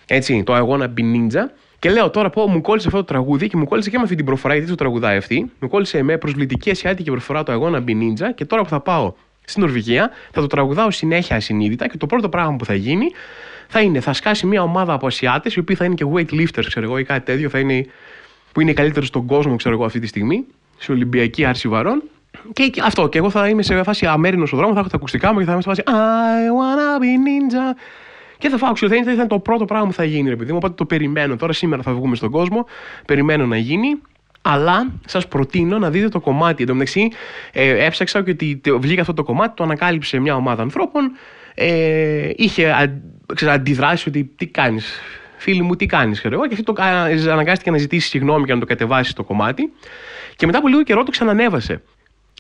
Έτσι, 0.07 0.43
το 0.43 0.57
I 0.57 0.61
wanna 0.61 0.87
be 0.87 1.01
ninja. 1.01 1.51
Και 1.79 1.91
λέω 1.91 2.11
τώρα 2.11 2.31
πω 2.31 2.49
μου 2.49 2.61
κόλλησε 2.61 2.87
αυτό 2.87 2.99
το 2.99 3.05
τραγούδι 3.05 3.49
και 3.49 3.57
μου 3.57 3.65
κόλλησε 3.65 3.91
και 3.91 3.97
με 3.97 4.03
αυτή 4.03 4.15
την 4.15 4.25
προφορά 4.25 4.55
γιατί 4.55 4.69
το 4.71 4.77
τραγουδάει 4.77 5.17
αυτή. 5.17 5.51
Μου 5.59 5.69
κόλλησε 5.69 6.03
με 6.03 6.19
προσβλητική 6.19 6.71
ασιάτικη 6.71 7.11
προφορά 7.11 7.43
το 7.43 7.53
αγώνα 7.53 7.85
Be 7.87 7.91
Ninja 7.91 8.35
και 8.35 8.45
τώρα 8.45 8.63
που 8.63 8.69
θα 8.69 8.81
πάω 8.81 9.13
στην 9.45 9.63
Νορβηγία 9.63 10.11
θα 10.31 10.41
το 10.41 10.47
τραγουδάω 10.47 10.91
συνέχεια 10.91 11.37
ασυνείδητα 11.37 11.89
και 11.89 11.97
το 11.97 12.07
πρώτο 12.07 12.29
πράγμα 12.29 12.57
που 12.57 12.65
θα 12.65 12.75
γίνει 12.75 13.07
θα 13.69 13.81
είναι 13.81 14.01
θα 14.01 14.13
σκάσει 14.13 14.47
μια 14.47 14.63
ομάδα 14.63 14.93
από 14.93 15.07
Ασιάτες 15.07 15.55
οι 15.55 15.59
οποίοι 15.59 15.77
θα 15.77 15.85
είναι 15.85 15.95
και 15.95 16.07
weightlifters, 16.15 16.65
ξέρω 16.67 16.87
εγώ, 16.87 16.99
ή 16.99 17.05
κάτι 17.05 17.25
τέτοιο, 17.25 17.49
θα 17.49 17.59
είναι, 17.59 17.87
που 18.55 18.61
είναι 18.61 18.71
οι 18.71 18.75
καλύτεροι 18.75 19.07
στον 19.07 19.27
κόσμο, 19.27 19.57
ξέρω 19.57 19.75
εγώ, 19.75 19.85
αυτή 19.85 19.99
τη 19.99 20.07
στιγμή, 20.07 20.45
σε 20.79 20.93
Ολυμπιακή 20.93 21.45
άρση 21.45 21.69
βαρών. 21.69 22.03
Και 22.53 22.73
αυτό, 22.85 23.09
και 23.09 23.19
εγώ 23.19 23.31
θα 23.31 23.49
είμαι 23.49 23.63
σε 23.63 23.83
φάση 23.83 24.07
αμέρινο 24.07 24.47
στο 24.47 24.57
δρόμο, 24.57 24.73
θα 24.73 24.81
έχω 24.81 24.89
τα 24.89 24.97
ακουστικά 24.97 25.33
μου 25.33 25.39
και 25.39 25.45
θα 25.45 25.53
είμαι 25.53 25.63
σε 25.63 25.69
φάση 25.69 25.83
I 25.87 25.91
wanna 25.91 27.03
be 27.03 27.05
ninja. 27.05 27.77
Και 28.39 28.49
θα 28.49 28.57
φάω 28.57 28.71
οξυδένει, 28.71 29.05
θα 29.05 29.13
ήταν 29.13 29.29
το 29.29 29.39
πρώτο 29.39 29.65
πράγμα 29.65 29.87
που 29.87 29.93
θα 29.93 30.05
γίνει, 30.05 30.29
ρε 30.29 30.37
παιδί 30.37 30.51
μου. 30.51 30.57
Οπότε 30.57 30.75
το 30.75 30.85
περιμένω. 30.85 31.37
Τώρα 31.37 31.53
σήμερα 31.53 31.83
θα 31.83 31.93
βγούμε 31.93 32.17
στον 32.17 32.31
κόσμο. 32.31 32.67
Περιμένω 33.07 33.47
να 33.47 33.57
γίνει. 33.57 33.89
Αλλά 34.43 34.93
σας 35.07 35.29
προτείνω 35.29 35.79
να 35.79 35.91
δείτε 35.91 36.09
το 36.09 36.21
κομμάτι. 36.21 36.63
Εν 36.63 36.69
τω 36.69 36.73
μεταξύ, 36.73 37.09
ε, 37.53 37.85
έψαξα 37.85 38.23
και 38.23 38.31
ότι 38.31 38.61
βγήκε 38.79 39.01
αυτό 39.01 39.15
το 39.15 39.23
κομμάτι, 39.23 39.55
το 39.57 39.63
ανακάλυψε 39.63 40.19
μια 40.19 40.35
ομάδα 40.35 40.63
ανθρώπων. 40.63 41.13
Ε, 41.55 42.31
είχε 42.37 42.71
α, 42.71 43.01
ξέρω, 43.35 43.53
αντιδράσεις 43.53 44.07
ότι 44.07 44.31
τι 44.37 44.47
κάνεις, 44.47 45.01
φίλοι 45.43 45.63
μου, 45.63 45.77
τι 45.77 45.87
κάνεις, 45.87 46.19
ξέρω 46.19 46.35
εγώ. 46.35 46.47
Και 46.47 46.55
αυτό 46.55 46.73
το 46.73 46.83
αναγκάστηκε 47.33 47.71
να 47.71 47.79
ζητήσει 47.79 48.09
συγγνώμη 48.09 48.45
και 48.45 48.55
να 48.55 48.61
το 48.61 48.67
κατεβάσει 48.67 49.15
το 49.15 49.25
κομμάτι. 49.25 49.73
Και 50.37 50.47
μετά 50.47 50.59
από 50.59 50.69
λίγο 50.69 50.83
καιρό 50.83 51.03
το 51.03 51.11
ξανανέβασε. 51.11 51.83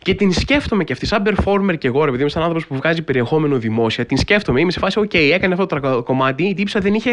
Και 0.02 0.14
την 0.14 0.32
σκέφτομαι 0.32 0.84
και 0.84 0.92
αυτή, 0.92 1.06
σαν 1.06 1.22
performer 1.26 1.78
και 1.78 1.86
εγώ, 1.86 2.02
επειδή 2.02 2.20
είμαι 2.20 2.30
σαν 2.30 2.42
άνθρωπος 2.42 2.66
που 2.66 2.74
βγάζει 2.74 3.02
περιεχόμενο 3.02 3.58
δημόσια, 3.58 4.06
την 4.06 4.16
σκέφτομαι. 4.16 4.60
Είμαι 4.60 4.70
σε 4.70 4.78
φάση, 4.78 5.00
OK, 5.00 5.14
έκανε 5.14 5.54
αυτό 5.54 5.66
το 5.66 6.02
κομμάτι. 6.02 6.42
Η 6.42 6.54
τύψα 6.54 6.80
δεν 6.80 6.94
είχε. 6.94 7.10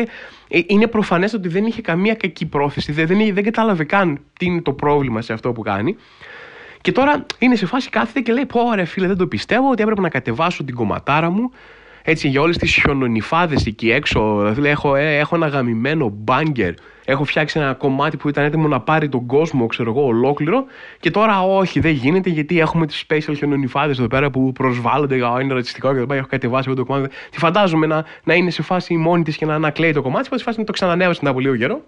Ε, 0.47 0.59
είναι 0.65 0.87
προφανές 0.87 1.33
ότι 1.33 1.47
δεν 1.47 1.65
είχε 1.65 1.81
καμία 1.81 2.13
κακή 2.13 2.45
πρόθεση. 2.45 2.91
Δεν, 2.91 3.07
δεν, 3.07 3.33
δεν 3.33 3.43
κατάλαβε 3.43 3.83
καν 3.83 4.19
τι 4.39 4.45
είναι 4.45 4.61
το 4.61 4.73
πρόβλημα 4.73 5.21
σε 5.21 5.33
αυτό 5.33 5.51
που 5.51 5.61
κάνει. 5.61 5.95
Και 6.81 6.91
τώρα 6.91 7.25
είναι 7.39 7.55
σε 7.55 7.65
φάση 7.65 7.89
κάθεται 7.89 8.19
και 8.19 8.33
λέει: 8.33 8.45
Πω, 8.45 8.73
ρε 8.73 8.85
φίλε, 8.85 9.07
δεν 9.07 9.17
το 9.17 9.27
πιστεύω 9.27 9.71
ότι 9.71 9.81
έπρεπε 9.81 10.01
να 10.01 10.09
κατεβάσω 10.09 10.63
την 10.63 10.75
κομματάρα 10.75 11.29
μου 11.29 11.51
έτσι 12.03 12.27
για 12.27 12.41
όλες 12.41 12.57
τις 12.57 12.73
χιονονιφάδες 12.73 13.65
εκεί 13.65 13.91
έξω. 13.91 14.37
Δηλαδή 14.39 14.69
έχω, 14.69 14.95
ε, 14.95 15.17
έχω 15.17 15.35
ένα 15.35 15.47
γαμημένο 15.47 16.09
μπάγκερ. 16.13 16.73
Έχω 17.09 17.23
φτιάξει 17.23 17.59
ένα 17.59 17.73
κομμάτι 17.73 18.17
που 18.17 18.29
ήταν 18.29 18.45
έτοιμο 18.45 18.67
να 18.67 18.79
πάρει 18.79 19.09
τον 19.09 19.25
κόσμο, 19.25 19.65
ξέρω 19.65 19.89
εγώ, 19.89 20.05
ολόκληρο. 20.05 20.65
Και 20.99 21.11
τώρα 21.11 21.41
όχι, 21.41 21.79
δεν 21.79 21.91
γίνεται 21.91 22.29
γιατί 22.29 22.59
έχουμε 22.59 22.85
τις 22.85 23.05
special 23.07 23.33
χιονονιφάδες 23.35 23.97
εδώ 23.99 24.07
πέρα 24.07 24.29
που 24.29 24.51
προσβάλλονται 24.51 25.15
για 25.15 25.37
είναι 25.41 25.53
ρατσιστικό 25.53 25.93
και 25.93 25.99
δεν 25.99 26.17
Έχω 26.17 26.27
κατεβάσει 26.27 26.69
αυτό 26.69 26.83
το 26.83 26.91
κομμάτι. 26.91 27.15
Τι 27.29 27.37
φαντάζομαι 27.37 27.85
να, 27.85 28.05
να 28.23 28.33
είναι 28.33 28.49
σε 28.49 28.61
φάση 28.61 28.97
μόνη 28.97 29.23
της 29.23 29.37
και 29.37 29.45
να, 29.45 29.59
να 29.59 29.69
κλαίει 29.69 29.93
το 29.93 30.01
κομμάτι. 30.01 30.27
Σε 30.31 30.43
φάση 30.43 30.59
να 30.59 30.65
το 30.65 30.71
ξανανέβασε 30.71 31.19
μετά 31.21 31.31
από 31.31 31.39
λίγο 31.39 31.55
καιρό. 31.55 31.81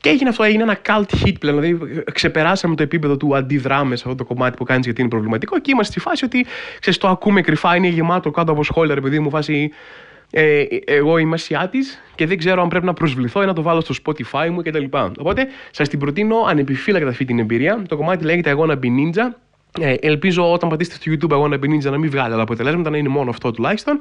Και 0.00 0.08
έγινε 0.08 0.28
αυτό, 0.28 0.42
έγινε 0.42 0.62
ένα 0.62 0.78
cult 0.86 1.24
hit 1.24 1.34
πλέον. 1.40 1.60
Δηλαδή, 1.60 2.02
ξεπεράσαμε 2.12 2.74
το 2.74 2.82
επίπεδο 2.82 3.16
του 3.16 3.36
αντιδράμε 3.36 3.96
σε 3.96 4.02
αυτό 4.06 4.24
το 4.24 4.34
κομμάτι 4.34 4.56
που 4.56 4.64
κάνεις 4.64 4.84
γιατί 4.84 5.00
είναι 5.00 5.10
προβληματικό 5.10 5.60
και 5.60 5.70
είμαστε 5.70 5.92
στη 5.92 6.00
φάση 6.08 6.24
ότι 6.24 6.46
ξέρεις, 6.80 6.98
το 6.98 7.08
ακούμε 7.08 7.40
κρυφά, 7.40 7.76
είναι 7.76 7.88
γεμάτο 7.88 8.30
κάτω 8.30 8.52
από 8.52 8.62
σχόλια, 8.62 8.94
ρε 8.94 9.00
παιδί 9.00 9.18
μου, 9.18 9.30
φάση. 9.30 9.70
Ε, 10.30 10.64
εγώ 10.84 11.18
είμαι 11.18 11.34
Ασιάτης 11.34 11.98
και 12.14 12.26
δεν 12.26 12.38
ξέρω 12.38 12.62
αν 12.62 12.68
πρέπει 12.68 12.84
να 12.86 12.92
προσβληθώ 12.92 13.42
ή 13.42 13.46
να 13.46 13.52
το 13.52 13.62
βάλω 13.62 13.80
στο 13.80 13.94
Spotify 14.04 14.48
μου 14.50 14.62
κτλ. 14.62 14.84
Οπότε 15.18 15.46
σας 15.70 15.88
την 15.88 15.98
προτείνω 15.98 16.36
ανεπιφύλακτα 16.48 17.08
αυτή 17.08 17.24
την 17.24 17.38
εμπειρία. 17.38 17.82
Το 17.88 17.96
κομμάτι 17.96 18.24
λέγεται 18.24 18.50
Αγώνα 18.50 18.78
Be 18.82 18.86
Ninja. 18.86 19.34
Ε, 19.80 19.94
ελπίζω 20.00 20.52
όταν 20.52 20.68
πατήσετε 20.68 20.96
στο 20.96 21.12
YouTube 21.12 21.34
Αγώνα 21.34 21.56
Be 21.56 21.64
Ninja 21.64 21.90
να 21.90 21.98
μην 21.98 22.10
βγάλει 22.10 22.32
άλλα 22.32 22.42
αποτελέσματα, 22.42 22.90
να 22.90 22.96
είναι 22.96 23.08
μόνο 23.08 23.30
αυτό 23.30 23.50
τουλάχιστον. 23.50 24.00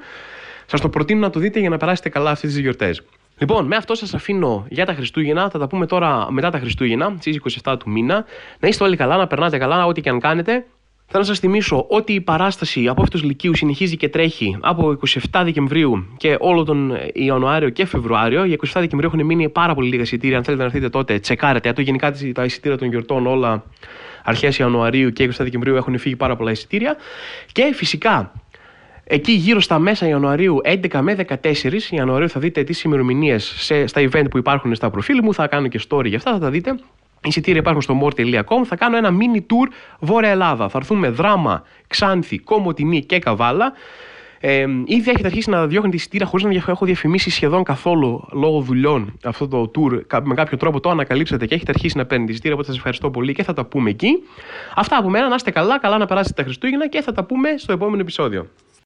Σας 0.66 0.82
το 0.82 0.90
προτείνω 0.90 1.20
να 1.20 1.30
το 1.30 1.40
δείτε 1.40 1.60
για 1.60 1.70
να 1.70 1.78
περάσετε 1.78 2.10
καλά 2.10 2.32
αυτές 2.32 2.50
τις 2.50 2.60
γιορτές. 2.60 3.02
Λοιπόν, 3.38 3.66
με 3.66 3.76
αυτό 3.76 3.96
σας 3.96 4.14
αφήνω 4.14 4.66
για 4.70 4.86
τα 4.86 4.94
Χριστούγεννα. 4.94 5.50
Θα 5.50 5.60
τα 5.60 5.68
πούμε 5.68 5.86
τώρα 5.86 6.32
μετά 6.32 6.50
τα 6.50 6.60
Χριστούγεννα, 6.60 7.16
στις 7.20 7.40
27 7.64 7.76
του 7.80 7.90
μήνα. 7.90 8.26
Να 8.60 8.68
είστε 8.68 8.84
όλοι 8.84 8.96
καλά, 8.96 9.18
να 9.18 9.28
περνάτε 9.28 9.58
καλά, 9.58 9.86
ό,τι 9.86 10.02
και 10.02 10.10
αν 10.10 10.20
κάνετε. 10.20 10.66
Θέλω 11.10 11.24
να 11.24 11.30
σας 11.30 11.40
θυμίσω 11.40 11.86
ότι 11.90 12.14
η 12.14 12.22
παράσταση 12.22 12.88
από 12.88 13.02
αυτούς 13.02 13.24
Λυκείους 13.24 13.58
συνεχίζει 13.58 13.98
και 13.98 14.10
τρέχει 14.10 14.58
από 14.62 14.98
27 15.32 15.42
Δεκεμβρίου 15.44 16.08
και 16.18 16.38
όλο 16.40 16.64
τον 16.64 16.94
Ιανουάριο 17.14 17.70
και 17.70 17.86
Φεβρουάριο. 17.86 18.44
Για 18.46 18.58
27 18.66 18.70
Δεκεμβρίου 18.74 19.10
έχουν 19.14 19.26
μείνει 19.26 19.50
πάρα 19.50 19.74
πολύ 19.74 19.90
λίγα 19.90 20.02
εισιτήρια. 20.02 20.38
Αν 20.38 20.44
θέλετε 20.44 20.64
να 20.64 20.68
έρθετε 20.68 20.90
τότε, 20.90 21.20
τσεκάρετε. 21.20 21.74
Το 21.74 21.82
γενικά 21.82 22.14
τα 22.34 22.44
εισιτήρια 22.44 22.78
των 22.78 22.88
γιορτών 22.88 23.28
όλα 23.28 23.64
αρχές 24.24 24.58
Ιανουαρίου 24.58 25.12
και 25.12 25.24
27 25.24 25.30
Δεκεμβρίου 25.38 25.76
έχουν 25.76 25.98
φύγει 25.98 26.16
πάρα 26.16 26.36
πολλά 26.36 26.52
εισιτήρια. 26.52 26.96
Και 27.52 27.72
φυσικά 27.74 28.32
Εκεί 29.10 29.32
γύρω 29.32 29.60
στα 29.60 29.80
μέσα 29.80 30.08
Ιανουαρίου, 30.08 30.62
11 30.64 31.00
με 31.02 31.16
14 31.28 31.92
Ιανουαρίου, 31.92 32.30
θα 32.30 32.40
δείτε 32.40 32.64
τις 32.64 32.84
ημερομηνίες 32.84 33.72
στα 33.86 34.02
event 34.02 34.26
που 34.30 34.38
υπάρχουν 34.38 34.76
στα 34.76 34.90
προφίλ 34.90 35.20
μου. 35.24 35.34
Θα 35.34 35.48
κάνω 35.48 35.68
και 35.68 35.82
story 35.90 36.06
για 36.06 36.18
αυτά, 36.18 36.32
θα 36.32 36.40
τα 36.40 36.50
δείτε. 36.50 36.76
Οι 37.24 37.28
εισιτήρια 37.28 37.60
υπάρχουν 37.60 37.82
στο 37.82 38.00
more.com. 38.04 38.66
Θα 38.66 38.76
κάνω 38.76 38.98
ένα 38.98 39.10
mini 39.12 39.38
tour 39.38 39.74
Βόρεια 40.00 40.30
Ελλάδα. 40.30 40.70
Θα 40.70 40.78
έρθουμε 40.78 41.10
δράμα, 41.10 41.64
Ξάνθη, 41.88 42.38
Κομωτινή 42.38 43.04
και 43.04 43.20
Καβάλα. 43.20 43.74
Ε, 44.40 44.66
ήδη 44.86 45.10
έχετε 45.10 45.28
αρχίσει 45.28 45.50
να 45.50 45.68
διώχνετε 45.68 45.96
εισιτήρια 45.96 46.26
χωρίς 46.26 46.46
να 46.46 46.72
έχω 46.72 46.86
διαφημίσει 46.86 47.30
σχεδόν 47.30 47.64
καθόλου 47.64 48.28
λόγω 48.32 48.62
δουλειών 48.62 49.14
αυτό 49.24 49.48
το 49.48 49.72
tour. 49.76 50.22
Με 50.24 50.34
κάποιο 50.34 50.58
τρόπο 50.58 50.80
το 50.80 50.90
ανακαλύψατε 50.90 51.46
και 51.46 51.56
έχετε 51.56 51.72
αρχίσει 51.76 51.98
να 51.98 52.06
παίρνετε 52.06 52.32
εισιτήρια. 52.32 52.54
Οπότε 52.56 52.70
σας 52.70 52.78
ευχαριστώ 52.78 53.10
πολύ 53.10 53.34
και 53.34 53.44
θα 53.44 53.54
τα 53.54 53.66
πούμε 53.66 53.90
εκεί. 53.90 54.24
Αυτά 54.76 54.98
από 54.98 55.10
μένα. 55.10 55.28
Να 55.28 55.36
είστε 55.36 55.52
καλά, 55.52 55.80
καλά 55.80 55.98
να 55.98 56.06
περάσετε 56.06 56.34
τα 56.34 56.44
Χριστούγεννα 56.44 56.88
και 56.88 57.02
θα 57.02 57.12
τα 57.12 57.24
πούμε 57.24 57.50
στο 57.58 57.74
επόμενο 57.74 58.02
επεισόδιο. 58.02 58.48